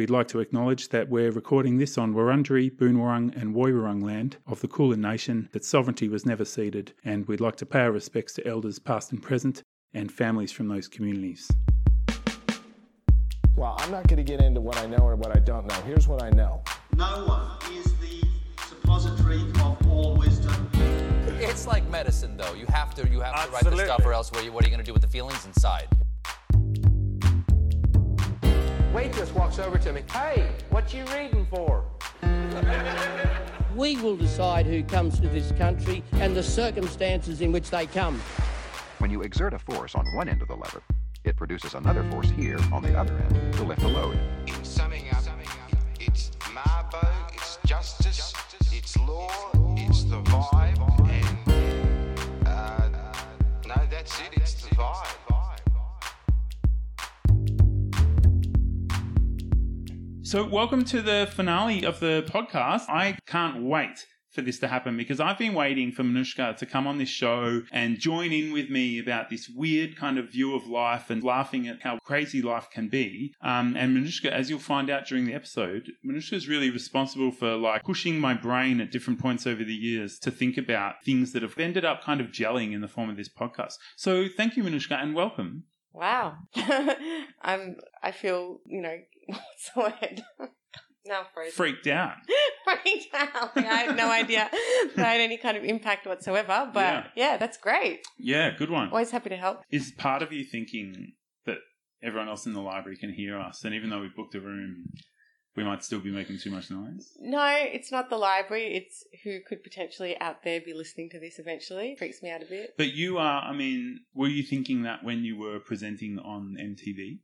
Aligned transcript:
We'd 0.00 0.08
like 0.08 0.28
to 0.28 0.40
acknowledge 0.40 0.88
that 0.88 1.10
we're 1.10 1.30
recording 1.30 1.76
this 1.76 1.98
on 1.98 2.14
Wurundjeri, 2.14 2.74
Boonwurrung, 2.74 3.38
and 3.38 3.54
Woiwurrung 3.54 4.02
land 4.02 4.38
of 4.46 4.62
the 4.62 4.66
Kulin 4.66 5.02
Nation, 5.02 5.50
that 5.52 5.62
sovereignty 5.62 6.08
was 6.08 6.24
never 6.24 6.46
ceded, 6.46 6.94
and 7.04 7.28
we'd 7.28 7.42
like 7.42 7.56
to 7.56 7.66
pay 7.66 7.80
our 7.80 7.92
respects 7.92 8.32
to 8.32 8.46
elders 8.46 8.78
past 8.78 9.12
and 9.12 9.22
present 9.22 9.62
and 9.92 10.10
families 10.10 10.52
from 10.52 10.68
those 10.68 10.88
communities. 10.88 11.50
Well, 13.54 13.76
I'm 13.78 13.90
not 13.90 14.08
going 14.08 14.16
to 14.16 14.22
get 14.22 14.40
into 14.40 14.62
what 14.62 14.78
I 14.78 14.86
know 14.86 15.06
or 15.06 15.16
what 15.16 15.36
I 15.36 15.38
don't 15.38 15.66
know. 15.66 15.82
Here's 15.82 16.08
what 16.08 16.22
I 16.22 16.30
know. 16.30 16.62
No 16.96 17.26
one 17.26 17.74
is 17.74 17.92
the 17.98 18.26
suppository 18.70 19.42
of 19.42 19.86
all 19.86 20.16
wisdom. 20.16 20.70
It's 21.40 21.66
like 21.66 21.86
medicine, 21.90 22.38
though. 22.38 22.54
You 22.54 22.64
have 22.70 22.94
to, 22.94 23.06
you 23.06 23.20
have 23.20 23.44
to 23.44 23.50
write 23.50 23.64
the 23.64 23.76
stuff, 23.84 24.06
or 24.06 24.14
else 24.14 24.32
what 24.32 24.40
are 24.40 24.44
you, 24.46 24.50
what 24.50 24.64
are 24.64 24.66
you 24.66 24.74
going 24.74 24.82
to 24.82 24.88
do 24.88 24.94
with 24.94 25.02
the 25.02 25.08
feelings 25.08 25.44
inside? 25.44 25.88
Waitress 28.92 29.32
walks 29.32 29.60
over 29.60 29.78
to 29.78 29.92
me. 29.92 30.02
Hey, 30.10 30.48
what 30.70 30.92
you 30.92 31.04
reading 31.14 31.46
for? 31.46 31.84
We 33.76 33.96
will 33.96 34.16
decide 34.16 34.66
who 34.66 34.82
comes 34.82 35.20
to 35.20 35.28
this 35.28 35.52
country 35.52 36.02
and 36.14 36.34
the 36.34 36.42
circumstances 36.42 37.40
in 37.40 37.52
which 37.52 37.70
they 37.70 37.86
come. 37.86 38.20
When 38.98 39.12
you 39.12 39.22
exert 39.22 39.54
a 39.54 39.60
force 39.60 39.94
on 39.94 40.04
one 40.16 40.28
end 40.28 40.42
of 40.42 40.48
the 40.48 40.56
lever, 40.56 40.82
it 41.22 41.36
produces 41.36 41.74
another 41.74 42.02
force 42.10 42.30
here 42.30 42.58
on 42.72 42.82
the 42.82 42.98
other 42.98 43.16
end 43.16 43.54
to 43.54 43.62
lift 43.62 43.80
the 43.80 43.88
load. 43.88 44.18
In 44.48 44.64
summing 44.64 45.08
up, 45.12 45.22
it's 46.00 46.32
Mabo, 46.40 47.32
it's 47.32 47.58
justice, 47.64 48.32
it's 48.72 48.98
law, 48.98 49.30
it's 49.76 50.02
the 50.02 50.20
vibe, 50.22 51.08
and 51.08 52.46
uh, 52.46 52.88
no, 53.68 53.86
that's 53.88 54.18
it. 54.20 54.30
It's 54.32 54.54
the 54.54 54.74
vibe. 54.74 55.19
So, 60.30 60.44
welcome 60.44 60.84
to 60.84 61.02
the 61.02 61.28
finale 61.34 61.84
of 61.84 61.98
the 61.98 62.24
podcast. 62.28 62.82
I 62.88 63.18
can't 63.26 63.64
wait 63.64 64.06
for 64.30 64.42
this 64.42 64.60
to 64.60 64.68
happen 64.68 64.96
because 64.96 65.18
I've 65.18 65.38
been 65.38 65.54
waiting 65.54 65.90
for 65.90 66.04
Manushka 66.04 66.56
to 66.56 66.66
come 66.66 66.86
on 66.86 66.98
this 66.98 67.08
show 67.08 67.62
and 67.72 67.98
join 67.98 68.30
in 68.30 68.52
with 68.52 68.70
me 68.70 69.00
about 69.00 69.28
this 69.28 69.48
weird 69.48 69.96
kind 69.96 70.18
of 70.18 70.30
view 70.30 70.54
of 70.54 70.68
life 70.68 71.10
and 71.10 71.24
laughing 71.24 71.66
at 71.66 71.82
how 71.82 71.98
crazy 72.04 72.42
life 72.42 72.68
can 72.70 72.88
be. 72.88 73.34
Um, 73.42 73.74
and 73.76 73.96
Manushka, 73.96 74.30
as 74.30 74.48
you'll 74.48 74.60
find 74.60 74.88
out 74.88 75.04
during 75.04 75.26
the 75.26 75.34
episode, 75.34 75.90
Manushka 76.08 76.34
is 76.34 76.46
really 76.46 76.70
responsible 76.70 77.32
for 77.32 77.56
like 77.56 77.82
pushing 77.82 78.20
my 78.20 78.34
brain 78.34 78.80
at 78.80 78.92
different 78.92 79.18
points 79.18 79.48
over 79.48 79.64
the 79.64 79.74
years 79.74 80.16
to 80.20 80.30
think 80.30 80.56
about 80.56 81.02
things 81.04 81.32
that 81.32 81.42
have 81.42 81.58
ended 81.58 81.84
up 81.84 82.04
kind 82.04 82.20
of 82.20 82.28
gelling 82.28 82.72
in 82.72 82.82
the 82.82 82.86
form 82.86 83.10
of 83.10 83.16
this 83.16 83.28
podcast. 83.28 83.74
So, 83.96 84.28
thank 84.28 84.56
you, 84.56 84.62
Manushka, 84.62 84.92
and 84.92 85.12
welcome. 85.12 85.64
Wow. 85.92 86.36
I'm 87.42 87.76
I 88.02 88.12
feel, 88.12 88.58
you 88.66 88.80
know, 88.82 88.96
what's 89.26 89.70
the 89.74 89.80
word? 89.80 90.22
now 91.06 91.22
frozen. 91.34 91.52
Freaked 91.52 91.86
out. 91.86 92.14
Freaked 92.82 93.14
out. 93.14 93.56
Like, 93.56 93.66
I 93.66 93.74
had 93.82 93.96
no 93.96 94.08
idea 94.10 94.48
that 94.96 95.06
I 95.06 95.12
had 95.12 95.20
any 95.20 95.36
kind 95.38 95.56
of 95.56 95.64
impact 95.64 96.06
whatsoever. 96.06 96.70
But 96.72 96.80
Yeah. 96.80 97.06
yeah, 97.16 97.36
that's 97.36 97.56
great. 97.58 98.00
Yeah, 98.18 98.50
good 98.56 98.70
one. 98.70 98.88
Always 98.90 99.10
happy 99.10 99.30
to 99.30 99.36
help. 99.36 99.62
is 99.70 99.92
part 99.96 100.22
of 100.22 100.32
you 100.32 100.44
thinking 100.44 101.12
that 101.46 101.58
everyone 102.02 102.28
else 102.28 102.46
in 102.46 102.52
the 102.52 102.60
library 102.60 102.96
can 102.98 103.12
hear 103.12 103.38
us, 103.38 103.64
and 103.64 103.74
even 103.74 103.90
though 103.90 104.00
we've 104.00 104.14
booked 104.14 104.34
a 104.34 104.40
room, 104.40 104.84
we 105.56 105.64
might 105.64 105.84
still 105.84 106.00
be 106.00 106.10
making 106.10 106.38
too 106.38 106.50
much 106.50 106.70
noise? 106.70 107.12
No, 107.20 107.46
it's 107.58 107.90
not 107.90 108.08
the 108.08 108.16
library. 108.16 108.76
It's 108.76 109.04
who 109.24 109.40
could 109.46 109.62
potentially 109.62 110.18
out 110.20 110.42
there 110.44 110.60
be 110.60 110.74
listening 110.74 111.10
to 111.10 111.20
this 111.20 111.38
eventually. 111.38 111.96
Freaks 111.98 112.22
me 112.22 112.30
out 112.30 112.42
a 112.42 112.46
bit. 112.46 112.74
But 112.76 112.92
you 112.92 113.18
are, 113.18 113.42
I 113.42 113.52
mean, 113.52 114.00
were 114.14 114.28
you 114.28 114.42
thinking 114.42 114.82
that 114.82 115.02
when 115.04 115.24
you 115.24 115.36
were 115.36 115.58
presenting 115.58 116.18
on 116.18 116.56
MTV? 116.60 117.20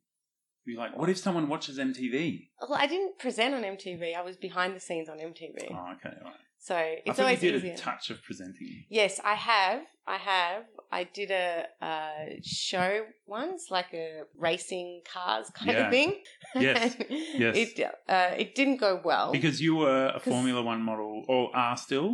Were 0.66 0.72
you 0.72 0.78
like, 0.78 0.96
what 0.96 1.08
if 1.08 1.18
someone 1.18 1.48
watches 1.48 1.78
MTV? 1.78 2.48
Well, 2.68 2.78
I 2.78 2.88
didn't 2.88 3.18
present 3.20 3.54
on 3.54 3.62
MTV. 3.62 4.16
I 4.16 4.22
was 4.22 4.36
behind 4.36 4.74
the 4.74 4.80
scenes 4.80 5.08
on 5.08 5.18
MTV. 5.18 5.70
Oh, 5.70 5.92
okay, 5.94 6.16
right. 6.24 6.34
So 6.66 6.74
I 6.74 7.00
it's 7.06 7.16
thought 7.16 7.26
always 7.26 7.42
you 7.42 7.52
did 7.52 7.58
easier. 7.64 7.74
a 7.74 7.76
touch 7.76 8.10
of 8.10 8.18
presenting. 8.28 8.84
Yes, 9.00 9.20
I 9.32 9.34
have. 9.50 9.82
I 10.14 10.16
have. 10.32 10.62
I 10.90 11.02
did 11.18 11.30
a, 11.30 11.66
uh 11.90 12.24
show 12.42 12.92
once, 13.38 13.60
like 13.76 13.90
a 13.94 14.22
racing 14.46 14.90
cars 15.12 15.46
kind 15.58 15.70
Yeah. 15.72 15.84
of 15.86 15.90
thing. 15.96 16.10
Yes, 16.66 16.96
yes. 17.44 17.54
It 17.62 17.70
uh, 18.08 18.30
it 18.42 18.50
didn't 18.58 18.78
go 18.86 18.92
well. 19.10 19.28
Because 19.38 19.56
you 19.66 19.72
were 19.82 20.06
a 20.18 20.20
Formula 20.20 20.60
One 20.72 20.82
model, 20.90 21.14
or 21.28 21.42
are 21.64 21.76
still. 21.86 22.08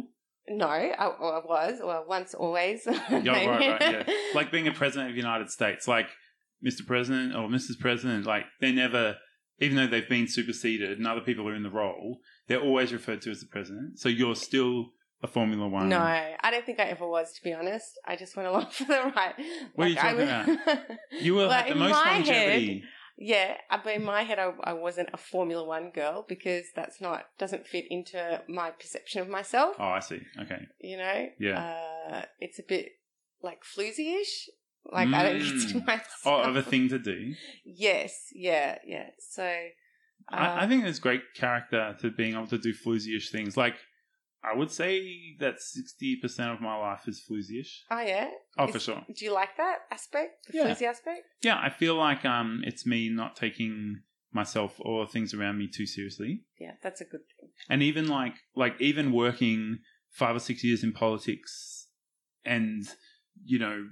no, 0.63 0.67
I, 0.67 0.85
I 1.07 1.07
was 1.55 1.75
well 1.89 2.05
once, 2.17 2.31
always. 2.45 2.81
Yeah, 2.87 3.33
right, 3.33 3.49
right, 3.81 4.07
yeah. 4.07 4.15
Like 4.39 4.49
being 4.57 4.69
a 4.69 4.73
president 4.83 5.05
of 5.11 5.15
the 5.19 5.23
United 5.29 5.49
States, 5.59 5.83
like 5.97 6.09
Mr. 6.69 6.83
President 6.93 7.29
or 7.39 7.45
Mrs. 7.57 7.77
President, 7.87 8.27
like 8.35 8.45
they 8.61 8.73
never, 8.85 9.05
even 9.63 9.77
though 9.77 9.87
they've 9.87 10.09
been 10.09 10.29
superseded 10.29 10.99
and 10.99 11.07
other 11.07 11.21
people 11.21 11.49
are 11.49 11.55
in 11.55 11.63
the 11.63 11.71
role, 11.71 12.19
they're 12.49 12.61
always 12.61 12.93
referred 12.93 13.23
to 13.23 13.31
as 13.31 13.41
the 13.41 13.47
president. 13.47 13.99
So 13.99 14.09
you're 14.09 14.35
still 14.35 14.93
a 15.23 15.27
Formula 15.29 15.69
One. 15.69 15.89
No, 15.89 15.99
I 16.01 16.51
don't 16.51 16.67
think 16.67 16.81
I 16.81 16.85
ever 16.85 17.07
was, 17.07 17.33
to 17.35 17.43
be 17.45 17.53
honest. 17.53 17.99
I 18.07 18.17
just 18.17 18.37
went 18.37 18.49
along 18.49 18.67
for 18.73 18.85
the 18.85 19.13
ride. 19.15 19.35
What 19.75 19.87
are 19.87 19.91
you 19.91 19.95
talking 19.97 20.19
was- 20.19 20.79
You 21.23 21.35
will 21.35 21.49
Well, 21.49 21.53
have 21.63 21.69
the 21.69 21.75
most 21.77 21.93
longevity. 21.93 22.81
Head, 22.81 22.89
yeah, 23.19 23.57
uh, 23.71 23.79
but 23.85 23.95
in 23.95 24.05
my 24.05 24.23
head, 24.23 24.39
I, 24.41 24.51
I 24.65 24.73
wasn't 24.73 25.11
a 25.13 25.17
Formula 25.17 25.65
One 25.65 25.91
girl 25.91 26.25
because 26.29 26.65
that's 26.75 27.01
not 27.01 27.27
doesn't 27.39 27.69
fit 27.69 27.85
into 27.89 28.43
my 28.49 28.71
perception 28.73 29.21
of 29.21 29.29
myself. 29.29 29.77
Oh, 29.79 29.85
I 29.85 30.01
see. 30.01 30.21
Okay. 30.41 30.67
You 30.81 30.97
know, 30.97 31.27
Yeah. 31.39 31.59
uh, 32.11 32.23
it's 32.41 32.59
a 32.59 32.65
bit 32.67 32.87
like 33.43 33.61
floozy-ish. 33.63 34.49
Like 34.91 35.09
I 35.09 35.23
don't 35.25 35.41
consider 35.41 35.81
Mm. 35.81 35.87
myself. 35.87 36.23
Oh, 36.27 36.41
of 36.43 36.57
a 36.57 36.63
thing 36.63 36.89
to 36.89 36.99
do. 36.99 37.35
Yes, 37.65 38.29
yeah, 38.35 38.79
yeah. 38.87 39.11
So, 39.19 39.45
uh, 39.45 40.35
I, 40.37 40.65
I 40.65 40.69
think 40.69 40.83
there's 40.85 40.99
great 40.99 41.23
character 41.35 41.97
to 42.01 42.11
being 42.11 42.35
able 42.35 42.47
to 42.49 42.59
do 42.59 42.73
floozy-ish 42.75 43.31
things. 43.31 43.57
Like, 43.57 43.77
I 44.45 44.57
would 44.57 44.71
say 44.73 45.37
that 45.39 45.57
60% 45.61 46.53
of 46.53 46.61
my 46.61 46.77
life 46.77 47.07
is 47.07 47.23
floozy-ish. 47.31 47.85
oh 47.91 48.01
yeah. 48.01 48.29
Oh, 48.59 48.65
Is- 48.67 48.73
for 48.73 48.79
sure. 48.81 49.03
Do 49.17 49.25
you 49.25 49.33
like 49.33 49.57
that 49.57 49.79
aspect, 49.91 50.47
the 50.49 50.59
Yeah. 50.59 50.65
floozy 50.75 50.83
aspect? 50.83 51.27
Yeah, 51.43 51.59
I 51.61 51.71
feel 51.71 51.95
like 51.95 52.25
um, 52.25 52.63
it's 52.67 52.85
me 52.85 53.09
not 53.09 53.37
taking 53.37 54.03
myself 54.33 54.77
or 54.81 55.07
things 55.07 55.33
around 55.35 55.59
me 55.59 55.69
too 55.69 55.87
seriously. 55.87 56.43
Yeah, 56.59 56.73
that's 56.83 57.01
a 57.01 57.05
good 57.05 57.21
thing. 57.39 57.51
and 57.69 57.83
even 57.83 58.09
like 58.09 58.35
like 58.57 58.75
even 58.81 59.13
working 59.13 59.79
five 60.11 60.35
or 60.35 60.41
six 60.41 60.65
years 60.65 60.83
in 60.83 60.93
politics 60.93 61.89
and 62.45 62.85
you 63.45 63.59
know 63.59 63.89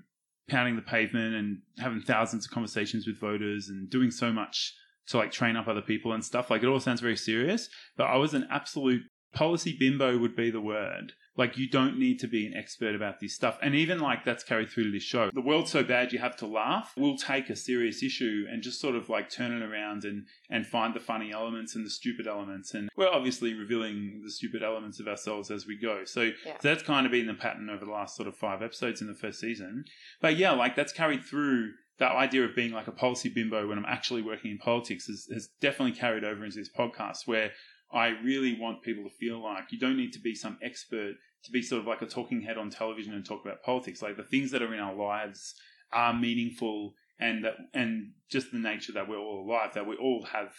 pounding 0.51 0.77
the 0.77 0.83
pavement 0.83 1.35
and 1.35 1.59
having 1.79 2.01
thousands 2.01 2.45
of 2.47 2.51
conversations 2.51 3.07
with 3.07 3.19
voters 3.19 3.69
and 3.69 3.89
doing 3.89 4.11
so 4.11 4.33
much 4.33 4.75
to 5.09 5.17
like 5.17 5.33
train 5.33 5.57
up 5.57 5.69
other 5.69 5.83
people 5.83 6.13
and 6.13 6.25
stuff. 6.25 6.51
Like 6.51 6.63
it 6.63 6.67
all 6.67 6.81
sounds 6.81 7.01
very 7.01 7.17
serious 7.17 7.69
but 7.97 8.05
i 8.05 8.17
was 8.17 8.35
an 8.35 8.47
absolute 8.51 9.03
policy 9.33 9.77
bimbo 9.79 10.19
would 10.19 10.37
be 10.37 10.51
the 10.51 10.61
word. 10.61 11.13
Like 11.37 11.57
you 11.57 11.69
don't 11.71 11.99
need 11.99 12.19
to 12.21 12.27
be 12.29 12.45
an 12.47 12.55
expert 12.55 12.95
about 12.95 13.21
this 13.21 13.35
stuff. 13.35 13.57
And 13.63 13.75
even 13.75 13.99
like 14.01 14.25
that's 14.25 14.43
carried 14.45 14.69
through 14.69 14.85
to 14.85 14.91
this 14.91 15.05
show. 15.05 15.31
The 15.33 15.41
world's 15.41 15.71
so 15.71 15.83
bad 15.83 16.13
you 16.13 16.19
have 16.19 16.37
to 16.39 16.47
laugh. 16.47 16.93
We'll 16.97 17.17
take 17.17 17.49
a 17.49 17.57
serious 17.57 18.03
issue 18.03 18.45
and 18.51 18.63
just 18.63 18.81
sort 18.81 18.95
of 18.95 19.09
like 19.09 19.31
turn 19.31 19.53
it 19.53 19.65
around 19.65 20.05
and 20.05 20.27
and 20.51 20.67
find 20.67 20.93
the 20.93 21.01
funny 21.01 21.33
elements 21.33 21.75
and 21.75 21.87
the 21.87 21.91
stupid 21.91 22.27
elements. 22.27 22.75
And 22.75 22.91
we're 22.97 23.09
obviously 23.09 23.55
revealing 23.55 24.21
the 24.25 24.31
stupid 24.31 24.63
elements 24.63 25.01
of 25.01 25.09
ourselves 25.09 25.51
as 25.51 25.67
we 25.67 25.79
go. 25.81 26.05
So, 26.05 26.23
Yeah. 26.45 26.59
so 26.61 26.69
that's 26.69 26.83
kind 26.83 27.07
of 27.07 27.13
been 27.13 27.27
the 27.27 27.35
pattern 27.35 27.71
over 27.71 27.85
the 27.87 27.93
last 27.93 28.17
sort 28.17 28.29
of 28.29 28.37
five 28.37 28.61
episodes 28.63 29.01
in 29.01 29.07
the 29.07 29.15
first 29.15 29.41
season. 29.41 29.85
But 30.21 30.37
yeah 30.37 30.51
like 30.51 30.75
that's 30.77 30.93
carried 30.93 31.25
through. 31.25 31.73
That 31.99 32.13
idea 32.13 32.45
of 32.47 32.57
being 32.57 32.73
like 32.73 32.87
a 32.89 32.93
policy 32.93 33.29
bimbo 33.29 33.69
when 33.69 33.77
i'm 33.77 33.85
actually 33.87 34.23
working 34.23 34.51
in 34.51 34.57
politics 34.57 35.07
has, 35.07 35.29
has 35.31 35.51
definitely 35.61 35.93
carried 35.95 36.25
over 36.25 36.43
into 36.47 36.57
this 36.57 36.71
podcast 36.75 37.27
where 37.27 37.51
I 37.93 38.09
really 38.09 38.59
want 38.59 38.83
people 38.83 39.05
to 39.05 39.11
feel 39.11 39.43
like 39.43 39.73
you 39.73 39.79
don't 39.79 39.97
need 39.97 40.13
to 40.13 40.21
be 40.21 40.35
some 40.35 40.59
expert 40.63 41.15
to 41.45 41.51
be 41.51 41.63
sort 41.63 41.81
of 41.81 41.87
like 41.87 42.03
a 42.03 42.07
talking 42.07 42.43
head 42.43 42.59
on 42.59 42.71
television 42.71 43.15
and 43.15 43.25
talk 43.25 43.45
about 43.45 43.63
politics. 43.63 44.03
Like 44.03 44.17
the 44.17 44.23
things 44.23 44.51
that 44.51 44.63
are 44.63 44.75
in 44.75 44.81
our 44.81 44.95
lives 44.95 45.55
are 45.93 46.15
meaningful 46.15 46.95
and 47.19 47.45
that 47.45 47.55
and 47.75 48.13
just 48.31 48.53
the 48.53 48.59
nature 48.59 48.93
that 48.93 49.09
we're 49.09 49.19
all 49.19 49.45
alive, 49.47 49.75
that 49.75 49.87
we 49.87 49.97
all 49.97 50.27
have 50.33 50.53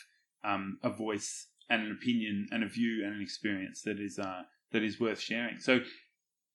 um, 0.43 0.77
a 0.83 0.89
voice 0.89 1.47
and 1.69 1.83
an 1.83 1.91
opinion 1.91 2.47
and 2.51 2.63
a 2.63 2.67
view 2.67 3.03
and 3.05 3.15
an 3.15 3.21
experience 3.21 3.81
that 3.83 3.99
is 3.99 4.19
uh, 4.19 4.43
that 4.71 4.83
is 4.83 4.99
worth 4.99 5.19
sharing. 5.19 5.59
So 5.59 5.79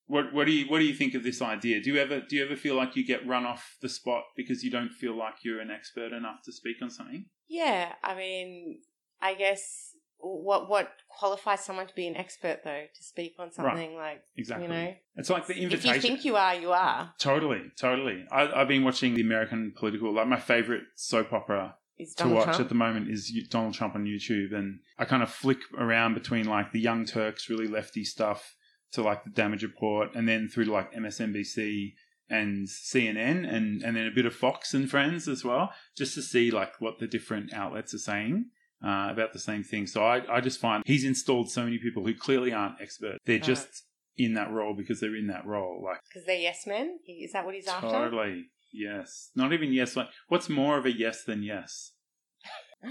what 0.07 0.33
what 0.33 0.47
do 0.47 0.53
you 0.53 0.67
what 0.69 0.79
do 0.79 0.85
you 0.85 0.95
think 0.95 1.15
of 1.15 1.23
this 1.23 1.43
idea? 1.43 1.83
Do 1.83 1.93
you 1.93 2.01
ever 2.01 2.21
do 2.21 2.37
you 2.37 2.45
ever 2.45 2.57
feel 2.57 2.77
like 2.77 2.97
you 2.97 3.07
get 3.07 3.27
run 3.27 3.45
off 3.45 3.77
the 3.81 3.89
spot 3.89 4.25
because 4.37 4.63
you 4.63 4.71
don't 4.71 4.93
feel 4.93 5.17
like 5.17 5.37
you're 5.43 5.61
an 5.61 5.71
expert 5.71 6.13
enough 6.13 6.43
to 6.45 6.53
speak 6.53 6.77
on 6.83 6.91
something? 6.91 7.27
Yeah, 7.49 7.93
I 8.03 8.15
mean, 8.15 8.81
I 9.21 9.35
guess 9.35 9.96
what 10.27 10.69
what 10.69 10.93
qualifies 11.09 11.65
someone 11.65 11.87
to 11.87 11.95
be 11.95 12.07
an 12.07 12.17
expert 12.17 12.61
though 12.65 12.85
to 12.95 13.05
speak 13.05 13.35
on 13.39 13.51
something 13.53 13.95
like 13.97 14.23
Exactly. 14.37 14.67
you 14.67 14.73
know 14.73 14.95
It's 15.17 15.31
like 15.31 15.47
the 15.47 15.57
invitation 15.57 15.91
if 15.91 15.97
you 15.97 16.01
think 16.01 16.25
you 16.25 16.37
are, 16.37 16.55
you 16.55 16.73
are. 16.73 17.15
Totally, 17.19 17.63
totally. 17.79 18.25
I, 18.31 18.61
I've 18.61 18.69
been 18.69 18.85
watching 18.85 19.15
the 19.15 19.23
American 19.23 19.73
political, 19.77 20.13
like 20.13 20.29
my 20.29 20.41
favorite 20.41 20.83
soap 20.95 21.33
opera 21.33 21.77
to 22.17 22.29
watch 22.29 22.45
Trump? 22.45 22.61
at 22.61 22.69
the 22.69 22.75
moment 22.75 23.11
is 23.11 23.33
Donald 23.49 23.75
Trump 23.75 23.95
on 23.95 24.05
YouTube, 24.05 24.55
and 24.55 24.81
I 24.99 25.05
kind 25.05 25.23
of 25.23 25.31
flick 25.31 25.59
around 25.79 26.15
between 26.15 26.47
like 26.47 26.73
the 26.73 26.81
Young 26.81 27.05
Turks, 27.05 27.49
really 27.49 27.67
lefty 27.67 28.05
stuff, 28.05 28.55
to 28.93 29.03
like 29.03 29.25
the 29.25 29.31
Damage 29.31 29.63
Report, 29.63 30.15
and 30.15 30.29
then 30.29 30.49
through 30.49 30.67
to 30.67 30.73
like 30.73 30.93
MSNBC 30.93 31.95
and 32.29 32.67
CNN, 32.67 33.49
and 33.49 33.83
and 33.83 33.97
then 33.97 34.07
a 34.07 34.15
bit 34.15 34.27
of 34.27 34.35
Fox 34.35 34.75
and 34.75 34.91
Friends 34.91 35.29
as 35.29 35.45
well, 35.45 35.73
just 35.97 36.15
to 36.15 36.23
see 36.23 36.51
like 36.51 36.81
what 36.81 36.99
the 36.99 37.07
different 37.07 37.55
outlets 37.55 37.95
are 37.95 37.99
saying. 37.99 38.51
Uh, 38.85 39.09
about 39.11 39.33
the 39.33 39.39
same 39.39 39.63
thing. 39.65 39.87
So 39.87 40.05
I, 40.05 40.23
I 40.37 40.41
just 40.41 40.61
find 40.61 40.83
he's 40.87 41.05
installed 41.05 41.51
so 41.51 41.65
many 41.65 41.79
people 41.79 42.05
who 42.05 42.15
clearly 42.15 42.53
aren't 42.53 42.81
experts. 42.81 43.19
They're 43.27 43.37
Right. 43.37 43.43
just 43.43 43.85
in 44.17 44.35
that 44.35 44.51
role 44.51 44.75
because 44.77 45.01
they're 45.01 45.17
in 45.17 45.27
that 45.29 45.45
role. 45.47 45.83
Like 45.85 45.99
Because 46.09 46.27
they're 46.27 46.39
yes 46.39 46.67
men. 46.67 46.99
Is 47.07 47.33
that 47.33 47.45
what 47.45 47.55
he's 47.55 47.67
after? 47.69 47.89
totally 47.89 48.47
yes, 48.73 49.31
not 49.35 49.53
even 49.53 49.73
yes. 49.73 49.97
Like 49.97 50.09
what's 50.29 50.49
more 50.49 50.77
of 50.79 50.87
a 50.87 50.93
yes 50.97 51.25
than 51.25 51.43
yes? 51.43 51.93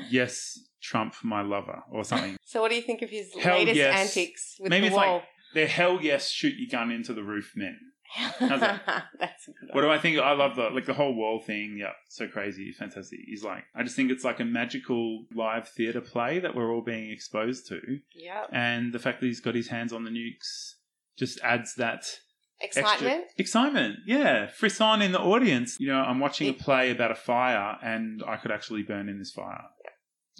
yes, 0.09 0.59
Trump, 0.81 1.15
my 1.23 1.41
lover, 1.41 1.83
or 1.91 2.03
something. 2.03 2.37
So 2.47 2.61
what 2.61 2.69
do 2.69 2.75
you 2.75 2.81
think 2.83 3.01
of 3.01 3.09
his 3.09 3.33
Hell 3.33 3.57
latest 3.57 3.75
yes. 3.75 4.15
antics 4.15 4.55
with 4.59 4.69
Maybe 4.69 4.81
the 4.83 4.87
it's 4.87 4.95
wall? 4.95 5.13
like 5.15 5.23
they're 5.53 5.67
hell 5.67 5.99
yes, 6.01 6.29
shoot 6.29 6.53
your 6.57 6.69
gun 6.71 6.89
into 6.91 7.13
the 7.13 7.23
roof, 7.23 7.51
men. 7.55 7.77
How's 8.15 8.59
that? 8.59 8.81
That's 9.19 9.45
good 9.45 9.69
What 9.73 9.81
do 9.81 9.89
I 9.89 9.97
think? 9.99 10.17
I 10.19 10.33
love 10.33 10.55
the 10.55 10.69
like 10.69 10.85
the 10.85 10.93
whole 10.93 11.13
wall 11.15 11.39
thing. 11.39 11.77
Yeah, 11.79 11.91
so 12.09 12.27
crazy, 12.27 12.71
fantastic. 12.71 13.19
He's 13.25 13.43
like, 13.43 13.63
I 13.75 13.83
just 13.83 13.95
think 13.95 14.11
it's 14.11 14.23
like 14.23 14.39
a 14.39 14.45
magical 14.45 15.25
live 15.35 15.67
theater 15.69 16.01
play 16.01 16.39
that 16.39 16.55
we're 16.55 16.71
all 16.73 16.81
being 16.81 17.11
exposed 17.11 17.67
to, 17.67 17.79
Yeah, 18.13 18.45
and 18.51 18.93
the 18.93 18.99
fact 18.99 19.19
that 19.19 19.27
he's 19.27 19.39
got 19.41 19.55
his 19.55 19.67
hands 19.67 19.91
on 19.93 20.03
the 20.03 20.11
nukes 20.11 20.73
just 21.17 21.39
adds 21.41 21.75
that 21.75 22.05
extra- 22.61 22.83
Excitement. 22.83 23.25
excitement. 23.37 23.95
Yeah, 24.05 24.47
frisson 24.47 25.01
in 25.01 25.11
the 25.11 25.19
audience. 25.21 25.77
You 25.79 25.87
know, 25.87 25.99
I'm 25.99 26.19
watching 26.19 26.47
a 26.49 26.53
play 26.53 26.91
about 26.91 27.11
a 27.11 27.15
fire, 27.15 27.77
and 27.83 28.21
I 28.27 28.37
could 28.37 28.51
actually 28.51 28.83
burn 28.83 29.09
in 29.09 29.19
this 29.19 29.31
fire. 29.31 29.63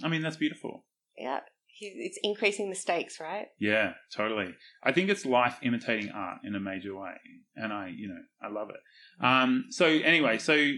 I 0.04 0.08
mean, 0.10 0.22
that's 0.22 0.36
beautiful. 0.38 0.86
Yeah. 1.18 1.40
He, 1.78 1.88
it's 1.88 2.18
increasing 2.24 2.70
the 2.70 2.76
stakes, 2.76 3.20
right? 3.20 3.48
Yeah, 3.60 3.94
totally. 4.16 4.56
I 4.82 4.94
think 4.94 5.10
it's 5.10 5.26
life 5.26 5.58
imitating 5.62 6.10
art 6.10 6.38
in 6.46 6.56
a 6.56 6.60
major 6.60 6.96
way, 6.96 7.16
and 7.58 7.74
I, 7.74 7.92
you 7.94 8.08
know, 8.08 8.22
I 8.42 8.50
love 8.50 8.70
it. 8.70 8.80
Um, 9.22 9.66
so 9.72 9.86
anyway, 9.86 10.38
so 10.38 10.72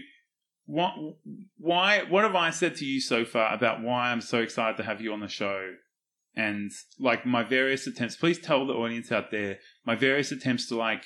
what, 0.66 0.94
why, 1.56 2.02
what 2.08 2.24
have 2.24 2.34
I 2.34 2.50
said 2.50 2.74
to 2.76 2.84
you 2.84 3.00
so 3.00 3.24
far 3.24 3.54
about 3.54 3.80
why 3.80 4.10
I'm 4.10 4.20
so 4.20 4.40
excited 4.40 4.76
to 4.78 4.82
have 4.82 5.00
you 5.00 5.12
on 5.12 5.20
the 5.20 5.28
show, 5.28 5.74
and 6.34 6.72
like 6.98 7.24
my 7.24 7.44
various 7.44 7.86
attempts? 7.86 8.16
Please 8.16 8.40
tell 8.40 8.66
the 8.66 8.74
audience 8.74 9.12
out 9.12 9.30
there 9.30 9.58
my 9.86 9.94
various 9.94 10.32
attempts 10.32 10.68
to 10.68 10.76
like 10.76 11.04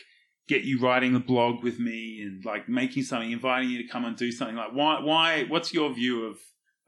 get 0.49 0.65
you 0.65 0.81
writing 0.81 1.13
the 1.13 1.21
blog 1.21 1.63
with 1.63 1.79
me 1.79 2.21
and 2.23 2.43
like 2.47 2.67
making 2.67 3.03
something, 3.03 3.31
inviting 3.31 3.69
you 3.69 3.83
to 3.83 3.89
come 3.89 4.07
and 4.07 4.17
do 4.17 4.33
something. 4.33 4.57
Like, 4.57 4.73
why, 4.73 5.01
why? 5.03 5.45
What's 5.45 5.75
your 5.75 5.93
view 5.93 6.25
of 6.25 6.39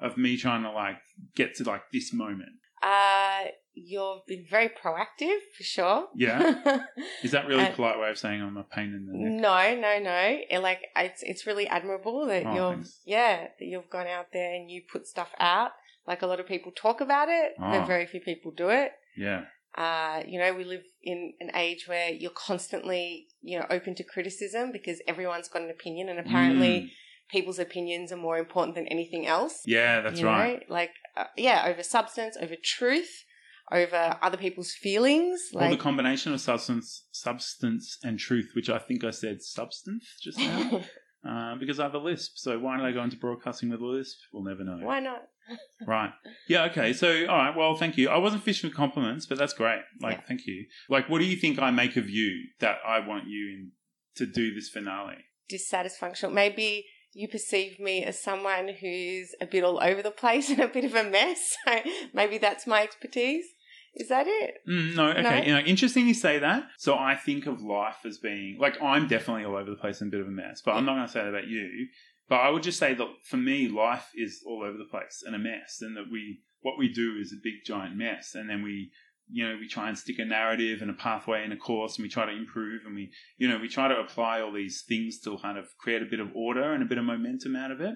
of 0.01 0.17
me 0.17 0.39
trying 0.39 0.63
to 0.63 0.71
like 0.73 0.97
get 1.37 1.55
to 1.57 1.65
like 1.65 1.83
this 1.93 2.11
moment? 2.13 2.49
Uh, 2.85 3.45
you've 3.73 4.27
been 4.27 4.45
very 4.49 4.69
proactive 4.69 5.39
for 5.57 5.63
sure. 5.65 6.09
Yeah? 6.15 6.83
Is 7.23 7.31
that 7.33 7.47
really 7.47 7.65
Uh, 7.65 7.73
polite 7.73 7.99
way 7.99 8.11
of 8.11 8.19
saying 8.19 8.43
I'm 8.43 8.57
a 8.59 8.63
pain 8.65 8.93
in 8.95 9.07
the 9.07 9.13
neck? 9.15 9.41
No, 9.41 9.81
no, 9.81 9.99
no. 10.13 10.39
It, 10.51 10.59
like 10.61 10.81
it's 10.95 11.23
it's 11.23 11.47
really 11.47 11.67
admirable 11.67 12.27
that 12.27 12.45
Oh, 12.47 12.55
you've 12.55 12.75
thanks. 12.75 13.01
yeah 13.07 13.37
that 13.59 13.65
you've 13.65 13.89
gone 13.91 14.07
out 14.07 14.27
there 14.33 14.55
and 14.55 14.71
you 14.71 14.83
put 14.93 15.07
stuff 15.07 15.31
out. 15.39 15.71
Like 16.07 16.21
a 16.23 16.27
lot 16.27 16.41
of 16.41 16.47
people 16.47 16.73
talk 16.73 17.01
about 17.01 17.29
it, 17.31 17.53
Oh. 17.59 17.71
but 17.73 17.87
very 17.87 18.07
few 18.07 18.21
people 18.21 18.51
do 18.65 18.69
it. 18.69 18.93
Yeah. 19.17 19.45
Uh, 19.77 20.23
you 20.29 20.39
know, 20.39 20.53
we 20.55 20.63
live 20.65 20.85
in 21.03 21.33
an 21.41 21.51
age 21.57 21.89
where 21.89 22.11
you're 22.11 22.31
constantly, 22.31 23.27
you 23.43 23.59
know, 23.59 23.67
open 23.71 23.95
to 23.97 24.05
criticism 24.05 24.71
because 24.71 25.01
everyone's 25.09 25.49
got 25.49 25.63
an 25.63 25.71
opinion, 25.71 26.09
and 26.11 26.19
apparently 26.21 26.75
Mm. 26.83 26.89
people's 27.31 27.59
opinions 27.59 28.13
are 28.13 28.17
more 28.29 28.39
important 28.39 28.77
than 28.77 28.87
anything 28.89 29.27
else. 29.27 29.63
Yeah, 29.67 30.01
that's 30.03 30.21
you 30.21 30.27
right. 30.27 30.61
Know? 30.69 30.75
Like, 30.75 30.91
uh, 31.17 31.25
yeah, 31.37 31.65
over 31.67 31.83
substance, 31.83 32.37
over 32.41 32.55
truth, 32.63 33.25
over 33.73 34.17
other 34.23 34.37
people's 34.37 34.73
feelings. 34.73 35.41
Like, 35.53 35.71
the 35.71 35.77
combination 35.77 36.33
of 36.35 36.41
substance, 36.41 37.07
substance 37.13 37.99
and 38.03 38.19
truth, 38.19 38.51
which 38.55 38.69
I 38.71 38.79
think 38.79 39.05
I 39.05 39.11
said 39.11 39.43
substance 39.43 40.05
just 40.23 40.39
now, 40.39 40.83
uh, 41.29 41.55
because 41.61 41.81
I 41.81 41.85
have 41.85 41.95
a 41.95 41.99
lisp. 41.99 42.33
So 42.37 42.59
why 42.59 42.77
did 42.77 42.87
I 42.87 42.93
go 42.93 43.03
into 43.03 43.17
broadcasting 43.17 43.71
with 43.71 43.81
a 43.81 43.87
lisp? 43.87 44.19
We'll 44.33 44.45
never 44.45 44.65
know. 44.65 44.79
why 44.85 45.01
not? 45.01 45.23
Right. 45.87 46.11
Yeah. 46.49 46.65
Okay. 46.71 46.95
So, 46.95 47.27
all 47.27 47.37
right. 47.37 47.55
Well, 47.55 47.77
thank 47.77 47.99
you. 47.99 48.09
I 48.09 48.17
wasn't 48.17 48.43
fishing 48.43 48.71
for 48.71 48.77
compliments, 48.77 49.27
but 49.27 49.37
that's 49.37 49.53
great. 49.53 49.83
Like, 50.01 50.15
Yeah. 50.17 50.23
thank 50.27 50.47
you. 50.47 50.65
Like, 50.89 51.11
what 51.11 51.19
do 51.19 51.27
you 51.27 51.37
think 51.37 51.59
I 51.59 51.71
make 51.71 51.97
of 51.99 52.09
you 52.09 52.49
that 52.61 52.79
I 52.87 53.01
want 53.07 53.25
you 53.29 53.49
in 53.53 53.73
to 54.17 54.25
do 54.25 54.55
this 54.55 54.71
finale? 54.71 55.19
Dysatisfunctional. 55.53 56.33
Maybe 56.33 56.87
you 57.15 57.29
perceive 57.29 57.79
me 57.79 58.05
as 58.05 58.23
someone 58.23 58.69
who's 58.69 59.35
a 59.41 59.47
bit 59.47 59.65
all 59.65 59.83
over 59.83 60.03
the 60.03 60.11
place 60.11 60.51
and 60.51 60.61
a 60.61 60.69
bit 60.69 60.85
of 60.85 60.95
a 60.95 61.05
mess. 61.05 61.57
So 61.67 61.81
maybe 62.13 62.39
that's 62.39 62.67
my 62.67 62.83
expertise. 62.83 63.47
Is 63.95 64.09
that 64.09 64.27
it? 64.27 64.57
Mm, 64.69 64.97
no, 64.97 65.11
okay. 65.11 65.23
No? 65.23 65.37
You 65.37 65.55
know, 65.55 65.61
interesting 65.61 66.09
you 66.09 66.15
say 66.15 66.41
that. 66.41 66.65
So 66.79 66.97
I 66.97 67.15
think 67.15 67.47
of 67.47 67.63
life 67.63 67.99
as 68.05 68.19
being 68.19 68.59
like 68.61 68.81
I'm 68.83 69.07
definitely 69.07 69.45
all 69.45 69.57
over 69.57 69.71
the 69.71 69.77
place 69.77 70.01
and 70.01 70.09
a 70.09 70.17
bit 70.17 70.21
of 70.21 70.27
a 70.27 70.33
mess, 70.33 70.63
but 70.65 70.73
I'm 70.73 70.85
not 70.85 70.95
going 70.95 71.07
to 71.07 71.13
say 71.13 71.21
that 71.21 71.29
about 71.29 71.47
you. 71.47 71.87
But 72.29 72.37
I 72.37 72.51
would 72.51 72.63
just 72.63 72.79
say 72.79 72.95
that 72.95 73.09
for 73.23 73.37
me, 73.37 73.69
life 73.69 74.11
is 74.17 74.43
all 74.47 74.65
over 74.65 74.79
the 74.79 74.89
place 74.91 75.23
and 75.25 75.35
a 75.37 75.39
mess, 75.39 75.79
and 75.81 75.97
that 75.97 76.07
we 76.11 76.41
what 76.63 76.79
we 76.79 76.93
do 76.93 77.17
is 77.21 77.33
a 77.33 77.41
big 77.43 77.65
giant 77.65 77.97
mess, 77.97 78.35
and 78.35 78.51
then 78.51 78.63
we 78.63 78.91
you 79.31 79.49
know 79.49 79.57
we 79.59 79.69
try 79.69 79.89
and 79.89 79.99
stick 79.99 80.19
a 80.19 80.25
narrative 80.25 80.83
and 80.83 80.91
a 80.91 80.95
pathway 80.95 81.43
and 81.45 81.53
a 81.53 81.57
course, 81.57 81.97
and 81.97 82.03
we 82.03 82.09
try 82.09 82.27
to 82.27 82.33
improve, 82.33 82.83
and 82.87 82.95
we 82.95 83.11
you 83.39 83.49
know 83.49 83.59
we 83.59 83.69
try 83.69 83.89
to 83.89 83.99
apply 83.99 84.41
all 84.41 84.53
these 84.53 84.85
things 84.87 85.21
to 85.21 85.37
kind 85.39 85.59
of 85.59 85.67
create 85.79 86.03
a 86.03 86.07
bit 86.07 86.21
of 86.21 86.29
order 86.35 86.73
and 86.73 86.83
a 86.83 86.87
bit 86.87 86.99
of 86.99 87.05
momentum 87.05 87.57
out 87.57 87.71
of 87.71 87.81
it. 87.81 87.95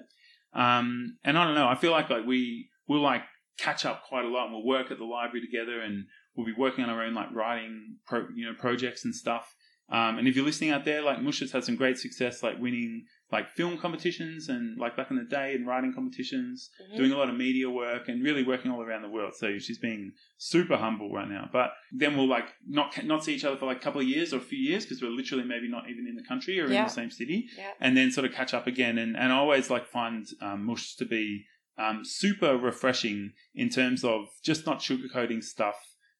Um, 0.53 1.17
and 1.23 1.37
I 1.37 1.45
don't 1.45 1.55
know, 1.55 1.67
I 1.67 1.75
feel 1.75 1.91
like 1.91 2.09
like 2.09 2.25
we 2.25 2.69
we'll 2.87 3.01
like 3.01 3.23
catch 3.57 3.85
up 3.85 4.03
quite 4.07 4.25
a 4.25 4.29
lot, 4.29 4.45
and 4.45 4.53
we'll 4.53 4.65
work 4.65 4.91
at 4.91 4.97
the 4.97 5.05
library 5.05 5.45
together, 5.45 5.81
and 5.81 6.05
we'll 6.35 6.45
be 6.45 6.53
working 6.57 6.83
on 6.83 6.89
our 6.89 7.03
own 7.03 7.13
like 7.13 7.33
writing 7.33 7.97
pro, 8.05 8.25
you 8.35 8.45
know 8.45 8.53
projects 8.57 9.05
and 9.05 9.13
stuff. 9.13 9.55
Um, 9.91 10.19
and 10.19 10.27
if 10.27 10.35
you're 10.35 10.45
listening 10.45 10.69
out 10.69 10.85
there, 10.85 11.01
like 11.01 11.21
Mush 11.21 11.39
has 11.39 11.51
had 11.51 11.63
some 11.63 11.75
great 11.75 11.97
success, 11.97 12.43
like 12.43 12.59
winning 12.59 13.05
like 13.31 13.47
film 13.51 13.77
competitions 13.77 14.49
and 14.49 14.79
like 14.79 14.97
back 14.97 15.11
in 15.11 15.17
the 15.17 15.23
day 15.23 15.53
and 15.53 15.67
writing 15.67 15.93
competitions, 15.93 16.69
Mhm. 16.81 16.97
doing 16.97 17.11
a 17.11 17.17
lot 17.17 17.29
of 17.29 17.35
media 17.35 17.69
work 17.69 18.07
and 18.09 18.23
really 18.23 18.43
working 18.43 18.71
all 18.71 18.81
around 18.81 19.03
the 19.03 19.09
world. 19.09 19.35
So 19.35 19.59
she's 19.59 19.77
being 19.77 20.13
super 20.37 20.77
humble 20.77 21.11
right 21.13 21.29
now. 21.29 21.47
But 21.53 21.71
then 21.91 22.17
we'll 22.17 22.27
like 22.27 22.47
not 22.67 23.03
not 23.05 23.23
see 23.23 23.35
each 23.35 23.43
other 23.45 23.57
for 23.57 23.67
like 23.67 23.77
a 23.77 23.81
couple 23.81 24.01
of 24.01 24.07
years 24.07 24.33
or 24.33 24.37
a 24.37 24.41
few 24.41 24.57
years 24.57 24.83
because 24.85 25.01
we're 25.01 25.09
literally 25.11 25.43
maybe 25.43 25.67
not 25.69 25.89
even 25.89 26.07
in 26.07 26.15
the 26.15 26.23
country 26.23 26.59
or 26.59 26.65
in 26.65 26.71
the 26.85 26.89
same 26.89 27.11
city 27.11 27.47
Yeah. 27.55 27.73
and 27.79 27.95
then 27.95 28.11
sort 28.11 28.25
of 28.25 28.33
catch 28.33 28.53
up 28.53 28.65
again. 28.67 28.97
And, 28.97 29.15
and 29.15 29.31
I 29.31 29.35
always 29.37 29.69
like 29.69 29.85
find 29.85 30.25
um, 30.41 30.65
Mush 30.65 30.95
to 30.95 31.05
be 31.05 31.45
um, 31.77 32.03
super 32.03 32.57
refreshing 32.57 33.33
in 33.53 33.69
terms 33.69 34.03
of 34.03 34.27
just 34.43 34.65
not 34.65 34.79
sugarcoating 34.79 35.41
stuff, 35.43 35.77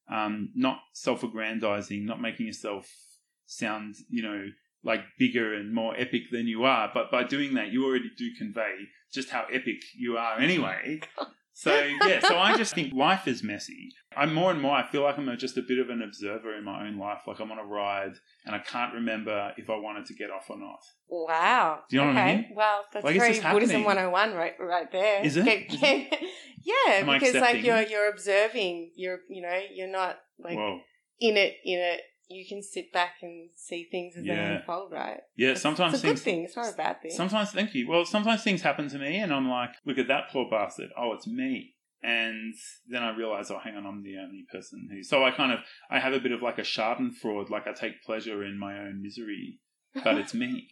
um, 0.09 0.51
not 0.55 0.77
self 0.93 1.23
aggrandizing, 1.23 2.05
not 2.05 2.21
making 2.21 2.45
yourself 2.45 2.87
sound, 3.45 3.95
you 4.09 4.21
know, 4.21 4.45
like 4.83 5.01
bigger 5.17 5.53
and 5.53 5.73
more 5.73 5.93
epic 5.97 6.23
than 6.31 6.47
you 6.47 6.63
are. 6.63 6.89
But 6.93 7.11
by 7.11 7.23
doing 7.23 7.53
that, 7.55 7.71
you 7.71 7.85
already 7.85 8.11
do 8.17 8.29
convey 8.37 8.75
just 9.11 9.29
how 9.29 9.45
epic 9.51 9.81
you 9.95 10.17
are 10.17 10.39
anyway. 10.39 11.01
So 11.59 11.77
yeah, 12.07 12.21
so 12.21 12.37
I 12.37 12.55
just 12.55 12.73
think 12.73 12.93
life 12.93 13.27
is 13.27 13.43
messy. 13.43 13.89
I'm 14.15 14.33
more 14.33 14.49
and 14.49 14.61
more. 14.61 14.75
I 14.75 14.89
feel 14.89 15.01
like 15.03 15.17
I'm 15.17 15.37
just 15.37 15.57
a 15.57 15.61
bit 15.61 15.77
of 15.77 15.89
an 15.89 16.01
observer 16.01 16.55
in 16.55 16.63
my 16.63 16.87
own 16.87 16.97
life. 16.97 17.23
Like 17.27 17.41
I'm 17.41 17.51
on 17.51 17.59
a 17.59 17.65
ride 17.65 18.13
and 18.45 18.55
I 18.55 18.59
can't 18.59 18.93
remember 18.93 19.51
if 19.57 19.69
I 19.69 19.75
wanted 19.75 20.05
to 20.05 20.13
get 20.13 20.31
off 20.31 20.49
or 20.49 20.57
not. 20.57 20.79
Wow. 21.09 21.79
Do 21.89 21.97
you 21.97 22.01
know 22.01 22.11
okay. 22.11 22.15
what 22.15 22.21
I 22.21 22.35
mean? 22.37 22.45
Well, 22.55 22.85
that's 22.93 23.03
Like, 23.03 23.17
very 23.17 23.41
Buddhism 23.41 23.83
101 23.83 24.33
right 24.35 24.53
right 24.57 24.89
there. 24.89 25.25
Is 25.25 25.35
it? 25.35 26.23
Yeah, 26.63 26.93
Am 26.93 27.05
because 27.07 27.35
like 27.35 27.63
you're 27.63 27.81
you're 27.81 28.09
observing, 28.09 28.91
you're 28.95 29.19
you 29.29 29.41
know, 29.41 29.59
you're 29.73 29.91
not 29.91 30.17
like 30.37 30.57
Whoa. 30.57 30.79
in 31.19 31.37
it 31.37 31.55
in 31.63 31.79
it. 31.79 32.01
You 32.29 32.45
can 32.47 32.61
sit 32.61 32.93
back 32.93 33.15
and 33.21 33.49
see 33.55 33.87
things 33.89 34.15
as 34.15 34.23
they 34.23 34.29
unfold, 34.29 34.91
right? 34.91 35.21
Yeah, 35.35 35.55
sometimes 35.55 35.95
it's 35.95 36.03
a 36.03 36.07
good 36.07 36.19
things. 36.19 36.21
thing. 36.21 36.43
It's 36.43 36.55
not 36.55 36.73
a 36.73 36.77
bad 36.77 37.01
thing. 37.01 37.11
Sometimes, 37.11 37.51
thank 37.51 37.73
you. 37.73 37.89
Well, 37.89 38.05
sometimes 38.05 38.43
things 38.43 38.61
happen 38.61 38.87
to 38.89 38.99
me, 38.99 39.17
and 39.17 39.33
I'm 39.33 39.49
like, 39.49 39.71
look 39.83 39.97
at 39.97 40.07
that 40.09 40.29
poor 40.31 40.47
bastard. 40.49 40.89
Oh, 40.95 41.13
it's 41.13 41.25
me. 41.25 41.73
And 42.01 42.53
then 42.87 43.03
I 43.03 43.15
realize, 43.15 43.51
oh, 43.51 43.59
hang 43.61 43.75
on, 43.75 43.85
I'm 43.85 44.03
the 44.03 44.17
only 44.17 44.45
person 44.51 44.87
who. 44.91 45.03
So 45.03 45.23
I 45.23 45.31
kind 45.31 45.51
of, 45.51 45.59
I 45.89 45.99
have 45.99 46.13
a 46.13 46.19
bit 46.19 46.31
of 46.31 46.41
like 46.41 46.59
a 46.59 46.61
Schadenfreude, 46.61 47.49
like 47.49 47.67
I 47.67 47.73
take 47.73 48.03
pleasure 48.03 48.43
in 48.43 48.57
my 48.59 48.77
own 48.77 49.01
misery, 49.01 49.59
but 49.95 50.17
it's 50.19 50.33
me. 50.33 50.69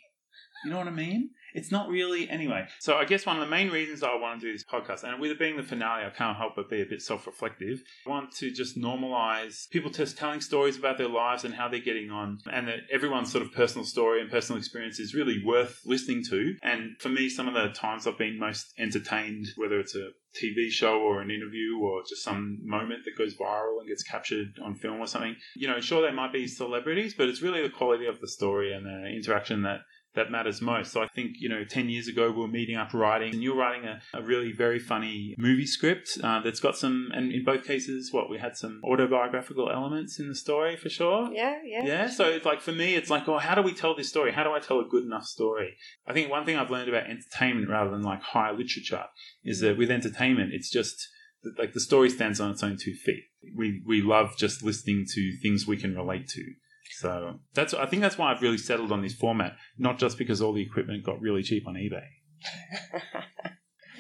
You 0.64 0.72
know 0.72 0.78
what 0.78 0.88
I 0.88 0.92
mean? 0.92 1.32
It's 1.58 1.72
not 1.72 1.90
really 1.90 2.30
anyway. 2.30 2.68
So 2.80 2.98
I 2.98 3.06
guess 3.06 3.26
one 3.26 3.38
of 3.38 3.42
the 3.42 3.50
main 3.50 3.72
reasons 3.72 4.04
I 4.04 4.16
want 4.16 4.40
to 4.40 4.46
do 4.46 4.54
this 4.54 4.64
podcast, 4.64 5.04
and 5.04 5.20
with 5.20 5.32
it 5.32 5.40
being 5.40 5.58
the 5.58 5.64
finale, 5.64 6.06
I 6.06 6.12
can't 6.12 6.38
help 6.38 6.56
but 6.56 6.70
be 6.70 6.82
a 6.82 6.86
bit 6.86 7.02
self-reflective. 7.02 7.82
I 8.06 8.10
want 8.12 8.32
to 8.34 8.52
just 8.52 8.78
normalize 8.78 9.68
people 9.72 9.90
just 9.90 10.20
telling 10.20 10.40
stories 10.40 10.78
about 10.78 11.00
their 11.00 11.10
lives 11.10 11.44
and 11.44 11.56
how 11.56 11.68
they're 11.68 11.80
getting 11.80 12.12
on, 12.12 12.38
and 12.52 12.68
that 12.68 12.82
everyone's 12.92 13.32
sort 13.32 13.44
of 13.44 13.52
personal 13.52 13.86
story 13.86 14.22
and 14.22 14.30
personal 14.30 14.60
experience 14.60 15.00
is 15.00 15.16
really 15.16 15.42
worth 15.44 15.82
listening 15.84 16.24
to. 16.30 16.56
And 16.62 16.92
for 17.00 17.10
me, 17.10 17.28
some 17.28 17.48
of 17.48 17.56
the 17.56 17.70
times 17.70 18.06
I've 18.06 18.20
been 18.20 18.38
most 18.38 18.72
entertained, 18.78 19.48
whether 19.56 19.80
it's 19.80 19.96
a 19.96 20.10
TV 20.40 20.70
show 20.70 21.00
or 21.00 21.22
an 21.22 21.32
interview 21.32 21.80
or 21.82 22.04
just 22.08 22.24
some 22.24 22.60
moment 22.62 23.04
that 23.06 23.18
goes 23.18 23.36
viral 23.36 23.80
and 23.80 23.88
gets 23.88 24.04
captured 24.04 24.60
on 24.64 24.76
film 24.76 25.00
or 25.00 25.08
something. 25.08 25.36
You 25.56 25.68
know, 25.68 25.80
sure, 25.80 26.04
they 26.04 26.16
might 26.16 26.32
be 26.32 26.48
celebrities, 26.48 27.16
but 27.16 27.28
it's 27.28 27.42
really 27.42 27.64
the 27.64 27.70
quality 27.70 28.06
of 28.06 28.22
the 28.22 28.28
story 28.28 28.74
and 28.74 28.86
the 28.86 29.08
interaction 29.08 29.64
that 29.64 29.80
that 30.18 30.32
matters 30.32 30.62
most. 30.62 30.92
So 30.92 31.02
I 31.02 31.08
think, 31.08 31.38
you 31.40 31.48
know, 31.48 31.64
10 31.64 31.90
years 31.90 32.08
ago 32.08 32.30
we 32.32 32.42
were 32.42 32.48
meeting 32.48 32.76
up 32.76 32.94
writing 32.94 33.34
and 33.34 33.42
you're 33.42 33.56
writing 33.56 33.88
a, 33.88 34.02
a 34.14 34.22
really 34.22 34.52
very 34.52 34.80
funny 34.80 35.36
movie 35.38 35.66
script 35.66 36.18
uh, 36.24 36.42
that's 36.42 36.60
got 36.60 36.78
some, 36.78 37.10
and 37.14 37.32
in 37.32 37.46
both 37.46 37.66
cases, 37.66 38.12
what, 38.12 38.30
we 38.30 38.38
had 38.38 38.58
some 38.58 38.82
autobiographical 38.84 39.70
elements 39.72 40.20
in 40.20 40.28
the 40.28 40.36
story 40.36 40.76
for 40.76 40.90
sure. 40.90 41.32
yeah, 41.32 41.56
yeah. 41.64 41.86
Yeah, 41.86 42.10
so 42.10 42.26
it's 42.26 42.46
like 42.46 42.62
for 42.62 42.72
me, 42.72 42.96
it's 42.96 43.10
like, 43.10 43.28
oh, 43.28 43.38
how 43.38 43.56
do 43.56 43.62
we 43.62 43.74
tell 43.74 43.96
this 43.96 44.10
story? 44.10 44.32
How 44.34 44.44
do 44.44 44.52
I 44.52 44.60
tell 44.60 44.80
a 44.80 44.86
good 44.86 45.06
enough 45.06 45.26
story? 45.26 45.76
I 46.06 46.14
think 46.14 46.30
one 46.30 46.46
thing 46.46 46.58
I've 46.58 46.72
learned 46.72 46.90
about 46.90 47.10
entertainment 47.10 47.70
rather 47.70 47.92
than 47.92 48.02
like 48.02 48.22
high 48.22 48.52
literature 48.52 49.06
is 49.44 49.62
that 49.62 49.78
with 49.78 49.92
entertainment, 49.92 50.52
it's 50.54 50.70
just 50.70 51.08
like 51.58 51.74
the 51.74 51.80
story 51.80 52.10
stands 52.10 52.40
on 52.40 52.52
its 52.52 52.64
own 52.64 52.78
two 52.78 52.94
feet. 52.94 53.24
We 53.56 53.82
we 53.86 54.02
love 54.02 54.38
just 54.38 54.64
listening 54.64 55.06
to 55.14 55.38
things 55.42 55.68
we 55.68 55.78
can 55.78 55.96
relate 55.96 56.28
to. 56.30 56.44
So 56.92 57.40
that's 57.54 57.74
I 57.74 57.86
think 57.86 58.02
that's 58.02 58.18
why 58.18 58.32
I've 58.32 58.42
really 58.42 58.58
settled 58.58 58.92
on 58.92 59.02
this 59.02 59.14
format, 59.14 59.54
not 59.78 59.98
just 60.00 60.18
because 60.18 60.42
all 60.42 60.54
the 60.54 60.62
equipment 60.62 61.04
got 61.04 61.20
really 61.22 61.44
cheap 61.44 61.68
on 61.68 61.76
eBay. 61.76 62.06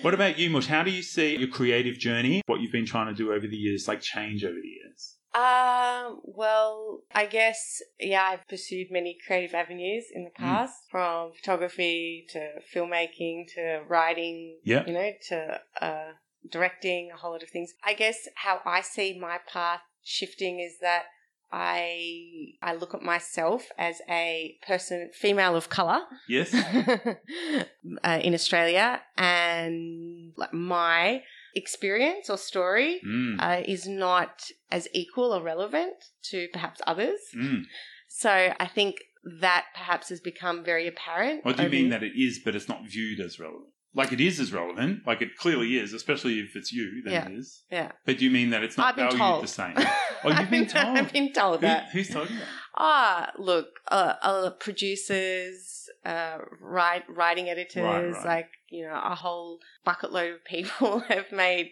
What 0.03 0.13
about 0.13 0.38
you, 0.38 0.51
Mush? 0.51 0.67
How 0.67 0.84
do 0.84 0.91
you 0.91 1.01
see 1.01 1.36
your 1.38 1.48
creative 1.48 1.98
journey, 1.98 2.44
what 2.46 2.62
you've 2.62 2.72
been 2.72 2.86
trying 2.86 3.08
to 3.08 3.15
do 3.15 3.34
over 3.34 3.48
the 3.48 3.56
years, 3.56 3.88
like 3.88 4.00
change 4.00 4.44
over 4.44 4.53
the 4.53 4.67
years? 4.67 5.15
Um, 5.34 6.22
well, 6.24 7.01
I 7.15 7.25
guess, 7.25 7.82
yeah, 8.00 8.22
I've 8.24 8.48
pursued 8.48 8.88
many 8.91 9.17
creative 9.25 9.56
avenues 9.56 10.06
in 10.13 10.24
the 10.24 10.29
Mm. 10.29 10.36
past, 10.36 10.75
from 10.91 11.34
photography 11.34 12.27
to 12.29 12.62
filmmaking 12.74 13.48
to 13.56 13.84
writing, 13.88 14.60
Yeah. 14.63 14.86
you 14.86 14.94
know, 14.94 15.12
to 15.29 15.62
uh, 15.82 16.12
directing, 16.48 17.10
a 17.12 17.17
whole 17.17 17.32
lot 17.32 17.41
of 17.44 17.50
things. 17.50 17.74
I 17.84 17.94
guess 17.96 18.27
how 18.36 18.62
I 18.65 18.82
see 18.82 19.17
my 19.20 19.39
path 19.51 19.82
shifting 20.03 20.60
is 20.60 20.77
that 20.79 21.06
I 21.51 22.54
I 22.62 22.74
look 22.75 22.94
at 22.94 23.01
myself 23.01 23.68
as 23.77 24.01
a 24.10 24.58
person, 24.68 25.10
female 25.13 25.56
of 25.56 25.70
color, 25.70 26.01
Yes. 26.27 26.54
uh, 28.04 28.20
in 28.24 28.34
Australia, 28.34 29.01
and 29.18 30.34
like 30.36 30.54
my 30.54 31.24
experience 31.56 32.30
or 32.30 32.38
story 32.38 33.00
Mm. 33.06 33.36
uh, 33.39 33.63
is 33.66 33.88
not 33.88 34.44
as 34.72 34.88
equal 34.94 35.34
or 35.34 35.42
relevant 35.42 35.96
to 36.32 36.48
perhaps 36.54 36.82
others. 36.86 37.20
Mm. 37.36 37.63
So 38.08 38.54
I 38.60 38.68
think 38.68 38.96
that 39.42 39.66
perhaps 39.75 40.10
has 40.10 40.20
become 40.22 40.63
very 40.63 40.88
apparent. 40.88 41.44
What 41.46 41.58
do 41.58 41.63
you 41.63 41.70
mean 41.70 41.89
that 41.89 42.04
it 42.04 42.13
is, 42.16 42.39
but 42.44 42.56
it's 42.56 42.70
not 42.70 42.86
viewed 42.88 43.20
as 43.20 43.39
relevant? 43.39 43.72
Like 43.98 44.13
it 44.13 44.22
is 44.22 44.39
as 44.39 44.54
relevant, 44.54 45.06
like 45.08 45.22
it 45.24 45.36
clearly 45.38 45.75
is, 45.77 45.92
especially 45.92 46.39
if 46.39 46.56
it's 46.56 46.72
you, 46.72 47.01
then 47.04 47.13
Yeah. 47.13 47.25
it 47.30 47.32
is. 47.39 47.63
Yeah. 47.72 47.92
But 48.06 48.20
do 48.20 48.25
you 48.25 48.32
mean 48.32 48.51
that 48.51 48.63
it's 48.63 48.77
not 48.77 48.96
valued 48.96 49.18
told. 49.18 49.44
the 49.44 49.48
same? 49.48 49.75
Oh, 50.24 50.30
you've 50.30 50.39
I've 50.39 50.50
been 50.50 50.66
told. 50.68 50.98
I've 50.98 51.13
been 51.13 51.32
told 51.32 51.60
Who- 51.62 51.68
that. 51.68 51.89
who's 51.92 52.10
told 52.10 52.30
you 52.32 52.38
that? 52.39 52.48
Ah, 52.75 53.32
look, 53.38 53.68
uh, 53.92 54.13
uh, 54.24 54.50
producers, 54.51 55.89
uh, 56.06 56.39
write, 56.60 57.04
writing 57.08 57.50
editors, 57.50 57.84
Right, 57.84 58.12
right. 58.12 58.25
like, 58.25 58.50
you 58.70 58.84
know, 58.88 59.00
a 59.04 59.13
whole 59.13 59.60
bucket 59.86 60.12
load 60.12 60.34
of 60.34 60.44
people 60.46 61.00
have 61.08 61.32
made 61.32 61.70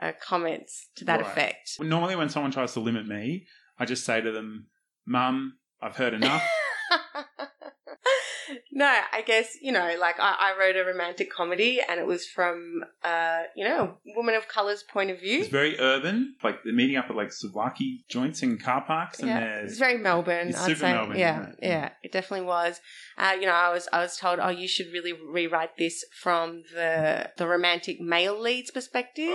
uh, 0.00 0.12
comments 0.26 0.88
to 0.96 1.04
that 1.04 1.20
Right. 1.20 1.30
effect. 1.30 1.76
Well, 1.78 1.88
Normally, 1.88 2.16
when 2.16 2.30
someone 2.30 2.50
tries 2.50 2.72
to 2.74 2.80
limit 2.80 3.06
me, 3.06 3.46
I 3.78 3.84
just 3.84 4.04
say 4.06 4.20
to 4.22 4.32
them, 4.32 4.68
"Mum, 5.06 5.58
I've 5.82 5.96
heard 5.96 6.14
enough." 6.14 6.42
no, 8.72 8.86
I 9.12 9.22
guess, 9.22 9.56
you 9.60 9.72
know, 9.72 9.94
like 10.00 10.18
I, 10.18 10.34
I 10.40 10.56
wrote 10.58 10.76
a 10.76 10.84
romantic 10.84 11.30
comedy 11.32 11.80
and 11.86 11.98
it 12.00 12.06
was 12.06 12.26
from, 12.26 12.84
uh, 13.04 13.42
you 13.56 13.64
know, 13.64 13.96
a 14.06 14.16
woman 14.16 14.34
of 14.34 14.48
colour's 14.48 14.82
point 14.82 15.10
of 15.10 15.20
view. 15.20 15.40
it's 15.40 15.48
very 15.48 15.78
urban. 15.78 16.34
Like 16.42 16.62
they're 16.64 16.72
meeting 16.72 16.96
up 16.96 17.10
at 17.10 17.16
like 17.16 17.28
souvlaki 17.30 18.06
joints 18.08 18.42
in 18.42 18.58
car 18.58 18.82
parks, 18.82 19.20
and 19.20 19.28
yeah, 19.28 19.56
it's 19.60 19.78
very 19.78 19.98
Melbourne. 19.98 20.48
It's 20.48 20.58
I'd 20.60 20.66
super 20.66 20.80
say. 20.80 20.92
Melbourne, 20.92 21.18
Yeah, 21.18 21.52
yeah, 21.60 21.90
it 22.02 22.12
definitely 22.12 22.46
was. 22.46 22.80
Uh, 23.18 23.32
you 23.38 23.46
know, 23.46 23.52
I 23.52 23.72
was 23.72 23.88
I 23.92 24.00
was 24.00 24.16
told, 24.16 24.38
oh, 24.40 24.48
you 24.48 24.66
should 24.68 24.92
really 24.92 25.12
rewrite 25.12 25.76
this 25.76 26.04
from 26.20 26.62
the 26.74 27.30
the 27.36 27.46
romantic 27.46 28.00
male 28.00 28.38
lead's 28.40 28.70
perspective, 28.70 29.28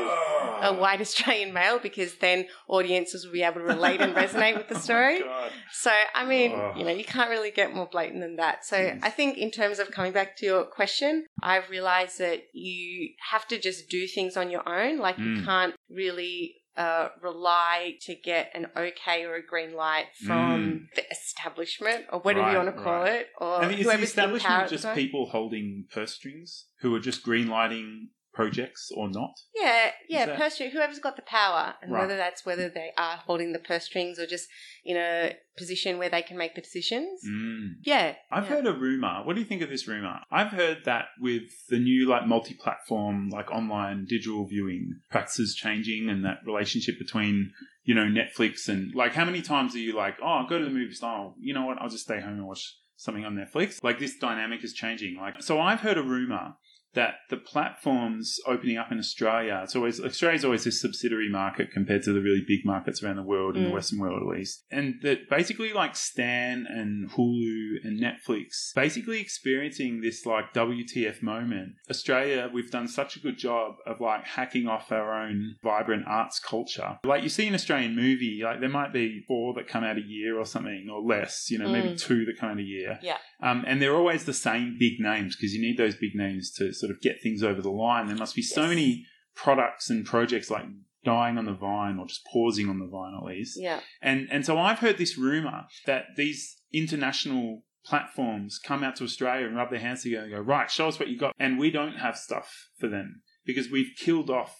a 0.62 0.74
white 0.74 1.02
Australian 1.02 1.54
male, 1.54 1.80
because 1.80 2.16
then 2.16 2.46
audiences 2.68 3.26
will 3.26 3.34
be 3.34 3.44
able 3.44 3.62
to 3.62 3.66
relate 3.66 4.02
and 4.02 4.14
resonate 4.16 4.58
with 4.58 4.68
the 4.68 4.80
story. 4.80 5.20
God. 5.20 5.52
So, 5.72 5.92
I 6.16 6.26
mean, 6.26 6.52
Oh. 6.58 6.74
you 6.76 6.84
know, 6.86 6.92
you 6.92 7.04
can't 7.04 7.30
really 7.30 7.52
get 7.52 7.74
more 7.76 7.86
blatant 7.88 8.22
than 8.22 8.38
that. 8.38 8.66
So, 8.66 8.78
Yes. 8.78 8.97
I 9.04 9.10
think 9.10 9.38
in 9.38 9.52
terms 9.52 9.80
of 9.80 9.92
coming 9.92 10.12
back 10.12 10.38
to 10.38 10.46
your 10.46 10.64
question, 10.66 11.26
I've 11.42 11.70
realized 11.70 12.20
that 12.20 12.44
you 12.54 13.10
have 13.32 13.48
to 13.50 13.60
just 13.60 13.90
do 13.90 14.08
things 14.08 14.38
on 14.38 14.50
your 14.50 14.68
own. 14.68 14.98
Like, 15.00 15.18
you 15.18 15.36
Mm. 15.36 15.46
can't 15.46 15.76
really 15.90 16.56
uh, 16.78 17.10
rely 17.24 17.98
to 18.02 18.14
get 18.14 18.52
an 18.54 18.68
okay 18.78 19.26
or 19.26 19.34
a 19.36 19.44
green 19.44 19.74
light 19.74 20.06
from 20.26 20.88
the 20.96 21.04
establishment 21.12 22.06
or 22.12 22.20
whatever 22.20 22.44
Mm. 22.44 22.46
Right, 22.46 22.52
you 22.52 22.58
want 22.66 22.76
to 22.78 22.84
call 22.84 23.02
right. 23.02 23.14
it. 23.22 23.28
Or 23.40 23.64
and 23.64 23.72
is 23.74 23.88
the 23.88 24.00
establishment 24.00 24.44
power 24.54 24.64
at 24.64 24.70
the 24.70 24.78
just 24.78 24.94
people 24.94 25.26
holding 25.28 25.86
purse 25.92 26.14
strings 26.14 26.68
who 26.82 26.94
are 26.94 27.00
just 27.00 27.26
greenlighting 27.26 28.10
projects 28.38 28.92
or 28.96 29.10
not? 29.10 29.34
Yeah, 29.56 29.92
yeah, 30.08 30.26
that- 30.28 30.38
purse 30.38 30.54
string, 30.54 30.70
whoever's 30.70 31.00
got 31.00 31.16
the 31.16 31.24
power, 31.24 31.74
and 31.82 31.92
Right. 31.92 32.02
whether 32.02 32.16
that's 32.16 32.46
whether 32.46 32.70
they 32.70 32.92
are 32.96 33.18
holding 33.18 33.52
the 33.52 33.60
purse 33.60 33.86
strings 33.86 34.20
or 34.20 34.28
just 34.28 34.48
in 34.86 34.96
a 34.96 35.36
position 35.58 35.98
where 35.98 36.10
they 36.10 36.22
can 36.22 36.38
make 36.38 36.54
the 36.54 36.62
decisions. 36.62 37.20
Mm. 37.28 37.78
Yeah. 37.82 38.16
I've 38.32 38.44
yeah. 38.44 38.50
heard 38.50 38.68
a 38.68 38.74
rumor. 38.74 39.24
What 39.24 39.34
do 39.34 39.42
you 39.42 39.48
think 39.48 39.64
of 39.64 39.70
this 39.70 39.88
rumor? 39.88 40.20
I've 40.30 40.52
heard 40.52 40.86
that 40.86 41.06
with 41.20 41.50
the 41.68 41.80
new 41.80 42.08
like 42.08 42.28
multi-platform, 42.28 43.30
like 43.30 43.50
online 43.52 44.06
digital 44.06 44.46
viewing 44.46 45.02
practices 45.10 45.56
changing, 45.56 46.08
and 46.10 46.24
that 46.24 46.40
relationship 46.46 47.00
between 47.00 47.54
you 47.84 47.96
know 47.96 48.06
Netflix 48.06 48.70
and 48.70 48.94
like 48.94 49.14
how 49.14 49.26
many 49.26 49.42
times 49.42 49.74
are 49.74 49.80
you 49.80 49.94
like, 49.96 50.18
oh, 50.22 50.46
go 50.48 50.60
to 50.60 50.66
the 50.66 50.72
movie 50.72 50.94
style? 50.94 51.36
You 51.40 51.56
know 51.56 51.66
what? 51.66 51.82
I'll 51.82 51.90
just 51.90 52.04
stay 52.04 52.22
home 52.22 52.34
and 52.34 52.48
watch 52.48 52.76
something 52.98 53.26
on 53.26 53.36
Netflix. 53.36 53.84
Like 53.84 53.98
this 54.00 54.16
dynamic 54.18 54.64
is 54.64 54.74
changing. 54.74 55.18
Like 55.18 55.42
so, 55.42 55.60
I've 55.60 55.82
heard 55.82 55.98
a 55.98 56.04
rumor 56.04 56.54
that 56.98 57.14
the 57.30 57.38
platforms 57.38 58.40
opening 58.48 58.78
up 58.78 58.92
in 58.92 58.98
Australia, 58.98 59.62
it's 59.64 59.76
always 59.76 60.00
Australia's 60.00 60.44
always 60.44 60.64
this 60.64 60.82
subsidiary 60.82 61.30
market 61.30 61.72
compared 61.72 62.02
to 62.04 62.12
the 62.12 62.22
really 62.22 62.44
big 62.48 62.66
markets 62.66 63.02
around 63.04 63.18
the 63.18 63.24
world, 63.34 63.56
in 63.56 63.64
the 63.64 63.70
Mm. 63.70 63.74
Western 63.74 64.00
world 64.00 64.22
at 64.22 64.28
least. 64.38 64.66
And 64.72 64.96
that 65.04 65.30
basically 65.30 65.72
like 65.74 65.96
Stan 65.96 66.66
and 66.68 67.10
Hulu 67.12 67.84
and 67.86 68.00
Netflix 68.08 68.74
basically 68.76 69.20
experiencing 69.22 70.02
this 70.02 70.26
like 70.26 70.54
WTF 70.54 71.22
moment. 71.22 71.74
Australia, 71.90 72.50
we've 72.54 72.72
done 72.72 72.88
such 72.88 73.16
a 73.16 73.20
good 73.20 73.38
job 73.38 73.76
of 73.86 74.02
like 74.02 74.24
hacking 74.26 74.68
off 74.68 74.92
our 74.92 75.10
own 75.24 75.56
vibrant 75.64 76.06
arts 76.08 76.40
culture. 76.40 77.00
Like 77.04 77.24
you 77.24 77.30
see 77.30 77.48
an 77.48 77.54
Australian 77.54 77.96
movie, 77.96 78.42
like 78.44 78.60
there 78.60 78.70
might 78.70 78.92
be 78.94 79.24
four 79.28 79.54
that 79.56 79.68
come 79.68 79.84
out 79.84 79.98
a 79.98 80.02
year 80.02 80.38
or 80.40 80.46
something 80.46 80.88
or 80.92 81.02
less, 81.02 81.50
you 81.52 81.58
know, 81.60 81.70
maybe 81.70 81.90
Mm. 81.90 82.00
two 82.00 82.26
that 82.26 82.38
come 82.40 82.50
out 82.52 82.58
a 82.58 82.64
year. 82.64 83.00
Yeah. 83.04 83.18
Um, 83.42 83.64
and 83.68 83.82
they're 83.82 83.96
always 83.96 84.26
the 84.26 84.34
same 84.34 84.78
big 84.80 85.00
names 85.00 85.36
because 85.36 85.54
you 85.54 85.62
need 85.62 85.78
those 85.78 85.96
big 85.96 86.16
names 86.16 86.52
to 86.58 86.74
sort 86.74 86.87
of 86.92 87.02
get 87.02 87.22
things 87.22 87.44
over 87.44 87.62
the 87.62 87.70
line. 87.72 88.08
There 88.08 88.16
must 88.16 88.36
be 88.36 88.42
so 88.42 88.62
Yes. 88.62 88.70
many 88.70 89.06
products 89.36 89.90
and 89.90 90.06
projects 90.06 90.50
like 90.50 90.66
dying 91.06 91.38
on 91.38 91.46
the 91.46 91.54
vine 91.54 91.98
or 92.00 92.08
just 92.08 92.26
pausing 92.32 92.68
on 92.70 92.80
the 92.80 92.88
vine 92.88 93.14
at 93.18 93.24
least. 93.24 93.58
Yeah. 93.62 93.80
And 94.02 94.28
and 94.32 94.46
so 94.46 94.58
I've 94.58 94.80
heard 94.80 94.98
this 94.98 95.18
rumor 95.18 95.66
that 95.86 96.06
these 96.18 96.58
international 96.74 97.64
platforms 97.86 98.60
come 98.60 98.84
out 98.84 98.96
to 98.98 99.04
Australia 99.04 99.46
and 99.48 99.56
rub 99.56 99.70
their 99.70 99.80
hands 99.80 100.04
together 100.04 100.24
and 100.26 100.34
go, 100.34 100.40
right, 100.42 100.70
show 100.70 100.88
us 100.88 101.00
what 101.00 101.08
you 101.08 101.18
got. 101.18 101.34
And 101.40 101.58
we 101.58 101.72
don't 101.72 101.98
have 101.98 102.18
stuff 102.18 102.68
for 102.80 102.88
them 102.88 103.22
because 103.46 103.70
we've 103.72 103.92
killed 103.98 104.30
off 104.30 104.58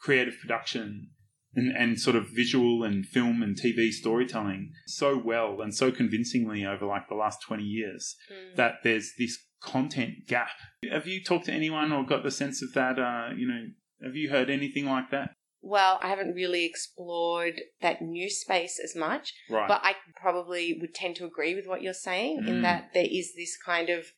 creative 0.00 0.34
production 0.40 1.10
and, 1.54 1.70
and 1.76 2.00
sort 2.00 2.16
of 2.16 2.28
visual 2.34 2.82
and 2.82 3.04
film 3.04 3.42
and 3.42 3.56
TV 3.60 3.90
storytelling 3.90 4.72
so 4.86 5.18
well 5.22 5.60
and 5.60 5.74
so 5.74 5.92
convincingly 5.92 6.64
over 6.64 6.86
like 6.86 7.08
the 7.10 7.14
last 7.14 7.40
20 7.46 7.62
years 7.62 8.16
Mm. 8.32 8.56
that 8.56 8.74
there's 8.82 9.12
this 9.18 9.38
content 9.62 10.26
gap. 10.26 10.48
Have 10.90 11.06
you 11.06 11.22
talked 11.22 11.46
to 11.46 11.52
anyone 11.52 11.92
or 11.92 12.04
got 12.04 12.22
the 12.22 12.30
sense 12.30 12.62
of 12.62 12.72
that? 12.74 12.98
Uh, 12.98 13.30
you 13.36 13.46
know, 13.46 13.66
have 14.04 14.16
you 14.16 14.30
heard 14.30 14.50
anything 14.50 14.86
like 14.86 15.10
that? 15.10 15.32
Well, 15.64 16.00
I 16.02 16.08
haven't 16.08 16.34
really 16.34 16.64
explored 16.64 17.60
that 17.80 18.02
new 18.02 18.28
space 18.28 18.80
as 18.82 18.96
much, 18.96 19.32
Right. 19.48 19.68
but 19.68 19.80
I 19.84 19.94
probably 20.16 20.76
would 20.80 20.92
tend 20.92 21.14
to 21.16 21.24
agree 21.24 21.54
with 21.54 21.66
what 21.68 21.82
you're 21.82 21.94
saying 21.94 22.42
Mm. 22.42 22.48
in 22.48 22.62
that 22.62 22.92
there 22.94 23.06
is 23.08 23.34
this 23.36 23.56
kind 23.56 23.88
of 23.88 24.12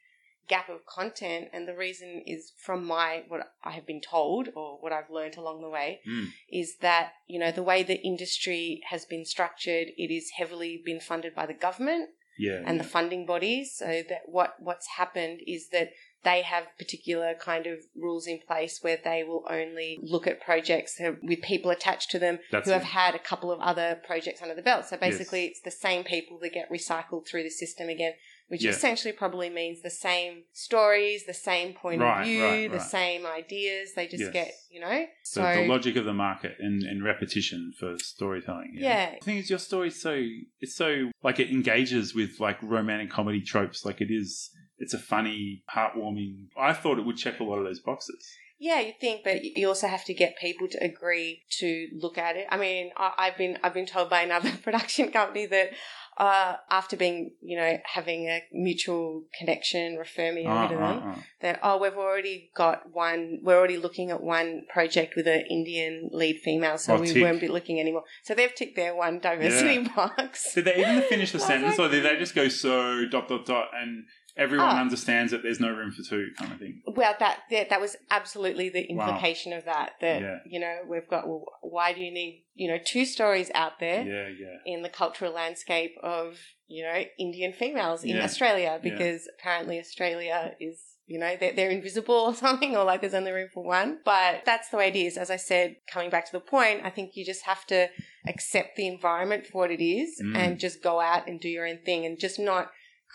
gap 0.46 0.68
of 0.68 0.84
content 0.84 1.48
and 1.54 1.66
the 1.66 1.74
reason 1.74 2.22
is 2.26 2.52
from 2.58 2.84
my 2.84 3.24
what 3.28 3.40
I 3.62 3.70
have 3.72 3.86
been 3.86 4.02
told 4.02 4.50
or 4.54 4.78
what 4.78 4.92
I've 4.92 5.08
learned 5.08 5.36
along 5.38 5.62
the 5.62 5.70
way 5.70 6.00
Mm. 6.06 6.26
is 6.50 6.76
that 6.78 7.14
you 7.26 7.38
know 7.38 7.50
the 7.50 7.62
way 7.62 7.82
the 7.82 7.98
industry 8.02 8.82
has 8.90 9.06
been 9.06 9.24
structured 9.24 9.88
it 9.96 10.10
is 10.14 10.32
heavily 10.36 10.82
been 10.84 11.00
funded 11.00 11.34
by 11.34 11.46
the 11.46 11.54
government 11.54 12.10
yeah. 12.38 12.62
and 12.64 12.78
the 12.78 12.84
funding 12.84 13.26
bodies. 13.26 13.74
So 13.76 14.02
that 14.08 14.22
what 14.26 14.56
what's 14.58 14.86
happened 14.96 15.40
is 15.46 15.68
that 15.70 15.90
they 16.24 16.40
have 16.42 16.64
particular 16.78 17.34
kind 17.34 17.66
of 17.66 17.80
rules 17.94 18.26
in 18.26 18.40
place 18.46 18.78
where 18.82 18.98
they 19.02 19.22
will 19.22 19.44
only 19.48 19.98
look 20.02 20.26
at 20.26 20.40
projects 20.40 20.98
with 21.22 21.42
people 21.42 21.70
attached 21.70 22.10
to 22.10 22.18
them 22.18 22.38
That's 22.50 22.66
who 22.66 22.72
have 22.72 22.82
had 22.82 23.14
a 23.14 23.18
couple 23.18 23.52
of 23.52 23.60
other 23.60 24.00
projects 24.06 24.40
under 24.40 24.54
the 24.54 24.62
belt. 24.62 24.86
So 24.86 24.96
basically, 24.96 25.42
Yes. 25.42 25.50
it's 25.50 25.60
the 25.60 25.70
same 25.70 26.02
people 26.02 26.38
that 26.38 26.54
get 26.54 26.70
recycled 26.70 27.26
through 27.26 27.42
the 27.42 27.50
system 27.50 27.90
again, 27.90 28.14
which 28.48 28.62
Yeah. 28.62 28.70
essentially 28.70 29.12
probably 29.12 29.48
means 29.50 29.80
the 29.82 29.90
same 29.90 30.44
stories, 30.52 31.24
the 31.26 31.34
same 31.34 31.72
point 31.72 32.00
Right, 32.00 32.20
of 32.20 32.26
view, 32.26 32.42
right, 32.44 32.70
the 32.70 32.76
right. 32.78 32.90
same 32.90 33.26
ideas. 33.26 33.94
They 33.94 34.06
just 34.06 34.24
Yes. 34.24 34.32
get 34.32 34.54
you 34.70 34.80
know. 34.80 35.06
So 35.22 35.42
So 35.42 35.62
the 35.62 35.68
logic 35.68 35.96
of 35.96 36.04
the 36.04 36.12
market 36.12 36.56
and, 36.58 36.82
and 36.82 37.02
repetition 37.04 37.72
for 37.78 37.96
storytelling. 37.98 38.72
Yeah. 38.74 39.14
The 39.18 39.24
thing 39.24 39.36
is, 39.38 39.50
your 39.50 39.58
story's 39.58 40.00
so 40.00 40.22
it's 40.60 40.74
so 40.76 41.10
like 41.22 41.38
it 41.40 41.50
engages 41.50 42.14
with 42.14 42.40
like 42.40 42.62
romantic 42.62 43.10
comedy 43.10 43.40
tropes. 43.40 43.84
Like 43.84 44.00
it 44.00 44.10
is, 44.10 44.50
it's 44.78 44.94
a 44.94 44.98
funny, 44.98 45.62
heartwarming. 45.74 46.48
I 46.58 46.72
thought 46.72 46.98
it 46.98 47.04
would 47.06 47.16
check 47.16 47.40
a 47.40 47.44
lot 47.44 47.58
of 47.58 47.64
those 47.64 47.80
boxes. 47.80 48.28
Yeah, 48.58 48.80
you 48.80 48.92
think, 49.00 49.24
but 49.24 49.42
you 49.44 49.66
also 49.68 49.88
have 49.88 50.04
to 50.04 50.14
get 50.14 50.38
people 50.38 50.68
to 50.68 50.82
agree 50.82 51.42
to 51.58 51.88
look 52.00 52.16
at 52.16 52.36
it. 52.36 52.46
I 52.50 52.56
mean, 52.56 52.92
I, 52.96 53.12
I've 53.18 53.36
been 53.36 53.58
I've 53.62 53.74
been 53.74 53.84
told 53.84 54.08
by 54.08 54.22
another 54.22 54.50
production 54.62 55.10
company 55.10 55.46
that 55.46 55.70
uh, 56.16 56.56
after 56.70 56.96
being, 56.96 57.32
you 57.42 57.56
know, 57.56 57.78
having 57.84 58.26
a 58.28 58.42
mutual 58.52 59.24
connection, 59.38 59.96
refer 59.96 60.32
me 60.32 60.42
over 60.42 60.50
Ah, 60.50 60.68
to 60.68 60.74
them. 60.76 61.00
ah. 61.04 61.18
That 61.40 61.60
oh, 61.62 61.78
we've 61.78 61.96
already 61.96 62.50
got 62.54 62.92
one. 62.92 63.40
We're 63.42 63.56
already 63.58 63.76
looking 63.78 64.10
at 64.10 64.22
one 64.22 64.64
project 64.72 65.14
with 65.16 65.26
an 65.26 65.44
Indian 65.50 66.10
lead 66.12 66.38
female, 66.40 66.78
so 66.78 66.94
Oh, 66.96 67.00
we 67.00 67.12
tick. 67.12 67.22
won't 67.22 67.40
be 67.40 67.48
looking 67.48 67.80
anymore. 67.80 68.04
So 68.22 68.34
they've 68.34 68.54
ticked 68.54 68.76
their 68.76 68.94
one 68.94 69.18
diversity 69.18 69.88
box. 69.96 70.54
Did 70.54 70.66
they 70.66 70.76
even 70.80 71.02
finish 71.02 71.32
the 71.32 71.40
sentence, 71.40 71.78
like- 71.78 71.88
or 71.88 71.92
did 71.92 72.04
they 72.04 72.16
just 72.16 72.34
go 72.34 72.48
so 72.48 73.04
dot 73.06 73.28
dot 73.28 73.44
dot 73.46 73.68
and 73.80 74.04
everyone 74.36 74.76
Oh. 74.76 74.80
understands 74.80 75.30
that 75.32 75.42
there's 75.42 75.60
no 75.60 75.70
room 75.70 75.92
for 75.92 76.02
two 76.02 76.28
kind 76.38 76.52
of 76.52 76.58
thing? 76.58 76.82
Well, 76.86 77.14
that 77.20 77.40
that, 77.50 77.70
that 77.70 77.80
was 77.80 77.96
absolutely 78.10 78.68
the 78.68 78.86
Wow. 78.90 79.06
implication 79.08 79.52
of 79.52 79.64
that. 79.64 79.92
That 80.00 80.20
Yeah. 80.22 80.38
you 80.46 80.60
know 80.60 80.78
we've 80.88 81.08
got. 81.08 81.26
Well, 81.28 81.44
why 81.62 81.92
do 81.92 82.00
you 82.00 82.10
need 82.12 82.44
you 82.54 82.68
know 82.68 82.78
two 82.84 83.04
stories 83.04 83.50
out 83.54 83.78
there 83.80 84.02
Yeah, 84.02 84.28
yeah. 84.28 84.56
in 84.72 84.82
the 84.82 84.88
cultural 84.88 85.32
landscape 85.32 85.94
of 86.02 86.38
you 86.66 86.82
know 86.84 87.04
Indian 87.18 87.52
females 87.52 88.02
in 88.04 88.16
Yeah. 88.16 88.24
Australia? 88.24 88.80
Because 88.82 89.28
apparently 89.38 89.78
Australia 89.78 90.54
is 90.60 90.82
you 91.06 91.18
know 91.18 91.36
they're, 91.36 91.52
they're 91.52 91.70
invisible 91.70 92.14
or 92.14 92.34
something, 92.46 92.76
or 92.76 92.82
like 92.84 93.02
there's 93.02 93.14
only 93.14 93.30
room 93.30 93.48
for 93.52 93.62
one. 93.62 94.00
But 94.04 94.42
that's 94.46 94.70
the 94.70 94.78
way 94.78 94.88
it 94.88 94.96
is. 94.96 95.16
As 95.16 95.30
I 95.30 95.36
said, 95.36 95.76
coming 95.92 96.10
back 96.10 96.24
to 96.26 96.32
the 96.32 96.40
point, 96.40 96.80
I 96.82 96.90
think 96.90 97.10
you 97.14 97.24
just 97.26 97.44
have 97.44 97.64
to 97.66 97.88
accept 98.26 98.76
the 98.76 98.86
environment 98.88 99.46
for 99.46 99.58
what 99.58 99.70
it 99.70 99.84
is 99.84 100.20
Mm. 100.20 100.36
and 100.36 100.58
just 100.58 100.82
go 100.82 101.00
out 101.00 101.28
and 101.28 101.38
do 101.40 101.48
your 101.48 101.66
own 101.66 101.78
thing 101.84 102.06
and 102.06 102.18
just 102.18 102.38
not 102.38 102.70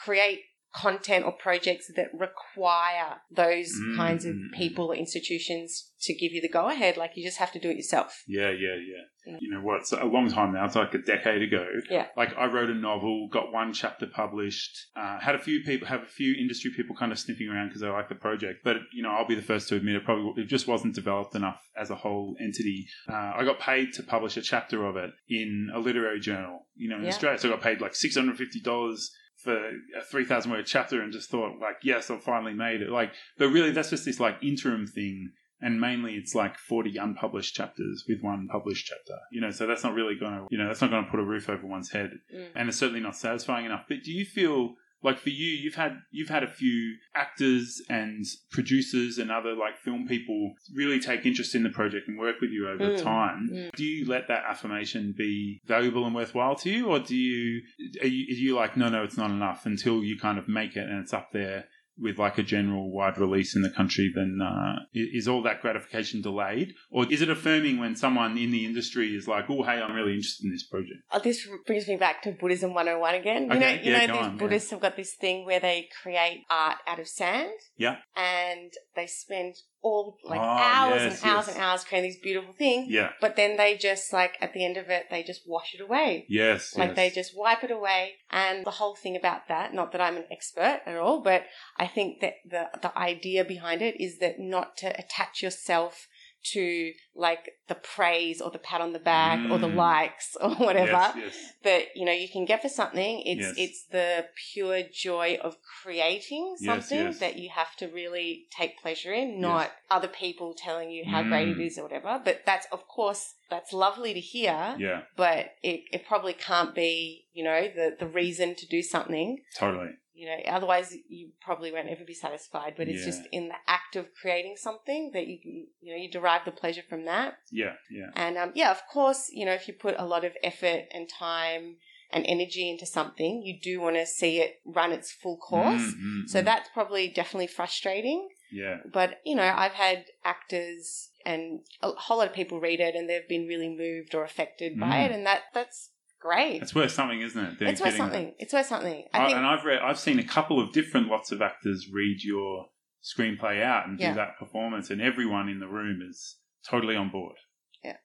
create 0.06 0.42
content 0.74 1.26
or 1.26 1.32
projects 1.32 1.92
that 1.96 2.08
require 2.14 3.18
those 3.32 3.70
Mm, 3.80 3.96
kinds 3.98 4.26
of 4.26 4.36
mm, 4.36 4.50
mm. 4.50 4.58
people 4.58 4.86
or 4.92 4.96
institutions 4.96 5.92
to 6.02 6.14
give 6.14 6.32
you 6.32 6.42
the 6.42 6.50
go 6.50 6.70
ahead. 6.70 6.98
Like 6.98 7.12
you 7.16 7.24
just 7.24 7.38
have 7.38 7.52
to 7.54 7.60
do 7.60 7.70
it 7.70 7.78
yourself. 7.78 8.24
Yeah, 8.28 8.50
yeah, 8.50 8.76
yeah. 8.76 9.38
You 9.40 9.52
know 9.52 9.62
what? 9.62 9.82
It's 9.82 9.92
a 9.92 10.06
long 10.06 10.32
time 10.32 10.54
now. 10.54 10.66
It's 10.66 10.76
like 10.76 10.94
a 10.96 10.98
decade 11.00 11.44
ago. 11.44 11.66
Yeah. 11.90 12.08
Like 12.18 12.36
I 12.38 12.46
wrote 12.46 12.70
a 12.70 12.74
novel, 12.74 13.28
got 13.32 13.52
one 13.52 13.74
chapter 13.74 14.08
published, 14.08 14.72
uh, 14.96 15.20
had 15.20 15.36
a 15.36 15.40
few 15.40 15.62
people, 15.64 15.88
have 15.88 16.02
a 16.02 16.08
few 16.08 16.34
industry 16.36 16.72
people 16.76 16.96
kind 16.96 17.12
of 17.12 17.20
sniffing 17.20 17.48
around 17.48 17.68
because 17.68 17.82
they 17.82 17.88
like 17.90 18.10
the 18.10 18.16
project. 18.16 18.60
But 18.64 18.78
you 18.94 19.04
know, 19.04 19.10
I'll 19.12 19.28
be 19.28 19.36
the 19.36 19.42
first 19.42 19.68
to 19.70 19.76
admit 19.76 19.96
it. 19.96 20.06
Probably 20.06 20.42
it 20.42 20.48
just 20.48 20.68
wasn't 20.68 20.96
developed 20.96 21.36
enough 21.36 21.62
as 21.78 21.90
a 21.92 21.96
whole 21.96 22.36
entity. 22.40 22.88
Uh, 23.08 23.34
I 23.38 23.44
got 23.44 23.60
paid 23.60 23.94
to 23.94 24.04
publish 24.04 24.38
a 24.38 24.42
chapter 24.42 24.86
of 24.86 24.96
it 24.96 25.12
in 25.28 25.70
a 25.76 25.80
literary 25.80 26.20
journal. 26.20 26.66
You 26.76 26.90
know, 26.90 26.98
in 26.98 27.04
Yeah. 27.04 27.10
Australia, 27.10 27.40
so 27.40 27.50
I 27.50 27.52
got 27.52 27.62
paid 27.62 27.82
like 27.82 27.94
six 27.96 28.16
hundred 28.16 28.38
fifty 28.38 28.62
dollars 28.62 29.12
for 29.44 29.56
a 29.56 30.04
3000 30.12 30.52
word 30.52 30.66
chapter 30.66 31.02
and 31.02 31.14
just 31.14 31.30
thought 31.30 31.60
like 31.60 31.78
yes 31.84 32.10
i've 32.10 32.24
finally 32.24 32.54
made 32.54 32.82
it. 32.82 32.90
Like 32.90 33.14
but 33.38 33.50
really 33.50 33.72
that's 33.72 33.90
just 33.90 34.06
this 34.06 34.20
like 34.20 34.38
interim 34.42 34.88
thing. 34.88 35.32
And 35.62 35.82
mainly 35.82 36.14
it's 36.14 36.34
like 36.34 36.58
40 36.58 36.96
unpublished 36.96 37.54
chapters 37.54 38.06
with 38.08 38.22
one 38.22 38.48
published 38.50 38.86
chapter. 38.86 39.20
You 39.32 39.42
know 39.42 39.52
so 39.52 39.68
that's 39.68 39.84
not 39.84 39.94
really 39.94 40.16
going 40.16 40.34
to 40.34 40.48
you 40.50 40.58
know 40.58 40.68
that's 40.68 40.82
not 40.82 40.92
going 40.92 41.06
to 41.06 41.12
put 41.12 41.20
a 41.20 41.26
roof 41.26 41.50
over 41.50 41.66
one's 41.66 41.92
head. 41.92 42.12
Mm. 42.34 42.48
and 42.56 42.70
it's 42.70 42.78
certainly 42.78 43.02
not 43.02 43.16
satisfying 43.16 43.66
enough. 43.66 43.86
But 43.88 44.04
do 44.04 44.12
you 44.12 44.26
feel 44.26 44.76
like 45.02 45.18
for 45.20 45.30
you 45.30 45.48
you've 45.48 45.76
had 45.76 45.94
you've 46.12 46.30
had 46.30 46.44
a 46.44 46.48
few 46.48 46.96
actors 47.16 47.82
and 47.90 48.26
producers 48.52 49.18
and 49.18 49.32
other 49.32 49.54
like 49.56 49.78
film 49.78 50.08
people 50.08 50.54
really 50.76 51.00
take 51.00 51.26
interest 51.26 51.56
in 51.56 51.64
the 51.64 51.70
project 51.70 52.08
and 52.08 52.18
work 52.20 52.36
with 52.42 52.52
you 52.52 52.68
over 52.68 52.84
Mm. 52.90 53.02
time 53.04 53.50
Mm. 53.52 53.72
do 53.76 53.86
you 53.86 54.06
let 54.08 54.28
that 54.28 54.44
affirmation 54.46 55.14
be 55.18 55.62
valuable 55.66 56.06
and 56.06 56.16
worthwhile 56.16 56.56
to 56.56 56.70
you 56.70 56.88
or 56.88 57.00
do 57.00 57.16
you 57.16 57.62
are 58.02 58.08
you, 58.08 58.26
are 58.34 58.40
you 58.40 58.56
like 58.56 58.76
no 58.78 58.90
no 58.90 59.04
it's 59.04 59.18
not 59.18 59.32
enough 59.32 59.66
until 59.66 60.04
you 60.04 60.18
kind 60.18 60.38
of 60.38 60.48
make 60.48 60.76
it 60.76 60.88
and 60.90 61.00
it's 61.02 61.14
up 61.14 61.32
there 61.32 61.66
with 62.02 62.18
like 62.18 62.38
a 62.38 62.44
general 62.44 62.92
wide 62.92 63.18
release 63.18 63.56
in 63.56 63.62
the 63.62 63.70
country, 63.70 64.12
then 64.16 64.40
uh, 64.44 64.80
is 64.94 65.28
all 65.28 65.42
that 65.44 65.62
gratification 65.62 66.22
delayed? 66.22 66.74
Or 66.90 67.06
is 67.12 67.22
it 67.22 67.30
affirming 67.30 67.80
when 67.80 67.96
someone 67.96 68.38
in 68.38 68.52
the 68.52 68.66
industry 68.66 69.16
is 69.16 69.28
like, 69.28 69.46
oh, 69.50 69.64
hey, 69.64 69.82
I'm 69.82 69.94
really 69.96 70.14
interested 70.14 70.46
in 70.46 70.52
this 70.52 70.64
project? 70.68 71.00
Oh, 71.12 71.20
this 71.20 71.48
brings 71.66 71.88
me 71.88 71.96
back 71.98 72.22
to 72.24 72.32
Buddhism 72.32 72.74
101 72.74 73.16
again. 73.16 73.44
You 73.46 73.52
Okay, 73.52 73.60
know, 73.60 73.82
you 73.84 73.92
yeah, 73.92 74.06
know 74.06 74.14
these 74.18 74.26
on, 74.26 74.32
yeah. 74.34 74.40
Buddhists 74.40 74.72
have 74.72 74.80
got 74.80 74.96
this 74.96 75.16
thing 75.16 75.46
where 75.46 75.60
they 75.60 75.88
create 76.02 76.44
art 76.50 76.78
out 76.88 77.00
of 77.00 77.08
sand 77.08 77.52
Yeah. 77.78 77.98
and 78.16 78.72
they 79.00 79.08
spend 79.08 79.56
all 79.82 80.18
like 80.26 80.42
Oh, 80.42 80.44
hours 80.44 81.02
yes, 81.02 81.22
and 81.22 81.32
hours 81.32 81.48
yes. 81.48 81.56
and 81.56 81.64
hours 81.64 81.84
creating 81.86 82.10
these 82.10 82.20
beautiful 82.20 82.54
things. 82.54 82.90
Yeah. 82.90 83.12
But 83.22 83.38
then 83.38 83.56
they 83.56 83.78
just 83.78 84.12
like 84.12 84.36
at 84.42 84.54
the 84.54 84.66
end 84.66 84.76
of 84.76 84.90
it, 84.90 85.06
they 85.10 85.24
just 85.24 85.48
wash 85.48 85.74
it 85.74 85.82
away. 85.82 86.26
Yes. 86.28 86.76
Like 86.78 86.90
yes. 86.90 86.96
they 86.98 87.10
just 87.10 87.38
wipe 87.38 87.64
it 87.64 87.72
away. 87.72 88.16
And 88.30 88.66
the 88.66 88.72
whole 88.72 88.96
thing 88.96 89.16
about 89.16 89.48
that, 89.48 89.74
not 89.74 89.94
that 89.94 90.02
I'm 90.02 90.18
an 90.18 90.26
expert 90.30 90.82
at 90.86 90.98
all, 90.98 91.22
but 91.22 91.46
I 91.78 91.88
think 91.88 92.20
that 92.20 92.34
the, 92.46 92.68
the 92.82 92.98
idea 92.98 93.46
behind 93.46 93.82
it 93.82 94.00
is 94.02 94.20
that 94.20 94.38
not 94.38 94.76
to 94.78 94.88
attach 95.00 95.42
yourself 95.42 96.09
to 96.42 96.94
like 97.16 97.52
the 97.68 97.76
praise 97.76 98.40
or 98.42 98.50
the 98.50 98.60
pat 98.60 98.82
on 98.82 98.94
the 98.94 99.00
back 99.00 99.40
or 99.52 99.58
the 99.60 99.68
Mm. 99.68 99.76
likes 99.76 100.36
or 100.40 100.50
whatever 100.56 100.92
Yes, 100.92 101.16
yes. 101.18 101.54
that 101.64 101.84
you 101.96 102.06
know 102.06 102.12
you 102.12 102.30
can 102.30 102.46
get 102.46 102.62
for 102.62 102.70
something 102.70 103.22
it's 103.26 103.42
Yes. 103.42 103.54
it's 103.58 103.86
the 103.88 104.28
pure 104.54 104.84
joy 104.84 105.38
of 105.42 105.58
creating 105.84 106.56
something 106.58 107.14
that 107.20 107.38
you 107.38 107.50
have 107.50 107.76
to 107.78 107.88
really 107.88 108.48
take 108.58 108.82
pleasure 108.82 109.14
in 109.14 109.42
not 109.42 109.72
other 109.92 110.08
people 110.08 110.54
telling 110.54 110.90
you 110.90 111.04
how 111.06 111.24
great 111.24 111.50
it 111.50 111.58
Mm. 111.58 111.78
or 111.78 111.84
whatever 111.84 112.22
but 112.24 112.46
that's 112.46 112.68
of 112.72 112.88
course 112.88 113.36
that's 113.50 113.74
lovely 113.74 114.14
to 114.14 114.20
hear 114.20 114.76
Yeah, 114.78 115.02
but 115.18 115.52
it, 115.64 115.82
it 115.92 116.08
probably 116.08 116.34
can't 116.34 116.74
be 116.76 117.26
you 117.34 117.44
know 117.44 117.68
the 117.74 117.96
the 118.00 118.08
reason 118.08 118.56
to 118.56 118.68
do 118.68 118.82
something 118.82 119.38
totally. 119.58 119.90
you 120.14 120.28
know 120.28 120.38
otherwise 120.48 120.96
you 121.08 121.32
probably 121.42 121.72
won't 121.72 121.88
ever 121.90 122.04
be 122.06 122.14
satisfied 122.14 122.74
but 122.78 122.88
it's 122.88 123.00
Yeah. 123.02 123.06
just 123.12 123.24
in 123.32 123.48
the 123.48 123.56
act 123.68 123.96
of 123.96 124.14
creating 124.22 124.56
something 124.58 125.12
that 125.14 125.28
you 125.28 125.38
you 125.82 125.92
know 125.96 126.02
you 126.04 126.10
derive 126.12 126.46
the 126.46 126.52
pleasure 126.52 126.84
from 126.90 127.06
that 127.06 127.36
Yeah, 127.52 127.74
yeah. 127.90 128.10
and 128.16 128.38
um, 128.38 128.52
yeah, 128.56 128.72
of 128.72 128.82
course, 128.92 129.30
you 129.32 129.46
know, 129.46 129.54
if 129.54 129.68
you 129.68 129.74
put 129.74 129.96
a 129.98 130.06
lot 130.06 130.24
of 130.26 130.34
effort 130.44 130.84
and 130.94 131.08
time 131.10 131.78
and 132.12 132.26
energy 132.26 132.68
into 132.70 132.86
something, 132.88 133.44
you 133.44 133.60
do 133.62 133.80
want 133.80 133.96
to 133.96 134.06
see 134.06 134.40
it 134.42 134.52
run 134.66 134.92
its 134.92 135.12
full 135.12 135.38
course. 135.38 135.82
Mm, 135.82 135.94
mm, 135.94 136.30
So 136.30 136.42
mm. 136.42 136.46
that's 136.46 136.70
probably 136.74 137.08
definitely 137.08 137.48
frustrating. 137.48 138.30
Yeah. 138.52 138.78
But, 138.92 139.20
you 139.26 139.36
know, 139.36 139.44
I've 139.56 139.74
had 139.74 140.06
actors 140.26 141.10
and 141.26 141.62
a 141.82 141.92
whole 141.92 142.18
lot 142.18 142.28
of 142.28 142.34
people 142.34 142.60
read 142.60 142.80
it 142.80 142.96
and 142.96 143.10
they've 143.10 143.28
been 143.28 143.48
really 143.48 143.70
moved 143.70 144.16
or 144.16 144.24
affected 144.24 144.80
by 144.80 144.88
Mm. 144.98 145.06
it. 145.06 145.12
And 145.12 145.26
that 145.26 145.42
that's 145.54 145.92
great. 146.20 146.62
It's 146.62 146.74
worth 146.76 146.92
something, 146.92 147.22
isn't 147.22 147.44
it? 147.44 147.60
They're 147.60 147.70
it's 147.70 147.82
worth 147.82 147.92
getting 147.94 148.06
that. 148.06 148.14
something. 148.14 148.36
It's 148.40 148.54
worth 148.54 148.66
something. 148.66 149.06
I 149.14 149.18
I, 149.20 149.26
think, 149.26 149.38
and 149.38 149.46
I've 149.46 149.64
read, 149.66 149.80
I've 149.80 150.00
seen 150.00 150.20
a 150.20 150.24
couple 150.24 150.60
of 150.60 150.74
different 150.74 151.08
lots 151.08 151.32
of 151.32 151.42
actors 151.42 151.88
read 151.92 152.24
your 152.24 152.68
screenplay 153.04 153.62
out 153.64 153.88
and 153.88 154.00
Yeah. 154.00 154.10
do 154.12 154.16
that 154.16 154.38
performance, 154.38 154.90
and 154.90 155.02
everyone 155.02 155.48
in 155.48 155.60
the 155.60 155.68
room 155.68 156.02
is 156.08 156.38
totally 156.68 156.96
on 156.96 157.10
board. 157.10 157.36
yeah. 157.84 157.96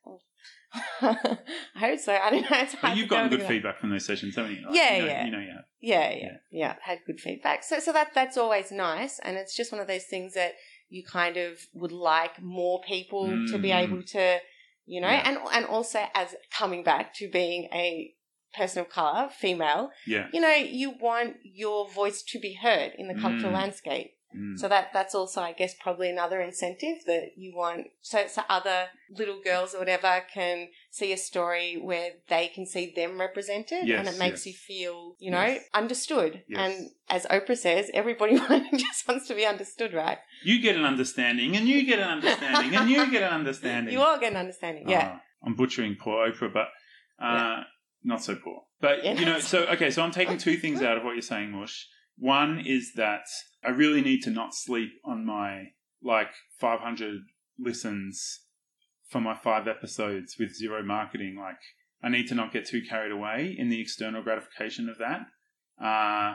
I 1.03 1.39
hope 1.77 1.99
so. 2.01 2.13
I 2.15 2.31
don't 2.31 2.43
know. 2.51 2.57
It's 2.59 2.75
But 2.81 2.97
you've 2.97 3.09
gotten 3.09 3.29
go 3.31 3.37
good 3.37 3.43
that. 3.45 3.49
feedback 3.49 3.79
from 3.79 3.91
those 3.91 4.05
sessions, 4.05 4.37
haven't 4.37 4.53
you? 4.53 4.67
Yeah, 4.71 4.97
you 4.97 5.03
know, 5.03 5.07
yeah. 5.09 5.25
You 5.25 5.31
know, 5.33 5.39
yeah. 5.39 5.61
Yeah, 5.81 6.11
yeah, 6.11 6.17
Yeah. 6.17 6.31
yeah. 6.51 6.75
Had 6.83 6.99
good 7.07 7.21
feedback. 7.21 7.63
So, 7.63 7.79
so 7.79 7.93
that 7.93 8.09
that's 8.15 8.37
always 8.37 8.71
nice, 8.73 9.19
and 9.21 9.37
it's 9.37 9.55
just 9.57 9.71
one 9.73 9.81
of 9.81 9.87
those 9.87 10.05
things 10.05 10.35
that 10.35 10.53
you 10.89 11.05
kind 11.05 11.37
of 11.37 11.59
would 11.75 11.93
like 11.93 12.41
more 12.43 12.81
people 12.87 13.27
to 13.49 13.59
be 13.59 13.69
Mm. 13.69 13.83
able 13.85 14.03
to, 14.03 14.39
you 14.87 15.01
know, 15.01 15.09
Yeah. 15.09 15.23
and 15.29 15.39
and 15.53 15.67
also 15.67 16.05
as 16.15 16.35
coming 16.51 16.83
back 16.85 17.15
to 17.15 17.29
being 17.31 17.69
a 17.73 18.15
person 18.57 18.81
of 18.83 18.89
color, 18.89 19.29
female, 19.31 19.91
Yeah. 20.07 20.29
you 20.33 20.41
know, 20.41 20.55
you 20.55 20.91
want 21.01 21.37
your 21.43 21.89
voice 21.91 22.23
to 22.23 22.39
be 22.39 22.55
heard 22.55 22.93
in 22.99 23.09
the 23.09 23.15
cultural 23.15 23.51
Mm. 23.51 23.61
landscape. 23.61 24.13
Mm. 24.37 24.59
So 24.59 24.69
that 24.69 24.93
that's 24.93 25.15
also, 25.15 25.41
I 25.41 25.53
guess, 25.53 25.75
probably 25.75 26.11
another 26.11 26.41
incentive 26.41 27.05
that 27.07 27.33
you 27.37 27.55
want. 27.55 27.89
So, 28.03 28.27
so 28.27 28.43
other 28.49 28.87
little 29.11 29.41
girls 29.43 29.75
or 29.75 29.79
whatever 29.79 30.23
can 30.33 30.69
see 30.91 31.13
a 31.13 31.17
story 31.17 31.77
where 31.81 32.11
they 32.29 32.49
can 32.49 32.67
see 32.67 32.93
them 32.95 33.21
represented, 33.21 33.87
Yes, 33.87 33.99
and 34.01 34.09
it 34.09 34.19
makes 34.19 34.45
yes. 34.45 34.47
you 34.47 34.53
feel, 34.55 35.17
you 35.19 35.31
know, 35.31 35.43
Yes. 35.45 35.65
understood. 35.73 36.43
And 36.57 36.91
as 37.09 37.27
Oprah 37.27 37.57
says, 37.57 37.91
everybody 37.95 38.37
just 38.77 39.07
wants 39.07 39.29
to 39.29 39.35
be 39.35 39.47
understood, 39.47 39.93
right? 39.95 40.19
You 40.43 40.61
get 40.61 40.77
an 40.77 40.85
understanding, 40.85 41.57
and 41.57 41.69
you 41.69 41.85
get 41.87 41.99
an 41.99 42.09
understanding, 42.09 42.75
and 42.75 42.91
you 42.91 43.11
get 43.11 43.23
an 43.23 43.33
understanding. 43.41 43.93
You 43.93 44.01
all 44.03 44.19
get 44.19 44.33
an 44.33 44.39
understanding, 44.39 44.89
yeah. 44.89 45.13
Ah, 45.15 45.21
I'm 45.47 45.55
butchering 45.55 45.97
poor 46.01 46.29
Oprah, 46.31 46.53
but 46.53 46.69
uh, 47.25 47.63
not 48.03 48.23
so 48.23 48.35
poor. 48.37 48.63
But 48.81 49.05
Yeah. 49.05 49.15
you 49.15 49.27
know, 49.27 49.39
so 49.39 49.65
okay, 49.67 49.91
so 49.91 50.03
I'm 50.03 50.11
taking 50.11 50.39
two 50.39 50.57
things 50.57 50.83
out 50.89 50.97
of 50.97 51.05
what 51.05 51.13
you're 51.13 51.23
saying, 51.23 51.53
Mush. 51.53 51.87
One 52.17 52.63
is 52.65 52.93
that 52.97 53.25
I 53.65 53.71
really 53.71 54.01
need 54.01 54.23
to 54.23 54.31
not 54.31 54.55
sleep 54.55 54.91
on 55.05 55.25
my 55.25 55.69
like 56.03 56.31
500 56.61 57.23
listens 57.59 58.41
for 59.09 59.21
my 59.21 59.35
five 59.35 59.67
episodes 59.69 60.37
with 60.39 60.55
zero 60.55 60.83
marketing. 60.83 61.37
Like, 61.39 61.59
I 62.03 62.09
need 62.09 62.27
to 62.29 62.35
not 62.35 62.53
get 62.53 62.67
too 62.67 62.83
carried 62.89 63.13
away 63.13 63.55
in 63.57 63.71
the 63.71 63.81
external 63.81 64.23
gratification 64.23 64.89
of 64.89 64.99
that. 64.99 65.27
Uh, 65.83 66.35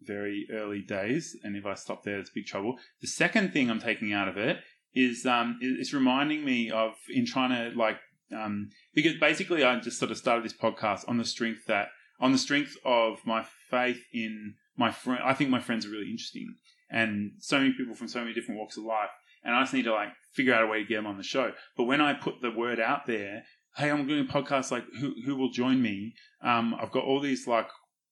very 0.00 0.46
early 0.52 0.80
days, 0.80 1.36
and 1.42 1.56
if 1.56 1.66
I 1.66 1.74
stop 1.74 2.04
there, 2.04 2.18
it's 2.18 2.30
big 2.30 2.46
trouble. 2.46 2.76
The 3.00 3.08
second 3.08 3.52
thing 3.52 3.68
I'm 3.68 3.80
taking 3.80 4.12
out 4.12 4.28
of 4.28 4.36
it 4.36 4.58
is 4.94 5.26
um, 5.26 5.58
it's 5.60 5.92
reminding 5.92 6.44
me 6.44 6.70
of 6.70 6.92
in 7.08 7.26
trying 7.26 7.50
to 7.50 7.76
like 7.76 7.98
um, 8.32 8.70
because 8.94 9.14
basically 9.16 9.64
I 9.64 9.78
just 9.80 9.98
sort 9.98 10.10
of 10.10 10.18
started 10.18 10.44
this 10.44 10.56
podcast 10.56 11.08
on 11.08 11.18
the 11.18 11.24
strength 11.24 11.66
that 11.66 11.88
on 12.20 12.32
the 12.32 12.38
strength 12.38 12.76
of 12.84 13.18
my 13.24 13.44
faith 13.70 14.02
in 14.12 14.54
my 14.78 14.90
friend. 14.90 15.20
I 15.24 15.34
think 15.34 15.50
my 15.50 15.60
friends 15.60 15.84
are 15.84 15.90
really 15.90 16.10
interesting, 16.10 16.54
and 16.90 17.32
so 17.38 17.58
many 17.58 17.72
people 17.72 17.94
from 17.94 18.08
so 18.08 18.20
many 18.20 18.32
different 18.32 18.58
walks 18.58 18.76
of 18.76 18.84
life, 18.84 19.10
and 19.44 19.54
I 19.54 19.62
just 19.62 19.74
need 19.74 19.84
to 19.84 19.92
like 19.92 20.08
figure 20.34 20.54
out 20.54 20.62
a 20.62 20.66
way 20.66 20.78
to 20.78 20.88
get 20.88 20.96
them 20.96 21.06
on 21.06 21.18
the 21.18 21.22
show. 21.22 21.52
But 21.76 21.84
when 21.84 22.00
I 22.00 22.14
put 22.14 22.40
the 22.40 22.50
word 22.50 22.80
out 22.80 23.06
there, 23.06 23.42
hey, 23.76 23.90
I'm 23.90 24.06
doing 24.06 24.26
a 24.28 24.32
podcast. 24.32 24.70
Like, 24.70 24.84
who 25.00 25.14
who 25.24 25.36
will 25.36 25.50
join 25.50 25.82
me? 25.82 26.14
Um, 26.42 26.74
I've 26.80 26.92
got 26.92 27.04
all 27.04 27.20
these 27.20 27.46
like 27.46 27.68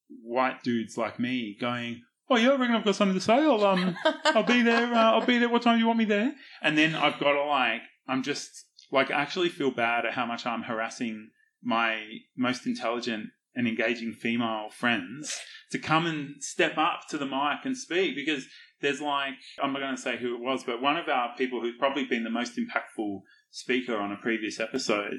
white 0.09 0.63
dudes 0.63 0.97
like 0.97 1.19
me 1.19 1.57
going. 1.61 2.03
Oh 2.29 2.37
yeah, 2.37 2.51
I 2.51 2.57
reckon 2.57 2.75
I've 2.75 2.85
got 2.85 2.97
something 2.97 3.17
to 3.17 3.21
say. 3.21 3.35
I'll 3.35 3.65
um, 3.65 3.97
I'll 4.25 4.43
be 4.43 4.63
there. 4.63 4.93
Uh, 4.93 5.13
I'll 5.13 5.27
be 5.27 5.39
there. 5.39 5.49
What 5.49 5.63
time 5.63 5.77
do 5.77 5.81
you 5.81 5.87
want 5.87 5.99
me 5.99 6.05
there? 6.05 6.33
And 6.63 6.77
then 6.77 6.95
I've 6.95 7.21
got 7.21 7.33
to 7.33 7.45
like, 7.45 7.83
I'm 8.09 8.23
just 8.23 8.51
like, 8.91 9.11
I 9.11 9.21
actually 9.21 9.49
feel 9.49 9.71
bad 9.71 10.05
at 10.05 10.15
how 10.15 10.27
much 10.27 10.45
I'm 10.45 10.63
harassing 10.63 11.31
my 11.63 12.03
most 12.37 12.67
intelligent 12.67 13.31
and 13.57 13.67
engaging 13.67 14.13
female 14.13 14.69
friends 14.71 15.41
to 15.73 15.79
come 15.79 16.07
and 16.07 16.43
step 16.43 16.79
up 16.79 17.01
to 17.09 17.19
the 17.19 17.27
mic 17.27 17.65
and 17.65 17.77
speak 17.77 18.15
because 18.15 18.47
there's 18.81 19.01
like 19.01 19.35
I'm 19.61 19.73
not 19.73 19.81
going 19.81 19.97
to 19.97 20.01
say 20.01 20.19
who 20.19 20.35
it 20.35 20.41
was, 20.41 20.63
but 20.63 20.83
one 20.83 20.97
of 20.97 21.09
our 21.09 21.35
people 21.37 21.61
who's 21.61 21.79
probably 21.79 22.05
been 22.05 22.25
the 22.25 22.31
most 22.31 22.59
impactful 22.59 23.23
speaker 23.51 23.97
on 23.97 24.13
a 24.13 24.17
previous 24.17 24.61
episode, 24.61 25.19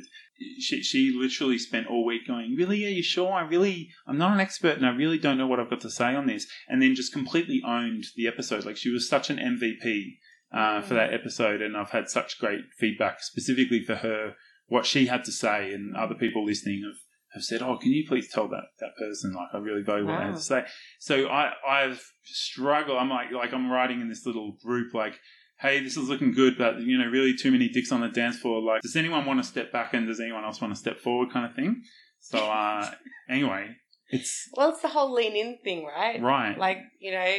she 0.59 0.83
she 0.83 1.11
literally 1.17 1.57
spent 1.57 1.87
all 1.87 2.05
week 2.05 2.27
going, 2.27 2.55
"Really, 2.55 2.85
are 2.85 2.89
you 2.89 3.03
sure? 3.03 3.33
I 3.33 3.41
really, 3.41 3.89
I'm 4.05 4.17
not 4.17 4.33
an 4.33 4.39
expert, 4.39 4.77
and 4.77 4.85
I 4.85 4.91
really 4.91 5.17
don't 5.17 5.37
know 5.37 5.47
what 5.47 5.59
I've 5.59 5.69
got 5.69 5.81
to 5.81 5.89
say 5.89 6.13
on 6.13 6.27
this," 6.27 6.47
and 6.67 6.81
then 6.81 6.95
just 6.95 7.13
completely 7.13 7.61
owned 7.65 8.05
the 8.15 8.27
episode. 8.27 8.65
Like 8.65 8.77
she 8.77 8.91
was 8.91 9.09
such 9.09 9.29
an 9.29 9.37
MVP 9.37 10.17
uh, 10.51 10.81
for 10.81 10.93
that 10.93 11.13
episode, 11.13 11.61
and 11.61 11.75
I've 11.75 11.89
had 11.89 12.09
such 12.09 12.39
great 12.39 12.61
feedback 12.77 13.21
specifically 13.21 13.83
for 13.83 13.95
her, 13.95 14.35
what 14.67 14.85
she 14.85 15.07
had 15.07 15.23
to 15.25 15.31
say, 15.31 15.73
and 15.73 15.95
other 15.95 16.15
people 16.15 16.45
listening 16.45 16.83
have 16.85 16.99
have 17.37 17.43
said, 17.43 17.61
"Oh, 17.61 17.77
can 17.77 17.91
you 17.91 18.05
please 18.07 18.27
tell 18.31 18.47
that 18.49 18.65
that 18.79 18.95
person 18.97 19.33
like 19.33 19.47
I 19.53 19.57
really 19.59 19.81
value 19.83 20.05
what 20.05 20.19
they 20.19 20.25
Wow. 20.25 20.33
to 20.33 20.41
say." 20.41 20.65
So 20.99 21.27
I 21.27 21.53
I've 21.67 22.01
struggled. 22.23 22.97
I'm 22.97 23.09
like 23.09 23.31
like 23.31 23.53
I'm 23.53 23.71
writing 23.71 24.01
in 24.01 24.09
this 24.09 24.25
little 24.25 24.57
group 24.63 24.93
like. 24.93 25.19
Hey, 25.59 25.79
this 25.83 25.97
is 25.97 26.07
looking 26.07 26.33
good, 26.33 26.55
but 26.55 26.81
you 26.81 26.99
know, 26.99 27.07
really 27.07 27.33
too 27.35 27.49
many 27.51 27.67
dicks 27.67 27.91
on 27.91 28.01
the 28.01 28.09
dance 28.09 28.37
floor. 28.37 28.61
Like, 28.61 28.83
does 28.83 28.95
anyone 28.95 29.25
want 29.25 29.39
to 29.39 29.43
step 29.43 29.71
back 29.71 29.95
and 29.95 30.05
does 30.05 30.19
anyone 30.19 30.43
else 30.43 30.61
want 30.61 30.71
to 30.71 30.79
step 30.79 30.99
forward, 30.99 31.31
kind 31.33 31.47
of 31.49 31.55
thing? 31.55 31.81
So, 32.19 32.37
uh, 32.37 32.91
anyway, 33.27 33.75
it's 34.09 34.49
Well, 34.55 34.69
it's 34.69 34.83
the 34.83 34.87
whole 34.89 35.11
lean 35.11 35.35
in 35.35 35.57
thing, 35.63 35.83
right? 35.85 36.21
right. 36.21 36.55
Like, 36.59 36.77
you 36.99 37.11
know, 37.11 37.35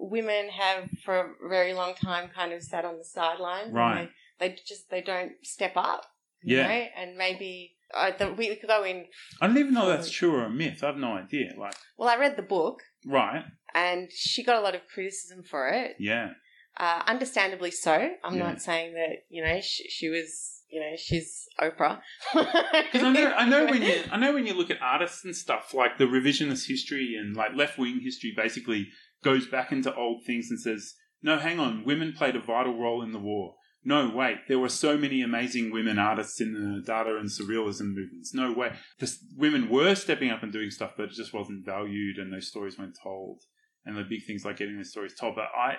women 0.00 0.48
have 0.48 0.88
for 1.04 1.14
a 1.18 1.48
very 1.50 1.74
long 1.74 1.92
time 1.94 2.30
kind 2.34 2.54
of 2.54 2.62
sat 2.62 2.86
on 2.86 2.96
the 2.96 3.04
sidelines. 3.04 3.66
and 3.66 3.74
Right. 3.74 4.08
They, 4.38 4.48
they 4.48 4.56
just, 4.66 4.88
they 4.88 5.02
don't 5.02 5.32
step 5.42 5.72
up. 5.76 6.06
Yeah. 6.42 6.62
Know? 6.68 6.86
And 6.96 7.16
maybe, 7.18 7.74
uh, 7.94 8.10
the, 8.18 8.32
we 8.32 8.54
could 8.56 8.68
go 8.68 8.84
in, 8.84 9.06
I 9.40 9.46
don't 9.46 9.58
even 9.58 9.74
know 9.74 9.90
if 9.90 9.96
that's 9.98 10.10
true 10.10 10.34
or 10.34 10.44
a 10.44 10.50
myth. 10.50 10.82
I've 10.84 10.96
no 10.96 11.14
idea. 11.14 11.52
Like, 11.56 11.74
well, 11.96 12.08
I 12.08 12.16
read 12.16 12.36
the 12.36 12.42
book 12.42 12.80
right? 13.06 13.44
and 13.74 14.08
she 14.12 14.44
got 14.44 14.56
a 14.56 14.60
lot 14.60 14.74
of 14.74 14.82
criticism 14.92 15.42
for 15.42 15.68
it. 15.68 15.96
Yeah, 15.98 16.30
Uh, 16.78 17.02
understandably 17.06 17.70
so. 17.70 18.10
I'm 18.24 18.36
Yeah. 18.36 18.48
not 18.48 18.62
saying 18.62 18.94
that, 18.94 19.24
you 19.28 19.42
know, 19.42 19.60
she, 19.60 19.88
she 19.88 20.08
was, 20.08 20.62
you 20.70 20.80
know, 20.80 20.94
she's 20.96 21.48
Oprah. 21.60 22.00
because 22.34 23.02
I 23.02 23.12
know, 23.12 23.32
I 23.32 23.48
know 23.48 23.64
when 23.72 23.82
you, 23.82 24.02
I 24.12 24.16
know 24.18 24.32
when 24.34 24.46
you 24.46 24.54
look 24.54 24.70
at 24.70 24.80
artists 24.82 25.24
and 25.24 25.34
stuff, 25.34 25.72
like 25.74 25.98
the 25.98 26.04
revisionist 26.04 26.68
history 26.68 27.16
and 27.18 27.34
like 27.34 27.54
left 27.56 27.78
wing 27.78 28.00
history, 28.02 28.32
basically 28.36 28.88
goes 29.24 29.46
back 29.46 29.72
into 29.72 29.92
old 29.94 30.24
things 30.26 30.48
and 30.50 30.60
says, 30.60 30.94
no, 31.22 31.38
hang 31.38 31.58
on, 31.58 31.84
women 31.84 32.12
played 32.12 32.36
a 32.36 32.40
vital 32.40 32.78
role 32.78 33.02
in 33.02 33.10
the 33.12 33.18
war. 33.18 33.54
No, 33.88 34.10
wait, 34.14 34.40
there 34.48 34.58
were 34.58 34.68
so 34.68 34.98
many 34.98 35.22
amazing 35.22 35.70
women 35.72 35.98
artists 35.98 36.42
in 36.42 36.52
the 36.52 36.82
Dada 36.84 37.16
and 37.16 37.30
Surrealism 37.30 37.94
movements. 37.94 38.34
No 38.34 38.52
way. 38.52 38.72
The 38.98 39.10
women 39.34 39.70
were 39.70 39.94
stepping 39.94 40.28
up 40.28 40.42
and 40.42 40.52
doing 40.52 40.70
stuff, 40.70 40.92
but 40.94 41.04
it 41.04 41.12
just 41.12 41.32
wasn't 41.32 41.64
valued 41.64 42.18
and 42.18 42.30
those 42.30 42.48
stories 42.48 42.78
weren't 42.78 42.98
told. 43.02 43.40
And 43.86 43.96
the 43.96 44.02
big 44.02 44.26
things 44.26 44.44
like 44.44 44.58
getting 44.58 44.76
those 44.76 44.90
stories 44.90 45.14
told. 45.14 45.36
But 45.36 45.46
I, 45.56 45.78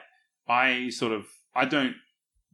I 0.52 0.90
sort 0.90 1.12
of, 1.12 1.28
I 1.56 1.66
don't, 1.66 1.94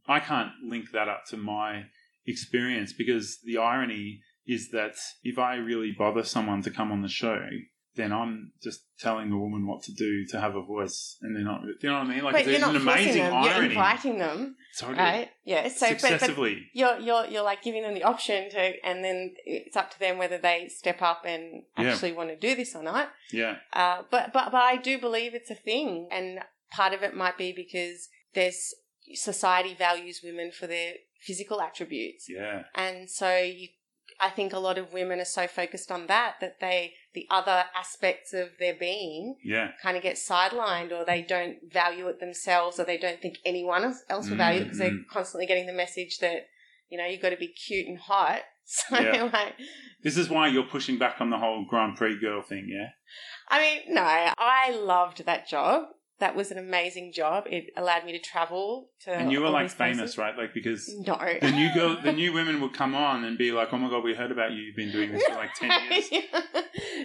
I 0.06 0.20
can't 0.20 0.50
link 0.62 0.90
that 0.92 1.08
up 1.08 1.24
to 1.30 1.38
my 1.38 1.84
experience 2.26 2.92
because 2.92 3.38
the 3.42 3.56
irony 3.56 4.20
is 4.46 4.68
that 4.72 4.96
if 5.24 5.38
I 5.38 5.54
really 5.54 5.90
bother 5.90 6.22
someone 6.22 6.60
to 6.64 6.70
come 6.70 6.92
on 6.92 7.00
the 7.00 7.08
show, 7.08 7.48
then 7.96 8.12
I'm 8.12 8.52
just 8.62 8.82
telling 8.98 9.32
a 9.32 9.38
woman 9.38 9.66
what 9.66 9.82
to 9.84 9.92
do 9.92 10.26
to 10.26 10.40
have 10.40 10.54
a 10.54 10.62
voice, 10.62 11.16
and 11.22 11.34
they're 11.34 11.42
not. 11.44 11.62
You 11.62 11.88
know 11.88 11.98
what 11.98 12.06
I 12.06 12.14
mean? 12.14 12.24
Like 12.24 12.34
but 12.34 12.46
it's 12.46 12.58
you're 12.60 12.68
an 12.68 12.76
amazing 12.76 13.22
them, 13.22 13.32
irony. 13.34 13.54
you're 13.54 13.64
inviting 13.64 14.18
them, 14.18 14.56
Totally. 14.78 14.98
right? 14.98 15.30
Yeah, 15.44 15.68
so, 15.68 15.88
but, 16.00 16.20
but 16.20 16.38
you're 16.74 16.98
you're 16.98 17.26
you're 17.26 17.42
like 17.42 17.62
giving 17.62 17.82
them 17.82 17.94
the 17.94 18.02
option 18.04 18.50
to, 18.50 18.72
and 18.86 19.02
then 19.04 19.34
it's 19.44 19.76
up 19.76 19.90
to 19.92 19.98
them 19.98 20.18
whether 20.18 20.38
they 20.38 20.68
step 20.68 21.00
up 21.02 21.22
and 21.24 21.62
Yeah. 21.78 21.92
actually 21.92 22.12
want 22.12 22.28
to 22.30 22.36
do 22.36 22.54
this 22.54 22.74
or 22.76 22.82
not. 22.82 23.10
yeah. 23.32 23.56
Uh, 23.72 24.02
but 24.10 24.32
but 24.32 24.52
but 24.52 24.62
I 24.62 24.76
do 24.76 24.98
believe 24.98 25.34
it's 25.34 25.50
a 25.50 25.54
thing, 25.54 26.08
and 26.12 26.40
part 26.70 26.92
of 26.92 27.02
it 27.02 27.16
might 27.16 27.38
be 27.38 27.52
because 27.52 28.08
there's 28.34 28.74
society 29.14 29.74
values 29.74 30.20
women 30.22 30.50
for 30.52 30.66
their 30.66 30.94
physical 31.20 31.60
attributes, 31.60 32.28
Yeah. 32.28 32.64
and 32.74 33.08
so 33.10 33.36
you. 33.38 33.68
I 34.18 34.30
think 34.30 34.54
a 34.54 34.58
lot 34.58 34.78
of 34.78 34.94
women 34.94 35.20
are 35.20 35.26
so 35.26 35.46
focused 35.46 35.92
on 35.92 36.06
that 36.06 36.36
that 36.40 36.58
they 36.58 36.94
the 37.16 37.26
other 37.30 37.64
aspects 37.74 38.32
of 38.32 38.50
their 38.60 38.74
being 38.74 39.36
Yeah. 39.42 39.72
kind 39.82 39.96
of 39.96 40.02
get 40.04 40.16
sidelined 40.16 40.92
or 40.92 41.04
they 41.04 41.22
don't 41.22 41.56
value 41.72 42.06
it 42.08 42.20
themselves 42.20 42.78
or 42.78 42.84
they 42.84 42.98
don't 42.98 43.20
think 43.20 43.38
anyone 43.44 43.82
else, 43.84 44.04
else 44.08 44.28
will 44.30 44.36
value 44.36 44.60
it 44.60 44.64
because 44.64 44.78
they're 44.78 44.90
Mhm. 44.92 45.08
constantly 45.10 45.46
getting 45.46 45.66
the 45.66 45.72
message 45.72 46.18
that 46.18 46.46
you 46.90 46.96
know 46.98 47.06
you've 47.06 47.22
got 47.22 47.30
to 47.30 47.36
be 47.36 47.48
cute 47.48 47.88
and 47.88 47.98
hot 47.98 48.42
so 48.64 49.00
Yeah. 49.00 49.24
like 49.32 49.54
This 50.04 50.16
is 50.16 50.28
why 50.28 50.46
you're 50.48 50.62
pushing 50.76 50.98
back 50.98 51.20
on 51.20 51.30
the 51.30 51.38
whole 51.38 51.64
Grand 51.64 51.96
Prix 51.96 52.20
girl 52.20 52.42
thing, 52.42 52.68
yeah? 52.68 52.90
i 53.48 53.60
mean 53.60 53.94
no 53.94 54.02
i 54.04 54.70
loved 54.72 55.24
that 55.24 55.48
job 55.48 55.84
that 56.18 56.34
was 56.34 56.50
an 56.50 56.58
amazing 56.58 57.12
job 57.12 57.44
it 57.46 57.64
allowed 57.76 58.04
me 58.06 58.12
to 58.12 58.18
travel 58.18 58.88
to 59.04 59.10
And 59.12 59.30
you 59.30 59.40
were 59.42 59.50
like 59.50 59.70
famous, 59.70 59.98
places. 59.98 60.18
right? 60.18 60.36
Like 60.36 60.54
because 60.54 60.88
no 61.06 61.16
the 61.40 61.50
new 61.50 61.72
girl, 61.74 61.96
the 62.02 62.12
new 62.22 62.32
women 62.32 62.60
would 62.62 62.72
come 62.72 62.94
on 62.94 63.24
and 63.24 63.36
be 63.36 63.52
like, 63.52 63.68
"Oh 63.72 63.78
my 63.78 63.90
god, 63.90 64.02
we 64.04 64.14
heard 64.14 64.30
about 64.30 64.52
you. 64.52 64.62
You've 64.62 64.76
been 64.76 64.92
doing 64.92 65.12
this 65.12 65.24
for 65.24 65.34
like 65.34 65.54
ten 65.54 65.70
years." 65.90 66.08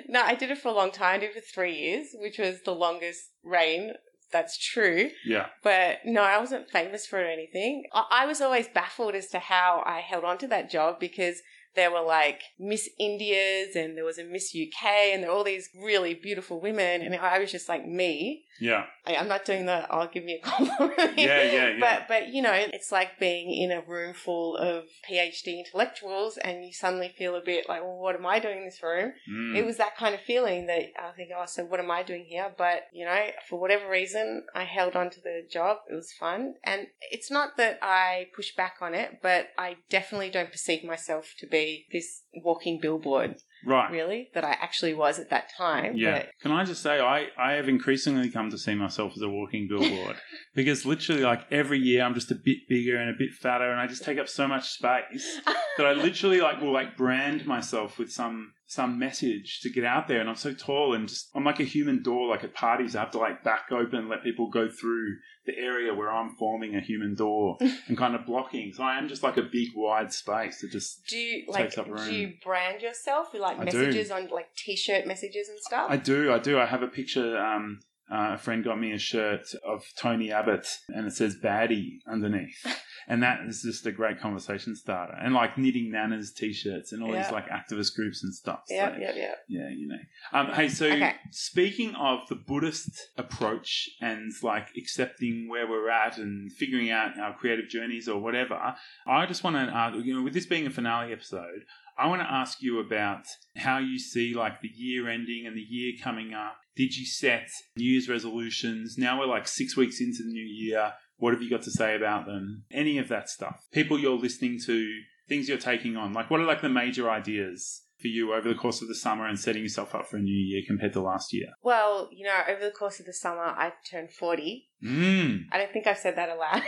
no 0.08 0.22
i 0.22 0.36
did 0.36 0.52
it 0.52 0.58
for 0.58 0.70
a 0.70 0.74
long 0.74 0.92
time 0.92 1.16
i 1.16 1.18
did 1.20 1.30
it 1.30 1.36
for 1.36 1.42
three 1.54 1.76
years 1.78 2.08
which 2.16 2.38
was 2.38 2.62
the 2.64 2.72
longest 2.74 3.22
reign 3.44 3.94
that's 4.32 4.58
true 4.58 5.10
Yeah. 5.26 5.48
But 5.62 6.00
no, 6.06 6.22
I 6.24 6.38
wasn't 6.40 6.70
famous 6.70 7.06
for 7.06 7.20
anything. 7.20 7.84
I, 7.94 8.06
I 8.22 8.26
was 8.26 8.40
always 8.40 8.70
baffled 8.70 9.14
as 9.14 9.28
to 9.32 9.40
how 9.40 9.84
I 9.86 10.00
held 10.00 10.24
on 10.24 10.38
to 10.38 10.48
that 10.48 10.70
job 10.72 11.02
because 11.02 11.42
there 11.76 11.92
were 11.92 12.00
like 12.00 12.40
Miss 12.58 12.90
Indias 12.98 13.76
and 13.76 13.98
there 13.98 14.06
was 14.06 14.18
a 14.18 14.24
Miss 14.24 14.56
UK 14.56 14.86
and 15.12 15.22
there 15.22 15.32
were 15.32 15.36
all 15.36 15.44
these 15.44 15.68
really 15.76 16.14
beautiful 16.14 16.62
women 16.62 17.02
and 17.02 17.14
I 17.14 17.40
was 17.40 17.52
just 17.52 17.68
like 17.68 17.86
me. 17.86 18.46
Yeah. 18.62 18.86
I, 19.08 19.16
I'm 19.16 19.28
not 19.28 19.44
doing 19.44 19.66
the 19.66 19.92
I'll 19.92 20.08
give 20.08 20.26
you 20.26 20.38
a 20.42 20.46
compliment. 20.48 21.18
Yeah, 21.18 21.44
yeah, 21.44 21.70
yeah. 21.70 21.80
But 21.80 22.08
but 22.08 22.28
you 22.30 22.42
know, 22.42 22.54
it's 22.54 22.92
like 22.92 23.20
being 23.20 23.52
in 23.52 23.72
a 23.72 23.82
room 23.82 24.14
full 24.14 24.56
of 24.56 24.86
PhD 25.10 25.58
intellectuals 25.58 26.38
and 26.38 26.64
you 26.64 26.72
suddenly 26.72 27.14
feel 27.18 27.36
a 27.36 27.42
bit 27.42 27.68
like, 27.68 27.82
well, 27.82 27.98
what 27.98 28.16
am 28.16 28.26
I 28.26 28.40
doing 28.40 28.60
in 28.60 28.66
this 28.66 28.82
room? 28.84 29.14
Mm. 29.30 29.58
It 29.58 29.66
was 29.66 29.78
that 29.78 29.98
kind 29.98 30.14
of 30.14 30.22
feeling 30.22 30.68
that 30.68 30.92
I 31.00 31.12
think, 31.16 31.32
oh, 31.36 31.46
so 31.48 31.66
what 31.66 31.80
am 31.80 31.90
I 31.90 32.04
doing 32.04 32.26
here? 32.26 32.52
But, 32.56 32.84
you 32.94 33.06
know, 33.06 33.28
for 33.50 33.60
whatever 33.60 33.90
reason, 33.90 34.44
I 34.54 34.64
held 34.64 34.96
on 34.96 35.10
to 35.10 35.22
the 35.22 35.42
job. 35.52 35.78
It 35.90 35.96
was 35.96 36.14
fun. 36.14 36.56
And 36.64 36.88
it's 37.00 37.32
not 37.32 37.58
that 37.58 37.80
I 37.82 38.28
push 38.36 38.56
back 38.56 38.76
on 38.82 38.94
it, 38.94 39.20
but 39.24 39.48
I 39.58 39.78
definitely 39.90 40.30
don't 40.30 40.52
perceive 40.52 40.84
myself 40.84 41.34
to 41.40 41.48
be 41.48 41.88
this 41.92 42.22
walking 42.36 42.80
billboard, 42.80 43.38
right. 43.66 43.92
really, 43.92 44.30
that 44.34 44.44
I 44.44 44.52
actually 44.52 44.94
was 44.94 45.20
at 45.20 45.30
that 45.30 45.52
time. 45.58 45.96
Yeah. 45.96 46.20
But 46.20 46.30
Can 46.42 46.52
I 46.52 46.66
just 46.66 46.82
say, 46.82 47.00
I, 47.00 47.28
I 47.38 47.54
have 47.54 47.70
increasingly 47.70 48.30
come 48.30 48.50
to 48.50 48.58
see 48.58 48.76
myself 48.76 49.14
as 49.16 49.22
a 49.22 49.30
walking 49.30 49.68
billboard 49.68 50.18
because 50.56 50.86
literally, 50.86 51.22
like, 51.22 51.42
every 51.52 51.80
year 51.80 52.04
I'm 52.04 52.14
just 52.14 52.32
a 52.32 52.36
bit 52.36 52.58
bigger 52.70 52.98
and 52.98 53.10
a 53.10 53.18
bit 53.18 53.34
fatter 53.34 53.70
and 53.72 53.80
I 53.80 53.88
just 53.88 54.04
take 54.04 54.18
up 54.18 54.30
so 54.30 54.48
much 54.48 54.70
space 54.70 55.40
that 55.78 55.86
I 55.86 55.94
literally, 55.94 56.42
like, 56.42 56.62
will, 56.62 56.74
like, 56.74 56.98
brand 56.98 57.46
myself 57.46 57.98
with 57.98 58.12
some 58.12 58.54
some 58.72 58.98
message 58.98 59.60
to 59.60 59.70
get 59.70 59.84
out 59.84 60.08
there 60.08 60.22
and 60.22 60.30
I'm 60.30 60.38
so 60.38 60.54
tall 60.54 60.94
and 60.94 61.06
just 61.06 61.30
I'm 61.36 61.44
like 61.44 61.60
a 61.60 61.66
human 61.66 62.02
door 62.02 62.30
like 62.30 62.46
at 62.46 62.54
parties 62.54 62.96
I 62.96 63.02
have 63.02 63.12
to 63.12 63.18
like 63.18 63.44
back 63.44 63.66
open 63.70 64.08
let 64.08 64.24
people 64.24 64.50
go 64.50 64.70
through 64.70 65.18
the 65.46 65.58
area 65.58 65.94
where 65.94 66.10
I'm 66.10 66.38
forming 66.40 66.78
a 66.78 66.80
human 66.80 67.14
door 67.14 67.58
and 67.88 67.98
kind 67.98 68.16
of 68.16 68.26
blocking 68.26 68.72
so 68.74 68.84
I 68.84 68.98
am 68.98 69.10
just 69.10 69.24
like 69.24 69.36
a 69.36 69.42
big 69.42 69.72
wide 69.76 70.14
space 70.14 70.62
that 70.62 70.72
just 70.72 71.06
do 71.10 71.18
you, 71.18 71.44
like, 71.50 71.78
up 71.78 71.86
room. 71.86 71.98
do 71.98 72.16
you 72.16 72.34
brand 72.46 72.82
yourself 72.82 73.34
with 73.34 73.42
like 73.42 73.60
I 73.60 73.66
do. 73.66 73.78
messages 73.78 74.10
on 74.10 74.30
like 74.30 74.56
t 74.56 74.78
shirt 74.78 75.06
messages 75.06 75.50
and 75.50 75.60
stuff? 75.60 75.88
I 75.90 75.98
do, 75.98 76.32
I 76.32 76.40
do. 76.40 76.58
I 76.58 76.66
have 76.66 76.82
a 76.82 76.88
picture. 76.88 77.38
Um, 77.38 77.82
uh, 78.12 78.34
a 78.34 78.38
friend 78.38 78.64
got 78.64 78.80
me 78.80 78.92
a 78.92 78.98
shirt 79.00 79.54
of 79.66 79.84
Tony 79.98 80.32
Abbott, 80.32 80.68
and 80.90 81.08
it 81.08 81.14
says 81.14 81.36
"baddie" 81.42 82.00
underneath, 82.12 82.66
and 83.08 83.24
that 83.24 83.40
is 83.48 83.62
just 83.64 83.86
a 83.86 83.92
great 83.92 84.20
conversation 84.20 84.76
starter. 84.76 85.14
And 85.14 85.34
like 85.34 85.58
knitting 85.58 85.92
nanas 85.92 86.32
t-shirts 86.34 86.92
and 86.92 87.02
all 87.02 87.12
Yeah. 87.16 87.22
these 87.24 87.32
like 87.32 87.48
activist 87.50 87.96
groups 87.96 88.24
and 88.24 88.34
stuff. 88.34 88.64
So, 88.68 88.76
Yep, 88.76 88.98
yep, 89.00 89.16
yep. 89.16 89.38
yeah, 89.48 89.70
you 89.70 89.88
know. 89.88 90.00
Um, 90.34 90.48
hey, 90.54 90.68
so 90.68 90.88
Okay. 90.88 91.16
speaking 91.32 91.96
of 91.96 92.28
the 92.28 92.36
Buddhist 92.36 93.10
approach 93.18 93.90
and 94.02 94.32
like 94.44 94.68
accepting 94.78 95.48
where 95.50 95.68
we're 95.68 95.90
at 95.90 96.18
and 96.18 96.52
figuring 96.52 96.92
out 96.92 97.18
our 97.18 97.36
creative 97.38 97.70
journeys 97.70 98.08
or 98.10 98.20
whatever, 98.22 98.76
I 99.08 99.26
just 99.26 99.44
want 99.44 99.56
to, 99.56 99.64
uh, 99.78 99.92
you 99.98 100.16
know, 100.16 100.22
with 100.24 100.34
this 100.34 100.46
being 100.46 100.68
a 100.68 100.70
finale 100.70 101.14
episode, 101.14 101.64
I 101.98 102.08
want 102.08 102.22
to 102.22 102.32
ask 102.32 102.62
you 102.62 102.80
about 102.80 103.24
how 103.58 103.78
you 103.78 104.00
see 104.00 104.34
like 104.34 104.62
the 104.62 104.70
year 104.74 105.10
ending 105.10 105.46
and 105.46 105.56
the 105.56 105.62
year 105.62 105.94
coming 106.02 106.34
up. 106.34 106.58
Did 106.76 106.96
you 106.96 107.06
set 107.06 107.50
New 107.76 107.86
Year's 107.86 108.10
resolutions? 108.10 108.96
Now 108.98 109.20
we're 109.20 109.26
like 109.26 109.48
six 109.48 109.76
weeks 109.76 110.00
into 110.00 110.24
the 110.24 110.32
new 110.32 110.46
year. 110.46 110.94
What 111.18 111.34
have 111.34 111.42
you 111.42 111.50
got 111.50 111.62
to 111.64 111.72
say 111.72 111.96
about 111.96 112.26
them? 112.26 112.64
Any 112.72 112.98
of 112.98 113.08
that 113.10 113.30
stuff. 113.30 113.68
People 113.72 114.00
you're 114.00 114.18
listening 114.18 114.60
to, 114.66 115.02
things 115.30 115.48
you're 115.48 115.58
taking 115.58 115.96
on? 115.96 116.14
Like, 116.14 116.32
what 116.32 116.40
are 116.40 116.46
like 116.46 116.62
the 116.62 116.70
major 116.70 117.10
ideas 117.10 117.82
for 118.02 118.08
you 118.08 118.34
over 118.34 118.50
the 118.50 118.56
course 118.56 118.82
of 118.82 118.88
the 118.88 118.96
summer 118.96 119.28
and 119.28 119.40
setting 119.40 119.62
yourself 119.64 119.94
up 119.96 120.08
for 120.08 120.18
a 120.18 120.22
new 120.22 120.36
year 120.36 120.62
compared 120.66 120.94
to 120.94 121.02
last 121.02 121.32
year? 121.34 121.48
Well, 121.62 122.10
you 122.12 122.26
know, 122.26 122.38
over 122.50 122.64
the 122.66 122.72
course 122.72 123.00
of 123.00 123.06
the 123.06 123.14
summer, 123.14 123.44
I 123.44 123.74
turned 123.90 124.12
40. 124.12 124.68
Mm. 124.84 125.44
I 125.52 125.58
don't 125.58 125.72
think 125.72 125.88
I've 125.88 125.98
said 125.98 126.16
that 126.18 126.30
aloud. 126.30 126.64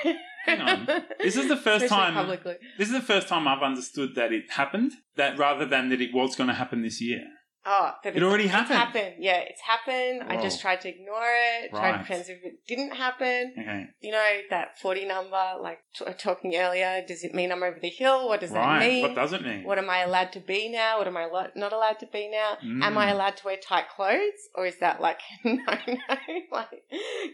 Hang 0.46 0.62
on. 0.62 0.88
This 1.20 1.36
is 1.36 1.48
the 1.48 1.56
first 1.56 1.86
Especially 1.86 1.90
time- 2.06 2.14
Publicly. 2.14 2.56
This 2.78 2.88
is 2.90 2.94
the 2.94 3.02
first 3.02 3.28
time 3.28 3.48
I've 3.48 3.64
understood 3.64 4.16
that 4.16 4.32
it 4.32 4.52
happened, 4.52 4.92
that 5.16 5.38
rather 5.38 5.66
than 5.66 5.90
that 5.90 6.02
it 6.02 6.14
was 6.14 6.36
going 6.36 6.50
to 6.50 6.54
happen 6.54 6.82
this 6.82 7.02
year. 7.02 7.24
Oh, 7.66 7.92
that 8.04 8.16
It 8.16 8.22
already 8.24 8.48
happened. 8.48 8.78
happened. 8.78 9.16
Yeah, 9.20 9.38
it's 9.38 9.62
happened. 9.62 10.24
I 10.30 10.42
just 10.42 10.60
tried 10.60 10.82
to 10.82 10.90
ignore 10.90 11.24
it. 11.62 11.70
Tried 11.70 11.94
to 11.94 11.98
pretend 12.00 12.22
if 12.30 12.44
it 12.44 12.68
didn't 12.68 12.92
happen. 12.96 13.54
Okay. 13.58 13.86
You 14.02 14.12
know, 14.12 14.40
that 14.50 14.78
40 14.80 15.06
number, 15.06 15.42
like 15.62 15.80
t- 15.96 16.04
talking 16.18 16.56
earlier, 16.58 17.04
does 17.08 17.24
it 17.24 17.34
mean 17.34 17.54
I'm 17.54 17.64
over 17.64 17.80
the 17.80 17.90
hill? 17.90 18.28
What 18.28 18.42
does 18.42 18.52
right. 18.52 18.80
that 18.80 18.86
mean? 18.86 19.02
What 19.04 19.16
does 19.16 19.32
it 19.32 19.44
mean? 19.44 19.64
What 19.64 19.78
am 19.78 19.90
I 19.90 20.00
allowed 20.00 20.34
to 20.34 20.42
be 20.42 20.68
now? 20.70 20.98
What 20.98 21.08
am 21.08 21.16
I 21.16 21.26
lo- 21.26 21.48
not 21.56 21.72
allowed 21.72 22.00
to 22.00 22.06
be 22.08 22.28
now? 22.30 22.58
Am 22.62 22.98
I 22.98 23.08
Mm. 23.08 23.12
allowed 23.14 23.38
to 23.38 23.46
wear 23.46 23.58
tight 23.58 23.86
clothes? 23.96 24.42
Or 24.56 24.66
is 24.66 24.80
that 24.80 25.00
like, 25.00 25.20
no, 25.46 25.54
no? 25.64 26.16
like, 26.52 26.84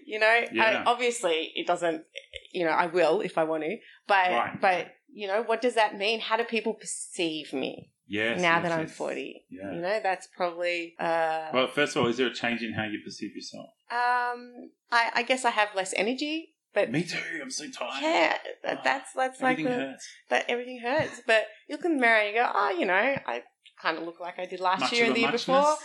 you 0.05 0.19
know, 0.19 0.41
Yeah. 0.51 0.83
I, 0.85 0.91
obviously 0.91 1.51
it 1.55 1.65
doesn't, 1.65 2.03
you 2.51 2.65
know, 2.65 2.71
I 2.71 2.85
will 2.85 3.21
if 3.21 3.37
I 3.39 3.45
want 3.45 3.63
to. 3.63 3.77
But, 4.07 4.29
Right. 4.31 4.61
but, 4.61 4.87
you 5.11 5.27
know, 5.27 5.41
what 5.41 5.61
does 5.61 5.73
that 5.73 5.97
mean? 5.97 6.19
How 6.19 6.37
do 6.37 6.43
people 6.43 6.73
perceive 6.75 7.51
me 7.51 7.89
yes. 8.09 8.41
now 8.41 8.55
yes, 8.55 8.63
that 8.63 8.71
I'm 8.73 8.87
yes. 8.87 8.95
40? 8.97 9.45
Yeah. 9.49 9.71
You 9.73 9.81
know, 9.81 9.99
that's 10.03 10.27
probably, 10.35 10.95
uh, 10.99 11.49
Well, 11.53 11.67
first 11.67 11.95
of 11.95 12.01
all, 12.03 12.09
is 12.09 12.17
there 12.17 12.27
a 12.27 12.33
change 12.33 12.61
in 12.61 12.73
how 12.73 12.83
you 12.85 12.99
perceive 13.05 13.35
yourself? 13.35 13.67
um, 13.91 14.69
I, 14.91 15.11
I 15.15 15.23
guess 15.23 15.45
I 15.45 15.51
have 15.51 15.69
less 15.75 15.93
energy, 15.95 16.49
but 16.73 16.91
Me 16.91 17.03
too. 17.03 17.17
I'm 17.41 17.49
so 17.51 17.65
tired. 17.69 18.01
yeah, 18.01 18.37
that, 18.63 18.83
that's, 18.83 19.13
that's 19.13 19.41
like 19.41 19.53
Everything 19.59 19.65
the, 19.77 19.85
hurts. 19.85 20.07
but 20.29 20.45
everything 20.47 20.79
hurts. 20.83 21.21
But 21.25 21.45
you 21.67 21.75
look 21.75 21.85
in 21.85 21.95
the 21.95 22.01
mirror 22.01 22.19
and 22.19 22.35
you 22.35 22.41
go, 22.41 22.51
oh, 22.53 22.69
you 22.77 22.85
know, 22.85 22.93
I 22.93 23.43
kind 23.81 23.97
of 23.97 24.03
look 24.03 24.19
like 24.19 24.37
I 24.39 24.45
did 24.45 24.59
last 24.59 24.81
Much 24.81 24.93
year 24.93 25.05
and 25.05 25.15
the 25.15 25.21
year 25.21 25.31
before. 25.31 25.75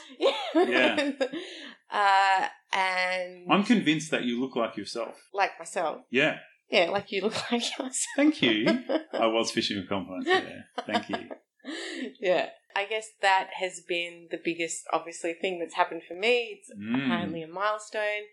Yeah. 0.54 1.12
uh, 1.90 2.46
and 2.72 3.46
I'm 3.50 3.64
convinced 3.64 4.10
that 4.10 4.24
you 4.24 4.40
look 4.40 4.56
like 4.56 4.76
yourself. 4.76 5.14
like 5.32 5.52
myself. 5.58 6.02
Yeah. 6.10 6.38
Yeah, 6.70 6.90
like 6.90 7.12
you 7.12 7.22
look 7.22 7.34
like 7.52 7.62
yourself. 7.78 7.96
Thank 8.16 8.42
you. 8.42 8.66
I 9.12 9.26
was 9.26 9.50
fishing 9.50 9.78
a 9.78 9.87
compliment 9.87 10.24
there. 10.26 10.64
Thank 10.87 11.08
you. 11.10 11.28
yeah. 12.20 12.48
I 12.77 12.87
guess 12.87 13.09
that 13.22 13.50
has 13.61 13.81
been 13.88 14.29
the 14.31 14.40
biggest, 14.42 14.83
obviously, 14.92 15.33
thing 15.35 15.61
that's 15.61 15.74
happened 15.74 16.03
for 16.09 16.14
me. 16.14 16.59
It's 16.59 16.70
Mm. 16.77 17.05
apparently 17.05 17.42
a 17.42 17.46
milestone. 17.48 18.24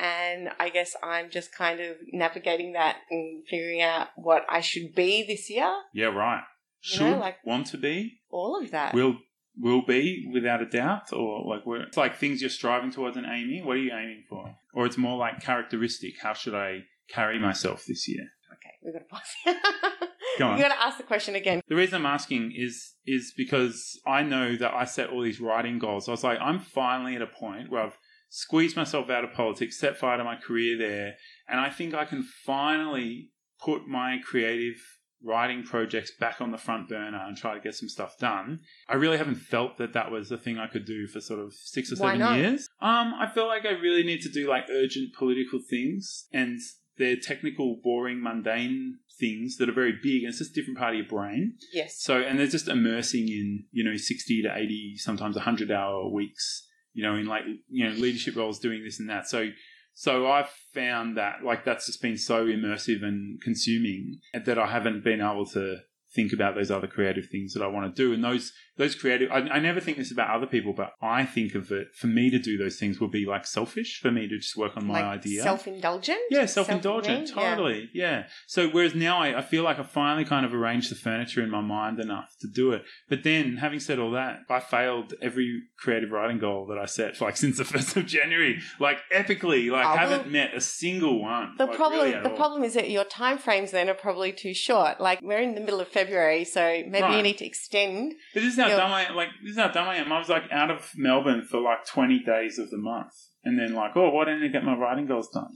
And 0.00 0.50
I 0.60 0.68
guess 0.68 0.94
I'm 1.02 1.28
just 1.28 1.52
kind 1.52 1.80
of 1.80 1.96
navigating 2.12 2.74
that 2.74 2.98
and 3.10 3.42
figuring 3.48 3.82
out 3.82 4.08
what 4.16 4.44
I 4.48 4.60
should 4.60 4.94
be 4.94 5.24
this 5.26 5.50
year. 5.50 5.72
Yeah, 5.92 6.06
right. 6.06 6.44
You 6.84 6.96
Should 6.98 7.00
know, 7.10 7.18
like- 7.18 7.44
want 7.44 7.66
to 7.68 7.76
be, 7.78 8.20
All 8.30 8.60
of 8.62 8.70
that. 8.70 8.94
will 8.94 9.16
will 9.60 9.82
be 9.84 10.30
without 10.32 10.62
a 10.62 10.66
doubt, 10.66 11.12
or 11.12 11.44
like 11.52 11.66
we're, 11.66 11.82
it's 11.82 11.96
like 11.96 12.14
things 12.16 12.40
you're 12.40 12.48
striving 12.48 12.92
towards 12.92 13.16
and 13.16 13.26
aiming. 13.26 13.64
What 13.66 13.76
are 13.76 13.80
you 13.80 13.90
aiming 13.92 14.22
for? 14.28 14.54
Or 14.72 14.86
it's 14.86 14.96
more 14.96 15.18
like 15.18 15.40
characteristic. 15.42 16.12
How 16.22 16.32
should 16.32 16.54
I 16.54 16.84
carry 17.10 17.40
myself 17.40 17.84
this 17.84 18.06
year? 18.08 18.24
Okay, 18.52 18.74
we've 18.84 18.92
got 18.94 19.00
to 19.00 19.04
pause. 19.06 20.08
Go 20.38 20.48
on. 20.48 20.56
You 20.56 20.62
got 20.62 20.74
to 20.74 20.82
ask 20.82 20.96
the 20.96 21.04
question 21.04 21.34
again. 21.34 21.60
The 21.68 21.76
reason 21.76 21.96
I'm 21.96 22.06
asking 22.06 22.52
is 22.56 22.94
is 23.06 23.32
because 23.36 24.00
I 24.06 24.22
know 24.22 24.56
that 24.56 24.72
I 24.72 24.84
set 24.84 25.10
all 25.10 25.22
these 25.22 25.40
writing 25.40 25.78
goals. 25.78 26.08
I 26.08 26.12
was 26.12 26.24
like, 26.24 26.38
I'm 26.40 26.60
finally 26.60 27.16
at 27.16 27.22
a 27.22 27.26
point 27.26 27.70
where 27.70 27.82
I've 27.82 27.98
squeezed 28.28 28.76
myself 28.76 29.10
out 29.10 29.24
of 29.24 29.32
politics, 29.32 29.78
set 29.78 29.96
fire 29.96 30.18
to 30.18 30.24
my 30.24 30.36
career 30.36 30.76
there, 30.78 31.14
and 31.48 31.60
I 31.60 31.70
think 31.70 31.94
I 31.94 32.04
can 32.04 32.22
finally 32.22 33.30
put 33.60 33.86
my 33.88 34.18
creative 34.24 34.76
writing 35.24 35.64
projects 35.64 36.12
back 36.20 36.40
on 36.40 36.52
the 36.52 36.58
front 36.58 36.88
burner 36.88 37.18
and 37.26 37.36
try 37.36 37.54
to 37.54 37.60
get 37.60 37.74
some 37.74 37.88
stuff 37.88 38.16
done. 38.18 38.60
I 38.88 38.94
really 38.94 39.18
haven't 39.18 39.36
felt 39.36 39.76
that 39.78 39.92
that 39.92 40.10
was 40.12 40.30
a 40.30 40.38
thing 40.38 40.58
I 40.58 40.68
could 40.68 40.84
do 40.84 41.08
for 41.08 41.20
sort 41.20 41.40
of 41.40 41.52
six 41.54 41.90
or 41.90 41.96
Why 41.96 42.10
seven 42.10 42.20
not? 42.20 42.38
years. 42.38 42.68
Um, 42.80 43.14
I 43.18 43.28
feel 43.34 43.48
like 43.48 43.66
I 43.66 43.70
really 43.70 44.04
need 44.04 44.20
to 44.22 44.28
do 44.28 44.48
like 44.48 44.66
urgent 44.70 45.14
political 45.14 45.58
things 45.68 46.26
and 46.32 46.60
they're 46.98 47.16
technical, 47.16 47.80
boring, 47.82 48.22
mundane 48.22 48.98
things 49.18 49.56
that 49.56 49.68
are 49.68 49.74
very 49.74 49.92
big 50.02 50.22
and 50.22 50.30
it's 50.30 50.38
just 50.38 50.52
a 50.52 50.54
different 50.54 50.78
part 50.78 50.94
of 50.94 50.98
your 50.98 51.08
brain. 51.08 51.54
Yes. 51.72 52.00
So, 52.00 52.20
and 52.20 52.38
they're 52.38 52.46
just 52.46 52.68
immersing 52.68 53.28
in, 53.28 53.64
you 53.70 53.84
know, 53.84 53.96
60 53.96 54.42
to 54.42 54.56
80, 54.56 54.96
sometimes 54.98 55.36
100 55.36 55.70
hour 55.70 56.08
weeks, 56.08 56.66
you 56.92 57.02
know, 57.02 57.16
in 57.16 57.26
like, 57.26 57.42
you 57.68 57.88
know, 57.88 57.94
leadership 57.96 58.36
roles 58.36 58.58
doing 58.58 58.84
this 58.84 59.00
and 59.00 59.08
that. 59.10 59.28
So, 59.28 59.50
so 59.94 60.30
I've 60.30 60.50
found 60.74 61.16
that 61.16 61.42
like 61.44 61.64
that's 61.64 61.86
just 61.86 62.00
been 62.00 62.16
so 62.16 62.46
immersive 62.46 63.02
and 63.02 63.40
consuming 63.42 64.20
that 64.32 64.58
I 64.58 64.66
haven't 64.66 65.02
been 65.02 65.20
able 65.20 65.46
to 65.46 65.78
think 66.14 66.32
about 66.32 66.54
those 66.54 66.70
other 66.70 66.86
creative 66.86 67.26
things 67.30 67.54
that 67.54 67.62
I 67.62 67.66
want 67.66 67.94
to 67.94 68.02
do. 68.02 68.12
And 68.12 68.22
those, 68.22 68.52
those 68.78 68.94
creative, 68.94 69.30
I, 69.30 69.38
I 69.40 69.58
never 69.58 69.80
think 69.80 69.96
this 69.98 70.10
about 70.12 70.30
other 70.34 70.46
people, 70.46 70.72
but 70.72 70.92
I 71.02 71.24
think 71.24 71.54
of 71.54 71.70
it 71.72 71.88
for 71.94 72.06
me 72.06 72.30
to 72.30 72.38
do 72.38 72.56
those 72.56 72.78
things 72.78 73.00
would 73.00 73.10
be 73.10 73.26
like 73.26 73.46
selfish 73.46 74.00
for 74.00 74.10
me 74.10 74.28
to 74.28 74.38
just 74.38 74.56
work 74.56 74.76
on 74.76 74.86
my 74.86 75.02
like 75.02 75.18
idea. 75.20 75.42
self-indulgent. 75.42 76.18
Yeah, 76.30 76.46
self-indulgent, 76.46 77.28
Self-me? 77.28 77.42
Totally. 77.42 77.90
Yeah. 77.92 78.26
So 78.46 78.68
whereas 78.68 78.94
now 78.94 79.18
I, 79.18 79.38
I 79.38 79.42
feel 79.42 79.64
like 79.64 79.78
I 79.78 79.82
finally 79.82 80.24
kind 80.24 80.46
of 80.46 80.54
arranged 80.54 80.90
the 80.90 80.94
furniture 80.94 81.42
in 81.42 81.50
my 81.50 81.60
mind 81.60 81.98
enough 82.00 82.34
to 82.40 82.46
do 82.48 82.72
it. 82.72 82.84
But 83.08 83.24
then, 83.24 83.56
having 83.56 83.80
said 83.80 83.98
all 83.98 84.12
that, 84.12 84.40
I 84.48 84.60
failed 84.60 85.14
every 85.20 85.62
creative 85.78 86.10
writing 86.10 86.38
goal 86.38 86.66
that 86.66 86.78
I 86.78 86.86
set, 86.86 87.20
like 87.20 87.36
since 87.36 87.58
the 87.58 87.64
first 87.64 87.96
of 87.96 88.06
January, 88.06 88.60
like 88.80 88.98
epically. 89.12 89.70
Like 89.70 89.86
Oh, 89.86 89.96
haven't 89.96 90.30
met 90.30 90.54
a 90.54 90.60
single 90.60 91.20
one. 91.20 91.54
The 91.58 91.66
like, 91.66 91.76
problem, 91.76 92.00
really 92.00 92.12
the 92.22 92.30
all. 92.30 92.36
problem 92.36 92.62
is 92.62 92.74
that 92.74 92.90
your 92.90 93.04
time 93.04 93.38
frames 93.38 93.70
then 93.70 93.88
are 93.88 93.94
probably 93.94 94.32
too 94.32 94.54
short. 94.54 95.00
Like 95.00 95.20
we're 95.22 95.40
in 95.40 95.54
the 95.54 95.60
middle 95.60 95.80
of 95.80 95.88
February, 95.88 96.44
so 96.44 96.60
maybe 96.86 97.16
you 97.16 97.22
need 97.22 97.38
to 97.38 97.46
extend. 97.46 98.14
But 98.34 98.42
this 98.42 98.52
is 98.54 98.58
how 98.60 98.67
your- 98.68 98.78
dumb 98.78 98.92
I 98.92 99.10
like. 99.10 99.28
This 99.42 99.52
is 99.52 99.58
how 99.58 99.68
dumb 99.68 99.88
I 99.88 99.96
am. 99.96 100.12
I 100.12 100.18
was 100.18 100.28
like 100.28 100.44
out 100.50 100.70
of 100.70 100.90
Melbourne 100.96 101.46
for 101.50 101.60
like 101.60 101.84
twenty 101.86 102.20
days 102.20 102.58
of 102.58 102.70
the 102.70 102.78
month, 102.78 103.12
and 103.44 103.58
then 103.58 103.74
like, 103.74 103.92
oh, 103.96 104.10
why 104.10 104.24
didn't 104.26 104.44
I 104.44 104.48
get 104.48 104.64
my 104.64 104.76
writing 104.76 105.06
goals 105.06 105.28
done? 105.28 105.48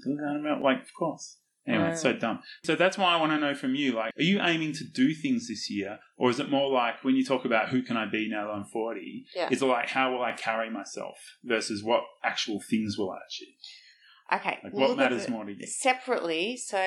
Like, 0.62 0.82
of 0.82 0.94
course. 0.98 1.38
Anyway, 1.64 1.92
it's 1.92 2.02
so 2.02 2.12
dumb. 2.12 2.40
So 2.64 2.74
that's 2.74 2.98
why 2.98 3.14
I 3.14 3.20
want 3.20 3.30
to 3.30 3.38
know 3.38 3.54
from 3.54 3.76
you. 3.76 3.92
Like, 3.92 4.12
are 4.18 4.22
you 4.24 4.40
aiming 4.40 4.72
to 4.72 4.84
do 4.84 5.14
things 5.14 5.46
this 5.46 5.70
year, 5.70 6.00
or 6.16 6.28
is 6.28 6.40
it 6.40 6.50
more 6.50 6.68
like 6.68 7.04
when 7.04 7.14
you 7.14 7.24
talk 7.24 7.44
about 7.44 7.68
who 7.68 7.82
can 7.82 7.96
I 7.96 8.04
be 8.04 8.28
now 8.28 8.46
that 8.46 8.52
I'm 8.52 8.64
forty? 8.64 9.26
Yeah. 9.34 9.48
Is 9.48 9.62
it 9.62 9.66
like 9.66 9.88
how 9.88 10.12
will 10.12 10.22
I 10.22 10.32
carry 10.32 10.70
myself 10.70 11.16
versus 11.44 11.84
what 11.84 12.02
actual 12.24 12.60
things 12.68 12.98
will 12.98 13.12
I 13.12 13.18
achieve? 13.28 13.54
Okay. 14.40 14.58
Like, 14.64 14.72
we'll 14.72 14.88
what 14.88 14.98
matters 14.98 15.28
more 15.28 15.44
to 15.44 15.52
you? 15.52 15.66
Separately, 15.66 16.56
so 16.56 16.78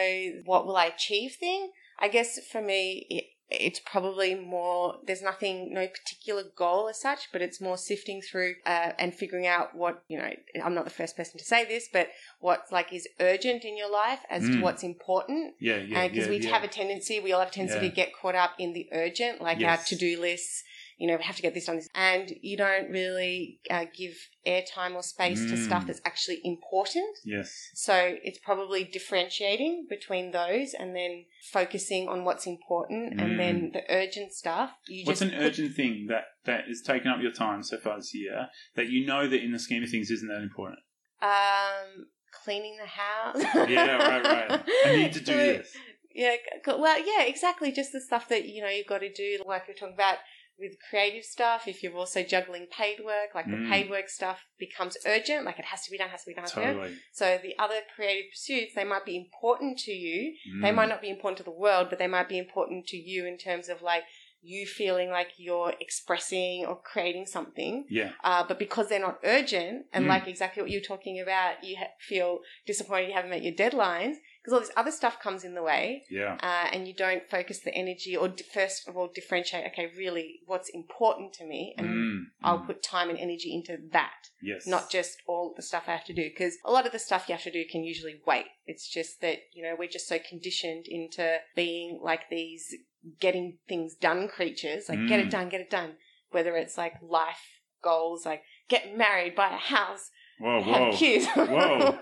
what 0.44 0.66
will 0.66 0.76
I 0.76 0.86
achieve 0.86 1.38
thing? 1.40 1.72
I 1.98 2.10
guess 2.10 2.38
for 2.52 2.62
me, 2.62 3.06
it, 3.10 3.24
it's 3.52 3.80
probably 3.80 4.34
more, 4.34 4.96
there's 5.06 5.22
nothing, 5.22 5.72
no 5.74 5.88
particular 5.88 6.44
goal 6.56 6.90
as 6.90 7.00
such, 7.00 7.32
but 7.32 7.42
it's 7.42 7.62
more 7.62 7.78
sifting 7.78 8.22
through 8.22 8.56
uh, 8.66 8.92
and 8.98 9.14
figuring 9.14 9.46
out 9.46 9.76
what, 9.76 10.04
you 10.08 10.18
know, 10.18 10.32
I'm 10.64 10.74
not 10.74 10.84
the 10.86 10.90
first 10.92 11.16
person 11.16 11.38
to 11.38 11.46
say 11.46 11.64
this, 11.64 11.88
but 11.92 12.10
what 12.40 12.64
like 12.72 12.92
is 12.92 13.08
urgent 13.20 13.64
in 13.64 13.78
your 13.78 13.92
life 13.92 14.20
as 14.30 14.44
to 14.50 14.56
Mm. 14.56 14.62
what's 14.62 14.84
important. 14.84 15.54
Yeah, 15.60 15.78
yeah, 15.78 16.08
because 16.08 16.26
yeah, 16.26 16.30
we 16.32 16.38
yeah. 16.40 16.50
have 16.50 16.64
a 16.64 16.68
tendency, 16.68 17.20
we 17.20 17.34
all 17.34 17.40
have 17.42 17.50
a 17.50 17.52
tendency 17.52 17.80
Yeah. 17.86 17.90
to 17.90 17.96
get 17.96 18.10
caught 18.20 18.36
up 18.36 18.52
in 18.58 18.74
the 18.74 18.90
urgent, 18.92 19.42
like 19.42 19.60
Yes. 19.60 19.80
our 19.80 19.86
to 19.86 19.96
do 19.96 20.20
lists. 20.20 20.64
You 20.98 21.08
know, 21.08 21.18
we 21.18 21.24
have 21.24 21.36
to 21.36 21.42
get 21.42 21.54
this 21.54 21.66
done, 21.66 21.82
and 21.94 22.32
you 22.42 22.56
don't 22.56 22.90
really 22.90 23.60
uh, 23.70 23.86
give 23.96 24.14
airtime 24.48 24.96
or 24.96 25.04
space 25.04 25.42
to 25.50 25.58
stuff 25.58 25.84
Mm. 25.84 25.88
that's 25.88 26.02
actually 26.06 26.40
important. 26.44 27.18
yes. 27.26 27.70
So 27.74 28.16
it's 28.24 28.40
probably 28.40 28.84
differentiating 28.86 29.88
between 29.90 30.32
those, 30.32 30.74
and 30.74 30.96
then 30.96 31.26
focusing 31.52 32.08
on 32.08 32.24
what's 32.24 32.48
important, 32.48 33.20
and 33.20 33.40
then 33.40 33.72
the 33.74 33.84
urgent 33.90 34.32
stuff. 34.34 34.72
You 34.88 35.04
Mm. 35.04 35.08
What's 35.08 35.22
an 35.22 35.32
put- 35.32 35.40
urgent 35.42 35.76
thing 35.76 36.08
that 36.10 36.26
that 36.46 36.70
is 36.70 36.82
taking 36.82 37.08
up 37.12 37.22
your 37.22 37.32
time 37.32 37.64
so 37.64 37.78
far 37.78 37.98
this 37.98 38.14
year 38.16 38.50
that 38.76 38.88
you 38.90 39.06
know 39.06 39.28
that 39.28 39.42
in 39.44 39.52
the 39.52 39.60
scheme 39.60 39.84
of 39.84 39.90
things 39.90 40.10
isn't 40.12 40.28
that 40.30 40.42
important? 40.42 40.80
um, 41.22 42.06
cleaning 42.44 42.78
the 42.78 42.86
house. 42.86 43.70
Yeah, 43.70 43.96
right, 43.98 44.24
right. 44.50 44.64
I 44.86 44.96
need 44.96 45.14
to 45.14 45.20
do 45.32 45.34
this. 45.36 45.76
Yeah, 46.14 46.36
well, 46.68 47.00
yeah, 47.06 47.24
exactly. 47.26 47.72
Just 47.72 47.92
the 47.92 48.00
stuff 48.02 48.30
that 48.30 48.46
you 48.48 48.62
know 48.62 48.70
you've 48.70 48.88
got 48.88 49.00
to 49.00 49.12
do, 49.12 49.42
like 49.46 49.68
we're 49.68 49.74
talking 49.74 49.96
about 49.96 50.18
with 50.58 50.74
creative 50.89 51.24
stuff. 51.24 51.68
If 51.68 51.84
you're 51.84 51.96
also 51.96 52.24
juggling 52.24 52.68
paid 52.68 53.00
work, 53.04 53.36
like 53.36 53.46
the 53.46 53.58
Mm. 53.58 53.70
paid 53.70 53.89
work 53.89 54.08
stuff 54.10 54.46
becomes 54.58 54.98
urgent, 55.06 55.46
like 55.46 55.60
it 55.60 55.65
has 55.65 55.84
to 55.86 55.91
be 55.91 55.98
done, 55.98 56.10
has 56.10 56.24
to 56.24 56.30
be 56.30 56.34
done. 56.36 56.46
Totally. 56.48 56.96
So 57.12 57.38
the 57.41 57.58
other 57.60 57.82
creative 57.96 58.32
pursuits, 58.32 58.74
they 58.74 58.86
might 58.86 59.06
be 59.06 59.18
important 59.18 59.80
to 59.80 59.91
you. 59.91 60.36
They 60.62 60.70
Mm. 60.72 60.76
might 60.76 60.89
not 60.89 61.02
be 61.02 61.10
important 61.10 61.38
to 61.38 61.44
the 61.44 61.52
world, 61.52 61.89
but 61.89 62.00
they 62.00 62.08
might 62.08 62.30
be 62.30 62.38
important 62.38 62.88
to 62.88 62.98
you 62.98 63.26
in 63.26 63.38
terms 63.38 63.68
of 63.70 63.82
like 63.82 64.04
you 64.48 64.68
feeling 64.68 65.10
like 65.10 65.32
you're 65.38 65.74
expressing 65.80 66.65
or 66.68 66.80
creating 66.80 67.26
something. 67.26 67.86
Yeah. 67.89 68.12
Uh, 68.24 68.44
but 68.48 68.60
because 68.60 68.88
they're 68.89 69.00
not 69.00 69.20
urgent, 69.24 69.88
and 69.91 70.06
Mm. 70.06 70.10
like 70.10 70.28
exactly 70.28 70.62
what 70.62 70.70
you're 70.72 70.82
talking 70.82 71.20
about, 71.20 71.63
you 71.63 71.78
ha- 71.78 71.89
feel 72.00 72.41
disappointed 72.68 73.08
you 73.08 73.13
haven't 73.15 73.32
met 73.32 73.41
your 73.41 73.54
deadlines 73.56 74.18
because 74.46 74.54
all 74.54 74.60
this 74.60 74.72
other 74.78 74.92
stuff 74.92 75.20
comes 75.20 75.44
in 75.44 75.56
the 75.56 75.64
way, 75.64 76.04
Yeah. 76.08 76.38
uh, 76.44 76.70
and 76.72 76.88
you 76.88 76.94
don't 76.94 77.28
focus 77.28 77.62
the 77.62 77.74
energy 77.74 78.16
or 78.16 78.32
first 78.54 78.88
of 78.88 78.96
all 78.96 79.08
differentiate. 79.08 79.66
Okay, 79.72 79.92
really, 79.98 80.42
what's 80.46 80.70
important 80.70 81.34
to 81.34 81.46
me, 81.46 81.74
and 81.80 81.88
Mm, 81.88 82.26
I'll 82.44 82.60
mm. 82.60 82.68
put 82.68 82.84
time 82.84 83.10
and 83.10 83.18
energy 83.18 83.52
into 83.56 83.76
that 83.92 84.30
Yes. 84.44 84.68
not 84.68 84.92
just 84.92 85.18
all 85.26 85.56
the 85.56 85.64
stuff 85.64 85.86
I 85.88 85.94
have 85.94 86.06
to 86.06 86.14
do. 86.14 86.26
Because 86.30 86.60
a 86.64 86.72
lot 86.72 86.86
of 86.86 86.92
the 86.92 87.00
stuff 87.00 87.28
you 87.28 87.34
have 87.34 87.44
to 87.46 87.52
do 87.52 87.66
can 87.66 87.84
usually 87.84 88.22
wait. 88.28 88.46
It's 88.68 88.88
just 88.88 89.20
that, 89.22 89.40
you 89.54 89.64
know, 89.64 89.76
we're 89.78 89.90
just 89.90 90.08
so 90.08 90.20
conditioned 90.20 90.86
into 90.88 91.40
being 91.56 92.00
like 92.04 92.30
these 92.30 92.76
getting 93.20 93.58
things 93.68 93.96
done 93.96 94.28
creatures, 94.28 94.90
like 94.90 95.08
get 95.08 95.20
it 95.20 95.28
Mm. 95.28 95.32
done, 95.32 95.50
get 95.50 95.62
it 95.62 95.72
done. 95.72 95.98
Whether 96.30 96.56
it's 96.56 96.78
like 96.78 97.02
life 97.02 97.62
goals, 97.82 98.28
like 98.28 98.44
get 98.68 98.96
married, 98.96 99.34
buy 99.36 99.50
a 99.56 99.58
house, 99.58 100.12
Whoa, 100.39 100.62
have 100.63 100.82
whoa. 100.82 100.91
kids. 100.93 101.28
Whoa. 101.36 101.98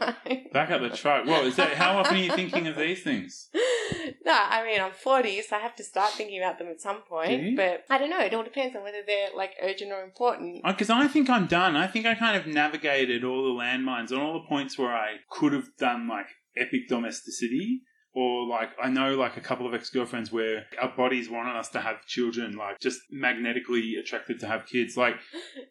Back 0.54 0.72
up 0.72 0.82
the 0.82 0.90
truck. 0.90 1.26
Whoa, 1.26 1.46
is 1.46 1.56
that 1.58 1.74
how 1.74 1.98
often 2.00 2.16
are 2.16 2.20
you 2.20 2.32
thinking 2.34 2.68
of 2.68 2.76
these 2.76 3.04
things? 3.04 3.50
no, 4.26 4.34
I 4.34 4.66
mean 4.66 4.82
I'm 4.82 4.92
40, 4.92 5.42
so 5.44 5.56
I 5.56 5.60
have 5.60 5.76
to 5.76 5.84
start 5.84 6.12
thinking 6.14 6.42
about 6.42 6.58
them 6.58 6.68
at 6.70 6.82
some 6.82 7.02
point. 7.02 7.56
But 7.56 7.84
I 7.90 7.98
don't 7.98 8.10
know. 8.10 8.20
It 8.20 8.34
all 8.34 8.44
depends 8.44 8.76
on 8.76 8.84
whether 8.84 9.02
they're 9.06 9.30
like 9.36 9.52
urgent 9.62 9.92
or 9.92 10.02
important. 10.04 10.64
Because 10.66 10.90
I 10.90 11.08
think 11.08 11.30
I'm 11.30 11.46
done. 11.48 11.76
I 11.76 11.88
think 11.88 12.06
I 12.06 12.16
kind 12.16 12.36
of 12.36 12.48
navigated 12.48 13.24
all 13.24 13.44
the 13.44 13.60
landmines 13.60 14.12
on 14.12 14.20
all 14.20 14.34
the 14.34 14.48
points 14.48 14.78
where 14.78 14.94
I 14.94 15.18
could 15.30 15.54
have 15.54 15.68
done 15.78 16.08
like 16.08 16.28
epic 16.58 16.88
domesticity. 16.90 17.82
Or 18.16 18.48
like 18.48 18.70
I 18.82 18.90
know 18.90 19.16
like 19.16 19.38
a 19.38 19.42
couple 19.42 19.66
of 19.66 19.74
ex 19.74 19.90
girlfriends 19.90 20.32
where 20.32 20.66
our 20.80 20.94
bodies 20.96 21.32
wanted 21.32 21.56
us 21.58 21.70
to 21.70 21.82
have 21.82 22.06
children, 22.06 22.56
like 22.56 22.80
just 22.80 23.00
magnetically 23.12 23.96
attracted 23.96 24.40
to 24.42 24.48
have 24.48 24.68
kids. 24.68 24.96
Like 24.96 25.16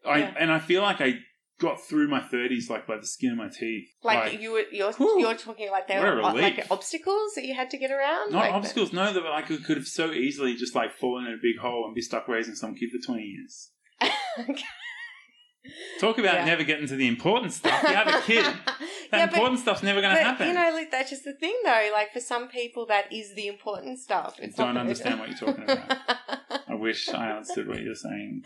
I 0.04 0.18
Yeah. 0.22 0.34
and 0.38 0.50
I 0.52 0.58
feel 0.58 0.82
like 0.82 1.00
I 1.00 1.20
got 1.62 1.80
through 1.80 2.08
my 2.08 2.20
thirties 2.20 2.68
like 2.68 2.86
by 2.86 2.96
the 2.98 3.06
skin 3.06 3.30
of 3.32 3.38
my 3.38 3.48
teeth. 3.48 3.88
Like, 4.02 4.40
you 4.40 4.52
were, 4.52 4.64
you're 4.70 4.92
Whew. 4.92 5.20
you're 5.20 5.34
talking 5.34 5.70
like 5.70 5.88
they 5.88 5.98
What 5.98 6.08
a 6.08 6.14
were 6.16 6.22
uh, 6.22 6.34
like 6.34 6.66
obstacles 6.70 7.32
that 7.36 7.44
you 7.46 7.54
had 7.54 7.70
to 7.70 7.78
get 7.78 7.90
around. 7.90 8.32
not 8.32 8.38
like 8.40 8.50
the- 8.50 8.56
obstacles, 8.58 8.92
no, 8.92 9.12
that 9.14 9.24
I 9.26 9.40
could, 9.42 9.64
could 9.64 9.76
have 9.78 9.86
so 9.86 10.10
easily 10.12 10.54
just 10.56 10.74
like 10.74 10.92
fallen 10.92 11.26
in 11.26 11.32
a 11.32 11.36
big 11.40 11.58
hole 11.62 11.84
and 11.86 11.94
be 11.94 12.02
stuck 12.02 12.28
raising 12.28 12.54
some 12.54 12.74
kid 12.74 12.90
for 12.90 12.98
twenty 13.06 13.24
years. 13.24 13.70
Talk 16.00 16.18
about 16.18 16.34
Yeah. 16.34 16.44
never 16.46 16.64
getting 16.64 16.88
to 16.88 16.96
the 16.96 17.06
important 17.06 17.52
stuff. 17.52 17.80
You 17.84 17.94
have 17.94 18.08
a 18.08 18.20
kid. 18.22 18.44
That 19.12 19.18
Yeah, 19.18 19.26
but- 19.26 19.34
important 19.34 19.60
stuff's 19.60 19.82
never 19.82 20.00
going 20.00 20.14
to 20.14 20.20
But 20.20 20.26
happen. 20.26 20.48
you 20.48 20.54
know, 20.54 20.70
like 20.72 20.90
that's 20.90 21.10
just 21.10 21.24
the 21.24 21.34
thing, 21.34 21.54
though. 21.64 21.90
Like 21.92 22.14
for 22.14 22.18
some 22.20 22.48
people, 22.48 22.86
that 22.86 23.12
is 23.12 23.34
the 23.34 23.46
important 23.46 23.98
stuff. 23.98 24.36
It's 24.38 24.56
Don't 24.56 24.72
not 24.72 24.80
understand 24.80 25.20
what 25.20 25.28
you're 25.28 25.36
talking 25.38 25.64
about. 25.64 25.98
I 26.68 26.74
wish 26.74 27.10
I 27.10 27.30
understood 27.32 27.68
what 27.68 27.82
you're 27.82 27.94
saying. 27.94 28.42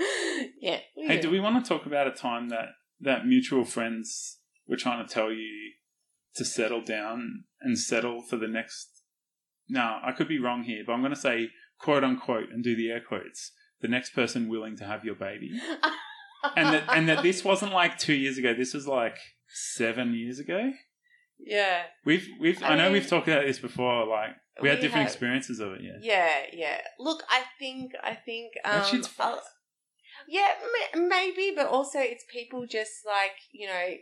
yeah. 0.61 0.81
Hey, 0.96 1.20
do 1.20 1.31
we 1.31 1.38
want 1.38 1.64
to 1.64 1.68
talk 1.68 1.87
about 1.87 2.09
a 2.09 2.11
time 2.11 2.48
that 2.48 2.70
that 3.00 3.26
mutual 3.26 3.64
friends 3.64 4.38
were 4.66 4.76
trying 4.76 5.06
to 5.06 5.12
tell 5.12 5.30
you 5.30 5.72
to 6.37 6.44
settle 6.44 6.80
down 6.82 7.44
and 7.61 7.78
settle 7.78 8.22
for 8.22 8.37
the 8.37 8.48
next? 8.48 8.88
Now, 9.68 10.00
I 10.04 10.12
could 10.12 10.28
be 10.28 10.38
wrong 10.38 10.64
here, 10.64 10.82
but 10.87 10.92
I'm 10.92 11.00
going 11.00 11.14
to 11.14 11.20
say 11.20 11.50
quote 11.78 12.04
unquote 12.04 12.50
and 12.52 12.62
do 12.62 12.76
the 12.76 12.90
air 12.90 13.00
quotes. 13.06 13.52
The 13.82 13.88
next 13.88 14.11
person 14.14 14.48
willing 14.48 14.76
to 14.78 14.85
have 14.85 15.04
your 15.04 15.14
baby, 15.16 15.50
and 16.56 16.72
that 16.72 16.85
and 16.88 17.09
that 17.11 17.22
this 17.22 17.44
wasn't 17.44 17.72
like 17.72 17.98
two 17.98 18.14
years 18.14 18.38
ago. 18.38 18.54
This 18.54 18.72
was 18.72 18.87
like 18.87 19.16
seven 19.48 20.14
years 20.14 20.38
ago. 20.38 20.72
yeah. 21.38 21.82
We've 22.04 22.26
we've 22.40 22.62
I, 22.62 22.68
I 22.68 22.76
know 22.76 22.85
mean- 22.85 22.94
we've 22.94 23.06
talked 23.09 23.28
about 23.28 23.44
this 23.46 23.59
before. 23.59 24.06
Like 24.06 24.30
we, 24.62 24.70
had 24.70 24.76
different 24.80 25.02
have- 25.02 25.12
experiences 25.12 25.61
of 25.61 25.72
it. 25.72 25.80
Yeah. 25.82 25.98
Yeah, 26.00 26.37
yeah. 26.54 26.80
Look, 26.98 27.22
I 27.28 27.42
think, 27.59 27.92
I 28.02 28.14
think, 28.14 28.52
um, 28.64 28.78
That 28.78 28.87
shit's 28.87 29.09
I'll- 29.18 29.35
fucked. 29.35 29.46
Yeah, 30.29 30.49
ma- 30.95 31.01
maybe, 31.01 31.53
but 31.55 31.67
also 31.67 31.99
it's 31.99 32.25
people 32.31 32.67
just 32.67 33.05
like 33.07 33.37
you 33.53 33.67
know 33.67 33.95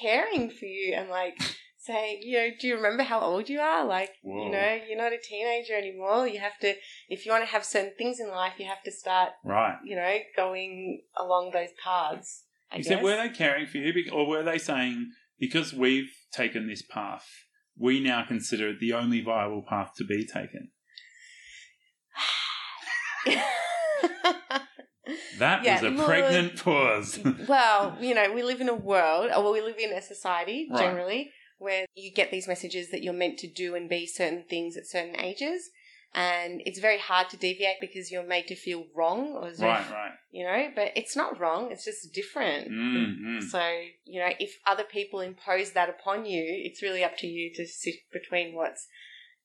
caring 0.00 0.50
for 0.50 0.66
you 0.66 0.94
and 0.94 1.08
like 1.08 1.38
saying, 1.78 2.20
you 2.22 2.36
know, 2.38 2.48
do 2.60 2.66
you 2.66 2.76
remember 2.76 3.02
how 3.02 3.20
old 3.20 3.48
you 3.48 3.60
are? 3.60 3.84
Like, 3.84 4.10
Whoa. 4.22 4.44
you 4.44 4.52
know, 4.52 4.78
you're 4.86 4.98
not 4.98 5.12
a 5.12 5.18
teenager 5.18 5.74
anymore. 5.74 6.26
You 6.26 6.40
have 6.40 6.58
to, 6.60 6.74
if 7.08 7.24
you 7.24 7.32
want 7.32 7.44
to 7.44 7.50
have 7.50 7.64
certain 7.64 7.92
things 7.96 8.20
in 8.20 8.28
life, 8.28 8.54
you 8.58 8.66
have 8.66 8.82
to 8.82 8.92
start, 8.92 9.30
Right. 9.44 9.78
you 9.84 9.96
know, 9.96 10.18
going 10.36 11.02
along 11.16 11.52
those 11.52 11.70
paths. 11.82 12.44
I 12.70 12.78
guess. 12.78 12.88
said, 12.88 13.02
were 13.02 13.16
they 13.16 13.30
caring 13.30 13.66
for 13.66 13.78
you, 13.78 14.10
or 14.12 14.26
were 14.26 14.42
they 14.42 14.58
saying 14.58 15.12
because 15.38 15.72
we've 15.72 16.12
taken 16.32 16.66
this 16.66 16.82
path, 16.82 17.26
we 17.78 18.00
now 18.00 18.24
consider 18.26 18.68
it 18.70 18.80
the 18.80 18.92
only 18.92 19.22
viable 19.22 19.62
path 19.66 19.92
to 19.96 20.04
be 20.04 20.26
taken? 20.26 20.70
That 25.38 25.64
Yeah, 25.64 25.82
was 25.82 26.00
a 26.00 26.04
pregnant 26.04 26.62
pause. 26.62 27.18
well, 27.48 27.96
you 28.00 28.14
know, 28.14 28.32
we 28.32 28.42
live 28.42 28.60
in 28.60 28.68
a 28.68 28.74
world, 28.74 29.30
or 29.36 29.52
we 29.52 29.60
live 29.60 29.78
in 29.78 29.92
a 29.92 30.02
society 30.02 30.68
Right. 30.70 30.80
generally 30.80 31.32
where 31.58 31.86
you 31.94 32.12
get 32.12 32.30
these 32.30 32.46
messages 32.46 32.90
that 32.90 33.02
you're 33.02 33.12
meant 33.12 33.38
to 33.40 33.48
do 33.48 33.74
and 33.74 33.88
be 33.88 34.06
certain 34.06 34.44
things 34.48 34.76
at 34.76 34.86
certain 34.86 35.18
ages. 35.18 35.70
And 36.14 36.62
it's 36.64 36.78
very 36.78 36.98
hard 36.98 37.28
to 37.30 37.36
deviate 37.36 37.80
because 37.80 38.10
you're 38.10 38.22
made 38.26 38.46
to 38.48 38.56
feel 38.56 38.86
wrong, 38.94 39.32
or 39.36 39.48
as 39.48 39.58
if- 39.58 39.64
right, 39.64 39.90
right. 39.90 40.12
you 40.30 40.42
know. 40.44 40.70
But 40.74 40.92
it's 40.96 41.14
not 41.14 41.38
wrong; 41.38 41.70
it's 41.70 41.84
just 41.84 42.14
different. 42.14 42.70
Mm, 42.70 43.16
mm. 43.18 43.42
So 43.42 43.60
you 44.04 44.18
know, 44.20 44.30
if 44.40 44.56
other 44.66 44.84
people 44.84 45.20
impose 45.20 45.72
that 45.72 45.90
upon 45.90 46.24
you, 46.24 46.42
it's 46.64 46.82
really 46.82 47.04
up 47.04 47.18
to 47.18 47.26
you 47.26 47.52
to 47.56 47.66
sit 47.66 47.96
between 48.10 48.54
what's 48.54 48.86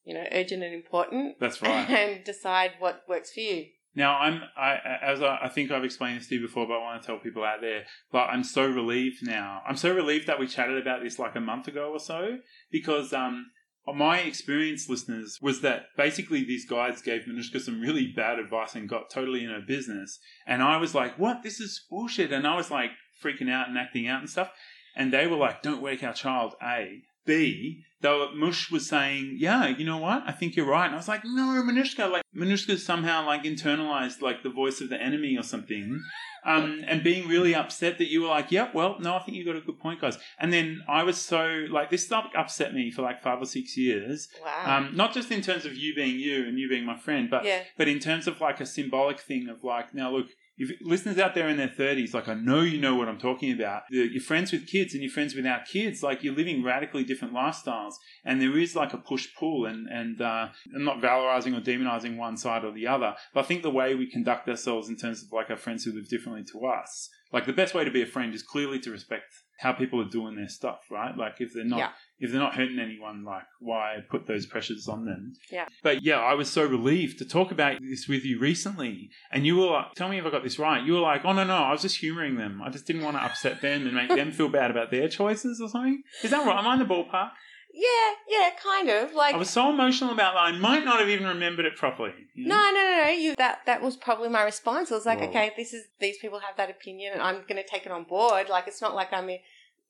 you 0.06 0.14
know 0.14 0.24
urgent 0.32 0.64
and 0.64 0.74
important, 0.74 1.38
That's 1.40 1.62
right. 1.62 1.90
and 2.00 2.24
decide 2.24 2.72
what 2.80 3.04
works 3.10 3.34
for 3.34 3.42
you. 3.42 3.66
Now 3.96 4.18
I'm 4.18 4.42
I 4.58 4.78
as 5.02 5.22
I, 5.22 5.40
I 5.44 5.50
think 5.50 5.72
I've 5.72 5.84
explained 5.84 6.20
this 6.20 6.28
to 6.28 6.36
you 6.36 6.42
before, 6.42 6.68
but 6.68 6.76
I 6.76 6.80
want 6.80 7.02
to 7.02 7.06
tell 7.06 7.20
people 7.20 7.44
out 7.44 7.62
there. 7.62 7.84
But 8.12 8.30
I'm 8.30 8.44
so 8.44 8.66
relieved 8.66 9.18
now. 9.22 9.62
I'm 9.68 9.78
so 9.78 9.94
relieved 9.94 10.28
that 10.28 10.40
we 10.40 10.48
chatted 10.48 10.82
about 10.82 11.04
this 11.04 11.20
like 11.20 11.36
a 11.36 11.42
month 11.42 11.68
ago 11.68 11.92
or 11.92 12.00
so 12.00 12.38
because 12.72 13.14
um 13.14 13.48
my 13.94 14.20
experience, 14.20 14.88
listeners, 14.88 15.40
was 15.42 15.60
that 15.62 15.88
basically 15.98 16.44
these 16.44 16.66
guys 16.66 17.02
gave 17.02 17.24
Manushka 17.24 17.60
some 17.60 17.82
really 17.82 18.08
bad 18.16 18.40
advice 18.40 18.76
and 18.76 18.88
got 18.88 19.10
totally 19.10 19.44
in 19.44 19.50
her 19.50 19.60
business. 19.60 20.20
And 20.48 20.64
I 20.64 20.78
was 20.78 20.96
like, 20.96 21.20
"What? 21.20 21.44
This 21.44 21.60
is 21.60 21.86
bullshit!" 21.90 22.32
And 22.32 22.48
I 22.48 22.56
was 22.56 22.72
like 22.72 22.92
freaking 23.22 23.52
out 23.52 23.68
and 23.68 23.78
acting 23.78 24.08
out 24.08 24.22
and 24.22 24.30
stuff. 24.30 24.52
And 24.96 25.12
they 25.12 25.28
were 25.28 25.36
like, 25.36 25.62
"Don't 25.62 25.82
wake 25.82 26.04
our 26.04 26.14
child." 26.14 26.56
A. 26.64 27.04
B. 27.26 27.84
Though 28.02 28.32
Mush 28.36 28.70
was 28.70 28.88
saying, 28.90 29.38
"Yeah, 29.40 29.68
you 29.68 29.86
know 29.86 29.98
what? 29.98 30.24
I 30.28 30.34
think 30.34 30.58
you're 30.58 30.66
right." 30.66 30.86
And 30.88 30.94
I 30.94 30.98
was 30.98 31.08
like, 31.08 31.22
"No, 31.24 31.64
Manushka, 31.64 32.12
like 32.12 32.24
Manushka 32.36 32.78
somehow 32.78 33.26
like 33.26 33.44
internalized 33.44 34.22
like 34.22 34.44
the 34.44 34.50
voice 34.50 34.82
of 34.82 34.90
the 34.90 35.02
enemy 35.02 35.38
or 35.38 35.44
something." 35.44 36.02
Um, 36.46 36.84
and 36.86 37.02
being 37.02 37.30
really 37.30 37.56
upset 37.56 37.98
that 38.00 38.10
you 38.12 38.22
were 38.22 38.28
like, 38.28 38.52
"Yep, 38.52 38.74
well, 38.76 38.98
no, 39.00 39.16
I 39.16 39.20
think 39.20 39.38
you 39.38 39.46
got 39.46 39.56
a 39.56 39.62
good 39.62 39.80
point, 39.80 40.02
guys." 40.02 40.18
And 40.38 40.52
then 40.52 40.82
I 40.90 41.04
was 41.04 41.18
so 41.18 41.66
like, 41.72 41.90
this 41.90 42.04
stuff 42.06 42.26
upset 42.36 42.74
me 42.74 42.92
for 42.92 43.02
like 43.04 43.24
five 43.24 43.42
or 43.42 43.46
six 43.46 43.78
years. 43.78 44.28
Wow. 44.44 44.78
Um, 44.78 44.96
not 44.98 45.14
just 45.14 45.32
in 45.32 45.40
terms 45.42 45.66
of 45.66 45.74
you 45.78 45.96
being 45.96 46.20
you 46.20 46.46
and 46.46 46.60
you 46.60 46.68
being 46.68 46.86
my 46.86 46.98
friend, 46.98 47.30
but 47.30 47.46
Yeah. 47.46 47.64
but 47.78 47.88
in 47.88 48.00
terms 48.00 48.28
of 48.28 48.42
like 48.42 48.60
a 48.60 48.66
symbolic 48.66 49.22
thing 49.22 49.48
of 49.48 49.64
like, 49.64 49.94
now 49.94 50.12
look, 50.12 50.28
if 50.58 50.72
listeners 50.82 51.18
out 51.18 51.34
there 51.34 51.50
in 51.50 51.58
their 51.58 51.68
thirties, 51.68 52.14
like 52.14 52.28
I 52.28 52.36
know 52.36 52.62
you 52.62 52.80
know 52.80 52.96
what 52.96 53.08
I'm 53.08 53.20
talking 53.20 53.52
about. 53.52 53.84
You're 53.90 54.06
you're 54.06 54.22
friends 54.22 54.52
with 54.52 54.68
kids 54.68 54.94
and 54.94 55.02
you're 55.02 55.12
friends 55.12 55.36
without 55.36 55.66
kids. 55.66 56.04
Like 56.04 56.24
you're 56.24 56.36
living 56.36 56.64
radically 56.64 57.04
different 57.04 57.34
lifestyles, 57.34 57.94
and 58.24 58.42
there 58.42 58.58
is 58.58 58.76
like 58.76 58.94
a 58.94 58.98
push 58.98 59.28
pull, 59.38 59.66
and 59.66 59.88
and 59.88 60.22
uh, 60.22 60.50
I'm 60.76 60.84
not 60.84 61.02
valorizing 61.02 61.58
or 61.58 61.62
demonizing 61.62 62.18
one 62.18 62.38
side 62.38 62.64
or 62.64 62.72
the 62.72 62.88
other. 62.88 63.16
But 63.34 63.42
I 63.42 63.48
think 63.48 63.64
the 63.64 63.72
way 63.72 63.96
we 63.96 64.10
conduct 64.10 64.48
ourselves 64.48 64.90
in 64.90 64.96
terms 64.98 65.24
of 65.24 65.32
like 65.32 65.50
our 65.50 65.58
friends 65.58 65.84
who 65.84 65.92
live 65.94 66.08
differently 66.08 66.44
to 66.52 66.66
us, 66.68 67.10
like 67.32 67.46
the 67.46 67.54
best 67.54 67.74
way 67.74 67.84
to 67.84 67.92
be 67.92 68.04
a 68.04 68.08
friend 68.08 68.34
is 68.34 68.44
clearly 68.44 68.80
to 68.80 68.92
respect 68.92 69.26
how 69.60 69.72
people 69.72 70.02
are 70.02 70.10
doing 70.10 70.36
their 70.36 70.50
stuff, 70.50 70.82
right? 70.92 71.18
Like 71.18 71.40
if 71.40 71.54
they're 71.54 71.64
not 71.64 71.80
Yeah. 71.80 71.92
If 72.20 72.32
they're 72.32 72.40
not 72.40 72.56
hurting 72.56 72.80
anyone, 72.80 73.24
like 73.24 73.44
why 73.60 73.98
put 74.10 74.28
those 74.28 74.46
pressures 74.46 74.88
on 74.88 75.06
them? 75.06 75.34
Yeah. 75.52 75.68
But 75.82 76.04
yeah, 76.04 76.20
I 76.20 76.34
was 76.34 76.50
so 76.50 76.66
relieved 76.66 77.20
to 77.20 77.26
talk 77.26 77.52
about 77.52 77.82
this 77.82 78.08
with 78.08 78.24
you 78.24 78.40
recently. 78.40 79.10
And 79.32 79.46
you 79.46 79.58
were 79.58 79.68
like, 79.68 79.94
tell 79.96 80.10
me 80.10 80.20
if 80.20 80.26
I 80.26 80.30
got 80.30 80.44
this 80.44 80.60
right. 80.60 80.84
You 80.84 80.94
were 80.94 81.00
like, 81.00 81.26
oh, 81.26 81.34
no, 81.34 81.44
no, 81.44 81.56
I 81.56 81.72
was 81.72 81.82
just 81.82 81.98
humoring 81.98 82.38
them. 82.38 82.62
I 82.64 82.70
just 82.70 82.86
didn't 82.86 83.04
want 83.04 83.18
to 83.18 83.24
upset 83.24 83.62
them 83.62 83.86
and 83.86 83.96
make 83.96 84.10
them 84.10 84.32
feel 84.32 84.50
bad 84.50 84.72
about 84.72 84.92
their 84.92 85.08
choices 85.10 85.60
or 85.62 85.70
something. 85.70 86.04
Is 86.24 86.32
that 86.32 86.46
right? 86.46 86.58
Am 86.58 86.68
I 86.68 86.74
in 86.74 86.80
the 86.80 86.86
ballpark? 86.86 87.32
yeah, 87.74 87.90
yeah, 88.30 88.50
kind 88.62 88.90
of 88.90 89.14
like 89.16 89.34
I 89.34 89.38
was 89.38 89.50
so 89.50 89.70
emotional 89.72 90.14
about 90.14 90.36
that. 90.36 90.42
I 90.42 90.52
might 90.52 90.86
not 90.86 91.00
have 91.00 91.10
even 91.10 91.26
remembered 91.26 91.66
it 91.66 91.76
properly. 91.76 92.14
you 92.36 92.48
know? 92.48 92.56
No, 92.56 92.72
no, 92.72 92.74
no, 92.74 93.04
no. 93.06 93.10
You 93.10 93.36
that 93.38 93.62
that 93.66 93.82
was 93.82 93.98
probably 93.98 94.30
my 94.30 94.44
response. 94.44 94.92
I 94.92 94.96
was 94.96 95.08
like, 95.08 95.20
Whoa. 95.20 95.30
okay, 95.30 95.52
this 95.58 95.74
is 95.74 95.86
these 96.00 96.18
people 96.20 96.40
have 96.40 96.56
that 96.58 96.70
opinion, 96.70 97.14
and 97.14 97.22
I'm 97.22 97.42
going 97.48 97.56
to 97.56 97.68
take 97.68 97.88
it 97.88 97.92
on 97.92 98.04
board. 98.04 98.48
Like, 98.48 98.68
it's 98.68 98.82
not 98.82 98.94
like 98.94 99.12
I'm, 99.12 99.28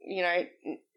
you 0.05 0.21
know, 0.21 0.43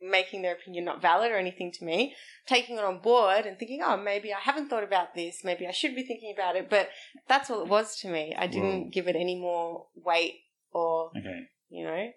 making 0.02 0.42
their 0.42 0.54
opinion 0.54 0.84
not 0.84 1.00
valid 1.02 1.30
or 1.32 1.36
anything 1.36 1.72
to 1.72 1.84
me. 1.84 2.14
Taking 2.46 2.76
it 2.76 2.84
on 2.84 2.98
board 3.00 3.46
and 3.46 3.58
thinking, 3.58 3.80
oh, 3.84 3.96
maybe 3.96 4.32
I 4.32 4.38
haven't 4.40 4.68
thought 4.68 4.84
about 4.84 5.14
this. 5.14 5.42
Maybe 5.44 5.66
I 5.66 5.72
should 5.72 5.94
be 5.94 6.02
thinking 6.04 6.32
about 6.36 6.56
it. 6.56 6.68
But 6.70 6.88
that's 7.28 7.50
all 7.50 7.60
it 7.62 7.68
was 7.68 7.96
to 8.00 8.08
me. 8.08 8.34
I 8.38 8.46
didn't 8.46 8.82
Whoa. 8.84 8.90
give 8.90 9.08
it 9.08 9.16
any 9.16 9.36
more 9.38 9.86
weight 9.94 10.34
or 10.72 11.10
Okay. 11.16 11.40
you 11.68 11.84
know 11.84 12.08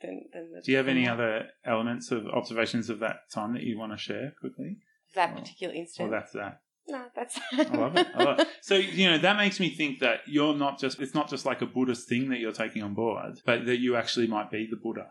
than 0.00 0.22
than. 0.32 0.52
The, 0.54 0.62
Do 0.62 0.70
you 0.72 0.78
have 0.78 0.88
any 0.88 1.08
other 1.08 1.48
elements 1.64 2.10
of 2.10 2.26
observations 2.28 2.88
of 2.90 2.98
that 3.00 3.30
time 3.32 3.52
that 3.54 3.62
you 3.62 3.78
want 3.78 3.92
to 3.92 3.98
share 3.98 4.32
quickly? 4.40 4.78
that 5.14 5.34
particular 5.34 5.74
instance. 5.74 5.98
Well, 5.98 6.10
that's 6.10 6.32
that. 6.32 6.60
no, 6.86 7.02
that's. 7.16 7.38
I 7.52 7.62
love 7.76 7.96
it. 7.96 8.06
I 8.14 8.22
love 8.24 8.40
it. 8.40 8.48
So 8.62 8.74
you 8.76 9.10
know 9.10 9.18
that 9.18 9.36
makes 9.36 9.58
me 9.58 9.70
think 9.74 10.00
that 10.00 10.20
you're 10.26 10.54
not 10.54 10.78
just 10.78 11.00
it's 11.00 11.14
not 11.14 11.28
just 11.28 11.44
like 11.46 11.62
a 11.62 11.66
Buddhist 11.66 12.08
thing 12.08 12.28
that 12.30 12.38
you're 12.40 12.52
taking 12.52 12.82
on 12.82 12.94
board, 12.94 13.40
but 13.46 13.66
that 13.66 13.78
you 13.78 13.96
actually 13.96 14.26
might 14.26 14.50
be 14.50 14.66
the 14.70 14.76
Buddha. 14.76 15.06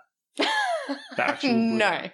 The 1.15 1.27
actual 1.27 1.49
Buddha. 1.53 1.63
no. 1.75 2.09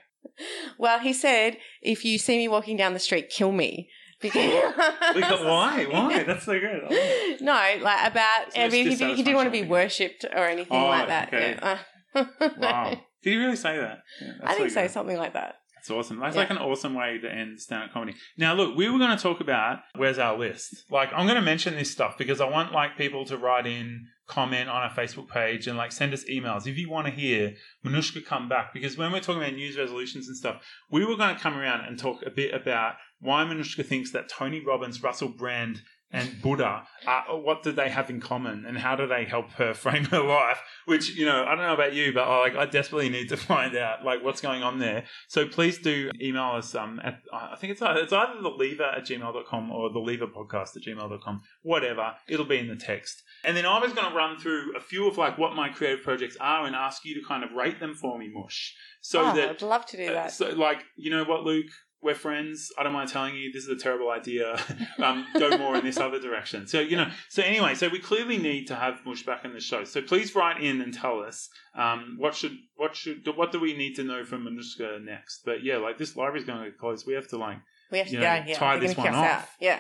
Well, 0.80 1.00
he 1.00 1.14
said, 1.14 1.58
if 1.82 2.04
you 2.06 2.18
see 2.18 2.38
me 2.38 2.48
walking 2.48 2.76
down 2.78 2.94
the 2.94 3.00
street, 3.00 3.30
kill 3.30 3.52
me. 3.52 3.90
Because 4.22 5.42
why? 5.44 5.86
Why? 5.92 6.24
That's 6.24 6.46
so 6.46 6.58
good. 6.60 7.42
No, 7.42 7.52
like 7.54 8.08
about. 8.12 8.46
I 8.56 8.66
it's 8.66 8.72
mean, 8.72 8.88
he, 8.88 8.96
he 9.16 9.24
didn't 9.24 9.36
want 9.36 9.48
to 9.48 9.52
be 9.52 9.64
worshipped 9.64 10.24
or 10.24 10.46
anything 10.48 10.78
Oh, 10.78 10.86
like 10.86 11.08
that. 11.10 11.28
okay. 11.28 11.58
Yeah. 11.62 11.80
Wow. 12.58 12.90
Did 13.24 13.30
he 13.32 13.38
really 13.38 13.56
say 13.56 13.78
that? 13.78 14.00
Yeah, 14.22 14.32
that's 14.40 14.52
I 14.54 14.56
think 14.58 14.70
so, 14.72 14.82
good. 14.84 14.92
something 14.92 15.18
like 15.18 15.34
that. 15.34 15.56
It's 15.80 15.90
awesome. 15.92 16.20
That's 16.20 16.36
Yeah. 16.36 16.42
like 16.44 16.52
an 16.52 16.58
awesome 16.58 16.94
way 16.94 17.18
to 17.22 17.30
end 17.30 17.60
stand 17.60 17.84
up 17.84 17.92
comedy. 17.92 18.16
Now, 18.38 18.54
look, 18.54 18.78
we 18.78 18.88
were 18.90 18.98
going 19.00 19.16
to 19.18 19.22
talk 19.22 19.42
about 19.42 19.80
where's 19.98 20.20
our 20.20 20.38
list. 20.38 20.86
Like, 20.90 21.10
I'm 21.14 21.26
going 21.26 21.36
to 21.36 21.42
mention 21.42 21.76
this 21.76 21.92
stuff 21.92 22.16
because 22.18 22.40
I 22.40 22.46
want 22.50 22.72
like 22.72 22.98
people 22.98 23.26
to 23.26 23.38
write 23.38 23.66
in, 23.68 24.06
comment 24.34 24.70
on 24.70 24.82
our 24.82 24.90
Facebook 24.90 25.28
page, 25.28 25.68
and 25.68 25.78
like 25.78 25.92
send 25.92 26.14
us 26.14 26.24
emails 26.26 26.68
if 26.68 26.78
you 26.78 26.90
want 26.90 27.08
to 27.08 27.14
hear 27.14 27.54
Manushka 27.86 28.26
come 28.26 28.50
back. 28.50 28.74
Because 28.74 28.98
when 28.98 29.12
we're 29.12 29.20
talking 29.20 29.42
about 29.42 29.54
news 29.54 29.78
resolutions 29.78 30.28
and 30.28 30.36
stuff, 30.36 30.62
we 30.90 31.06
were 31.06 31.16
going 31.16 31.36
to 31.36 31.42
come 31.42 31.58
around 31.58 31.86
and 31.86 32.00
talk 32.00 32.24
a 32.26 32.32
bit 32.32 32.54
about 32.54 32.96
why 33.20 33.44
Manushka 33.44 33.86
thinks 33.86 34.12
that 34.12 34.30
Tony 34.30 34.64
Robbins, 34.66 35.02
Russell 35.02 35.30
Brand, 35.30 35.82
and 36.14 36.42
Buddha, 36.44 36.84
uh, 37.08 37.24
what 37.32 37.64
do 37.64 37.72
they 37.72 37.90
have 37.90 38.12
in 38.12 38.22
common, 38.22 38.66
and 38.68 38.78
how 38.78 38.96
do 38.96 39.08
they 39.08 39.26
help 39.26 39.50
her 39.54 39.74
frame 39.84 40.06
her 40.06 40.22
life? 40.22 40.62
Which 40.86 41.16
you 41.16 41.26
know, 41.26 41.44
I 41.44 41.56
don't 41.56 41.66
know 41.66 41.74
about 41.74 41.94
you, 41.94 42.14
but 42.14 42.28
uh, 42.28 42.40
like 42.40 42.56
I 42.56 42.68
desperately 42.68 43.10
need 43.10 43.30
to 43.30 43.38
find 43.54 43.76
out 43.76 44.06
like 44.06 44.24
what's 44.24 44.40
going 44.40 44.62
on 44.62 44.80
there. 44.80 45.06
So 45.28 45.48
please 45.48 45.80
do 45.80 46.12
email 46.22 46.52
us. 46.56 46.76
Um, 46.76 47.02
at 47.04 47.20
I 47.34 47.56
think 47.56 47.72
it's 47.72 47.82
it's 47.84 48.14
either 48.14 48.42
the 48.42 48.50
lever 48.50 48.84
at 48.84 49.06
gmail.com 49.06 49.72
or 49.72 49.92
the 49.92 50.00
lever 50.00 50.28
podcast 50.28 50.78
at 50.78 50.84
gmail.com. 50.84 51.42
Whatever, 51.64 52.14
it'll 52.28 52.46
be 52.46 52.60
in 52.60 52.68
the 52.68 52.76
text. 52.76 53.24
And 53.44 53.58
then 53.58 53.66
I 53.66 53.80
was 53.80 53.94
going 53.94 54.10
to 54.10 54.16
run 54.16 54.38
through 54.38 54.76
a 54.76 54.80
few 54.80 55.08
of 55.08 55.18
like 55.18 55.38
what 55.38 55.54
my 55.54 55.70
creative 55.70 56.04
projects 56.04 56.38
are 56.40 56.66
and 56.66 56.76
ask 56.76 57.04
you 57.04 57.16
to 57.16 57.28
kind 57.28 57.44
of 57.44 57.52
rate 57.52 57.80
them 57.80 57.94
for 57.94 58.18
me, 58.18 58.30
Mush. 58.34 58.74
So 59.02 59.22
oh, 59.22 59.36
that 59.36 59.50
I'd 59.50 59.62
love 59.62 59.86
to 59.88 59.98
do 59.98 60.08
uh, 60.08 60.14
that. 60.14 60.32
So, 60.32 60.50
like, 60.50 60.84
you 60.96 61.12
know 61.12 61.24
what, 61.24 61.44
Luke? 61.44 61.68
We're 62.02 62.16
friends. 62.16 62.70
I 62.78 62.84
don't 62.84 62.92
mind 62.92 63.08
telling 63.10 63.36
you 63.36 63.50
this 63.54 63.64
is 63.64 63.70
a 63.70 63.78
terrible 63.78 64.12
idea. 64.12 64.60
um, 65.02 65.26
go 65.40 65.58
more 65.58 65.78
in 65.78 65.86
this 65.86 65.98
other 65.98 66.20
direction. 66.20 66.68
So, 66.68 66.82
you 66.82 66.98
know, 66.98 67.10
so 67.30 67.42
anyway, 67.42 67.76
so 67.76 67.88
we 67.88 68.00
clearly 68.00 68.38
need 68.38 68.68
to 68.68 68.76
have 68.76 69.06
Mush 69.06 69.26
back 69.26 69.46
in 69.46 69.54
the 69.54 69.62
show. 69.62 69.86
So 69.86 70.02
please 70.02 70.36
write 70.36 70.62
in 70.62 70.82
and 70.82 70.94
tell 70.94 71.22
us 71.22 71.50
um, 71.78 72.16
what 72.18 72.36
should, 72.36 72.58
what 72.76 72.94
should, 72.94 73.26
what 73.38 73.54
do 73.54 73.60
we 73.60 73.74
need 73.74 73.96
to 73.96 74.04
know 74.04 74.26
from 74.26 74.46
Manushka 74.46 75.02
next? 75.02 75.44
But 75.46 75.64
yeah, 75.64 75.78
like 75.78 75.98
this 75.98 76.18
library's 76.18 76.44
going 76.44 76.60
to 76.60 76.72
get 76.72 76.78
closed. 76.78 77.08
We 77.08 77.14
have 77.14 77.30
to 77.30 77.38
like, 77.38 77.60
we 77.90 78.00
have 78.00 78.08
to 78.08 78.14
you 78.14 78.20
go. 78.20 78.26
know, 78.26 78.44
yeah, 78.48 78.56
tie 78.58 78.78
they're 78.78 78.90
this 78.90 78.98
one 78.98 79.16
off. 79.16 79.26
out. 79.26 79.46
Yeah. 79.62 79.80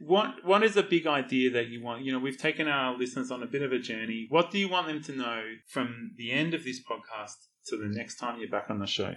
What, 0.00 0.44
what 0.44 0.62
is 0.62 0.76
a 0.76 0.82
big 0.82 1.06
idea 1.06 1.50
that 1.50 1.68
you 1.68 1.82
want? 1.82 2.04
You 2.04 2.12
know, 2.12 2.18
we've 2.18 2.38
taken 2.38 2.68
our 2.68 2.96
listeners 2.96 3.30
on 3.30 3.42
a 3.42 3.46
bit 3.46 3.62
of 3.62 3.72
a 3.72 3.78
journey. 3.78 4.26
What 4.28 4.50
do 4.50 4.58
you 4.58 4.68
want 4.68 4.86
them 4.86 5.02
to 5.04 5.12
know 5.12 5.42
from 5.68 6.12
the 6.16 6.32
end 6.32 6.54
of 6.54 6.64
this 6.64 6.80
podcast 6.80 7.36
to 7.66 7.76
the 7.76 7.88
next 7.88 8.16
time 8.16 8.40
you're 8.40 8.50
back 8.50 8.70
on 8.70 8.78
the 8.78 8.86
show? 8.86 9.14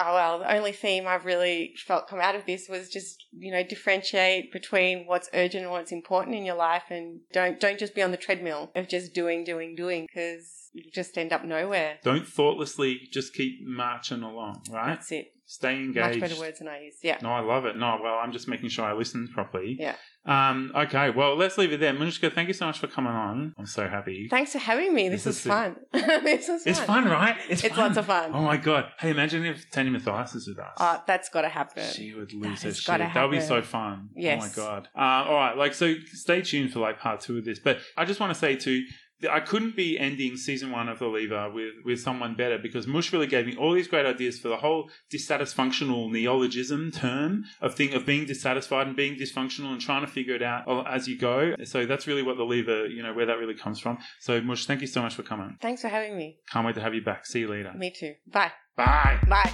Oh 0.00 0.14
well, 0.14 0.38
the 0.38 0.54
only 0.54 0.70
theme 0.70 1.08
I've 1.08 1.24
really 1.24 1.74
felt 1.86 2.06
come 2.06 2.20
out 2.20 2.36
of 2.36 2.46
this 2.46 2.68
was 2.68 2.88
just 2.88 3.24
you 3.36 3.50
know 3.50 3.64
differentiate 3.64 4.52
between 4.52 5.06
what's 5.06 5.28
urgent 5.34 5.64
and 5.64 5.72
what's 5.72 5.90
important 5.90 6.36
in 6.36 6.44
your 6.44 6.54
life, 6.54 6.84
and 6.90 7.20
don't 7.32 7.58
don't 7.58 7.80
just 7.80 7.96
be 7.96 8.02
on 8.02 8.12
the 8.12 8.16
treadmill 8.16 8.70
of 8.76 8.86
just 8.86 9.12
doing, 9.12 9.42
doing, 9.42 9.74
doing, 9.74 10.06
because 10.06 10.70
you 10.72 10.84
just 10.94 11.18
end 11.18 11.32
up 11.32 11.44
nowhere. 11.44 11.98
Don't 12.04 12.26
thoughtlessly 12.26 13.08
just 13.12 13.34
keep 13.34 13.66
marching 13.66 14.22
along, 14.22 14.62
right? 14.70 14.94
That's 14.94 15.10
it. 15.10 15.32
Stay 15.46 15.76
engaged. 15.76 16.20
Much 16.20 16.30
better 16.30 16.40
words 16.40 16.58
than 16.58 16.68
I 16.68 16.82
use. 16.82 16.96
Yeah. 17.02 17.18
No, 17.22 17.30
I 17.30 17.40
love 17.40 17.64
it. 17.64 17.76
No, 17.76 17.98
well, 18.02 18.20
I'm 18.22 18.32
just 18.32 18.48
making 18.48 18.68
sure 18.68 18.84
I 18.84 18.92
listen 18.92 19.28
properly. 19.34 19.76
Yeah. 19.80 19.96
Um, 20.28 20.72
okay, 20.76 21.08
well, 21.08 21.36
let's 21.36 21.56
leave 21.56 21.72
it 21.72 21.80
there. 21.80 21.94
Manushka, 21.94 22.30
thank 22.30 22.48
you 22.48 22.54
so 22.54 22.66
much 22.66 22.78
for 22.78 22.86
coming 22.86 23.12
on. 23.12 23.54
I'm 23.58 23.64
so 23.64 23.88
happy. 23.88 24.28
Thanks 24.30 24.52
for 24.52 24.58
having 24.58 24.92
me. 24.92 25.08
This, 25.08 25.24
This 25.24 25.36
is 25.36 25.46
is 25.46 25.50
fun. 25.50 25.76
this 25.92 26.48
is 26.50 26.62
fun. 26.64 26.70
It's 26.70 26.80
fun, 26.80 27.04
right? 27.06 27.36
It's 27.48 27.62
fun. 27.62 27.78
lots 27.78 27.96
of 27.96 28.04
fun. 28.06 28.32
Oh 28.34 28.42
my 28.42 28.58
god! 28.58 28.90
Hey, 28.98 29.08
imagine 29.10 29.46
if 29.46 29.70
Tanya 29.70 29.90
Matthias 29.90 30.34
is 30.34 30.46
with 30.46 30.58
us. 30.58 30.74
Oh, 30.78 31.02
that's 31.06 31.30
got 31.30 31.42
to 31.42 31.48
happen. 31.48 31.84
she 31.90 32.12
would 32.12 32.34
lose 32.34 32.60
That 32.60 32.68
her 32.68 32.74
shit. 32.74 33.14
That 33.14 33.22
would 33.22 33.30
be 33.30 33.40
so 33.40 33.62
fun. 33.62 34.10
Yes. 34.14 34.42
Oh 34.42 34.46
my 34.46 34.66
god. 34.68 34.88
Uh, 34.94 35.28
all 35.30 35.34
right, 35.34 35.56
like 35.56 35.72
so. 35.72 35.94
Stay 36.12 36.42
tuned 36.42 36.72
for 36.72 36.80
like 36.80 37.00
part 37.00 37.20
two 37.22 37.38
of 37.38 37.46
this. 37.46 37.58
But 37.58 37.78
I 37.96 38.04
just 38.04 38.20
want 38.20 38.32
to 38.32 38.38
say 38.38 38.54
too. 38.54 38.82
That 39.20 39.32
I 39.32 39.40
couldn't 39.40 39.76
be 39.76 39.98
ending 39.98 40.36
season 40.36 40.70
one 40.70 40.88
of 40.88 40.98
The 41.00 41.06
Lever 41.06 41.50
with, 41.50 41.74
with 41.84 42.00
someone 42.00 42.34
better 42.34 42.58
because 42.58 42.86
Mush 42.86 43.12
really 43.12 43.26
gave 43.26 43.46
me 43.46 43.56
all 43.56 43.72
these 43.72 43.88
great 43.88 44.06
ideas 44.06 44.38
for 44.38 44.48
the 44.48 44.56
whole 44.56 44.90
dysatisfunctional 45.12 46.10
neologism 46.10 46.90
term 46.92 47.44
of 47.60 47.74
thing 47.74 47.94
of 47.94 48.06
being 48.06 48.26
dissatisfied 48.26 48.86
and 48.86 48.96
being 48.96 49.16
dysfunctional 49.16 49.72
and 49.72 49.80
trying 49.80 50.02
to 50.02 50.10
figure 50.10 50.34
it 50.34 50.42
out 50.42 50.64
as 50.86 51.08
you 51.08 51.18
go. 51.18 51.54
So 51.64 51.86
that's 51.86 52.06
really 52.06 52.22
what 52.22 52.36
The 52.36 52.44
Lever, 52.44 52.86
you 52.86 53.02
know, 53.02 53.12
where 53.12 53.26
that 53.26 53.38
really 53.38 53.54
comes 53.54 53.80
from. 53.80 53.98
So 54.20 54.40
Mush, 54.40 54.66
thank 54.66 54.80
you 54.80 54.86
so 54.86 55.02
much 55.02 55.14
for 55.14 55.22
coming. 55.22 55.56
Thanks 55.60 55.82
for 55.82 55.88
having 55.88 56.16
me. 56.16 56.38
Can't 56.52 56.64
wait 56.64 56.74
to 56.76 56.80
have 56.80 56.94
you 56.94 57.02
back. 57.02 57.26
See 57.26 57.40
you 57.40 57.48
later. 57.48 57.72
Me 57.74 57.90
too. 57.90 58.14
Bye. 58.26 58.52
Bye. 58.76 59.18
Bye. 59.28 59.52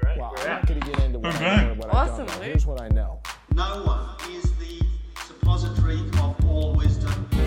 Great. 0.00 0.18
Well, 0.18 0.32
We're 0.36 0.44
I'm 0.44 0.48
not 0.48 0.66
going 0.66 0.80
to 0.80 0.86
get 0.86 1.00
into 1.00 1.18
what 1.18 1.34
I 1.34 1.36
uh-huh. 1.36 1.62
know 1.62 1.70
and 1.72 1.78
what 1.78 1.94
Awesome, 1.94 2.14
I 2.14 2.26
don't 2.26 2.40
know. 2.40 2.42
Here's 2.46 2.66
what 2.66 2.80
I 2.80 2.88
know. 2.88 3.20
No 3.52 3.84
one 3.84 4.34
is 4.34 4.44
the 4.58 4.80
suppository 5.26 6.00
of 6.00 6.46
all 6.48 6.74
wisdom. 6.74 7.39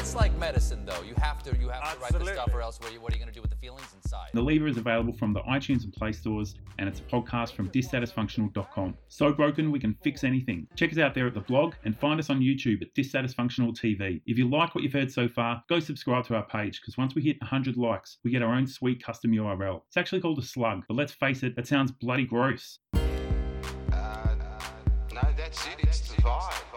It's 0.00 0.14
like 0.14 0.34
medicine, 0.38 0.86
though. 0.86 1.02
You 1.02 1.14
have 1.18 1.42
to, 1.42 1.54
you 1.58 1.68
have 1.68 1.92
to 1.92 1.98
write 2.00 2.12
the 2.12 2.24
stuff, 2.24 2.54
or 2.54 2.62
else 2.62 2.80
what 2.80 2.88
are 2.88 2.92
you, 2.94 3.02
what 3.02 3.12
are 3.12 3.16
you 3.16 3.22
going 3.22 3.30
to 3.30 3.34
do 3.34 3.42
with 3.42 3.50
the 3.50 3.56
feelings 3.58 3.86
inside? 4.02 4.30
The 4.32 4.40
Lever 4.40 4.66
is 4.66 4.78
available 4.78 5.12
from 5.12 5.34
the 5.34 5.42
iTunes 5.42 5.84
and 5.84 5.92
Play 5.92 6.12
stores, 6.12 6.54
and 6.78 6.88
it's 6.88 7.00
a 7.00 7.02
podcast 7.02 7.52
from 7.52 7.68
dysatisfunctional.com. 7.68 8.94
So 9.08 9.30
broken, 9.34 9.70
we 9.70 9.78
can 9.78 9.94
fix 10.02 10.24
anything. 10.24 10.66
Check 10.74 10.90
us 10.90 10.96
out 10.96 11.14
there 11.14 11.26
at 11.26 11.34
the 11.34 11.40
blog 11.40 11.74
and 11.84 11.94
find 11.94 12.18
us 12.18 12.30
on 12.30 12.40
YouTube 12.40 12.80
at 12.80 12.94
Dysatisfunctional 12.94 13.78
TV. 13.78 14.22
If 14.24 14.38
you 14.38 14.48
like 14.48 14.74
what 14.74 14.82
you've 14.82 14.94
heard 14.94 15.12
so 15.12 15.28
far, 15.28 15.62
go 15.68 15.78
subscribe 15.80 16.24
to 16.28 16.34
our 16.34 16.46
page 16.46 16.80
because 16.80 16.96
once 16.96 17.14
we 17.14 17.20
hit 17.20 17.38
100 17.42 17.76
likes, 17.76 18.16
we 18.24 18.30
get 18.30 18.40
our 18.40 18.54
own 18.54 18.66
sweet 18.66 19.04
custom 19.04 19.32
URL. 19.32 19.82
It's 19.88 19.98
actually 19.98 20.22
called 20.22 20.38
a 20.38 20.42
slug, 20.42 20.82
but 20.88 20.96
let's 20.96 21.12
face 21.12 21.42
it, 21.42 21.54
that 21.56 21.66
sounds 21.66 21.92
bloody 21.92 22.24
gross. 22.24 22.78
Uh, 22.94 24.34
no, 25.12 25.20
that's 25.36 25.66
it. 25.66 25.74
It's 25.80 26.00
the 26.08 26.22
vibe. 26.22 26.69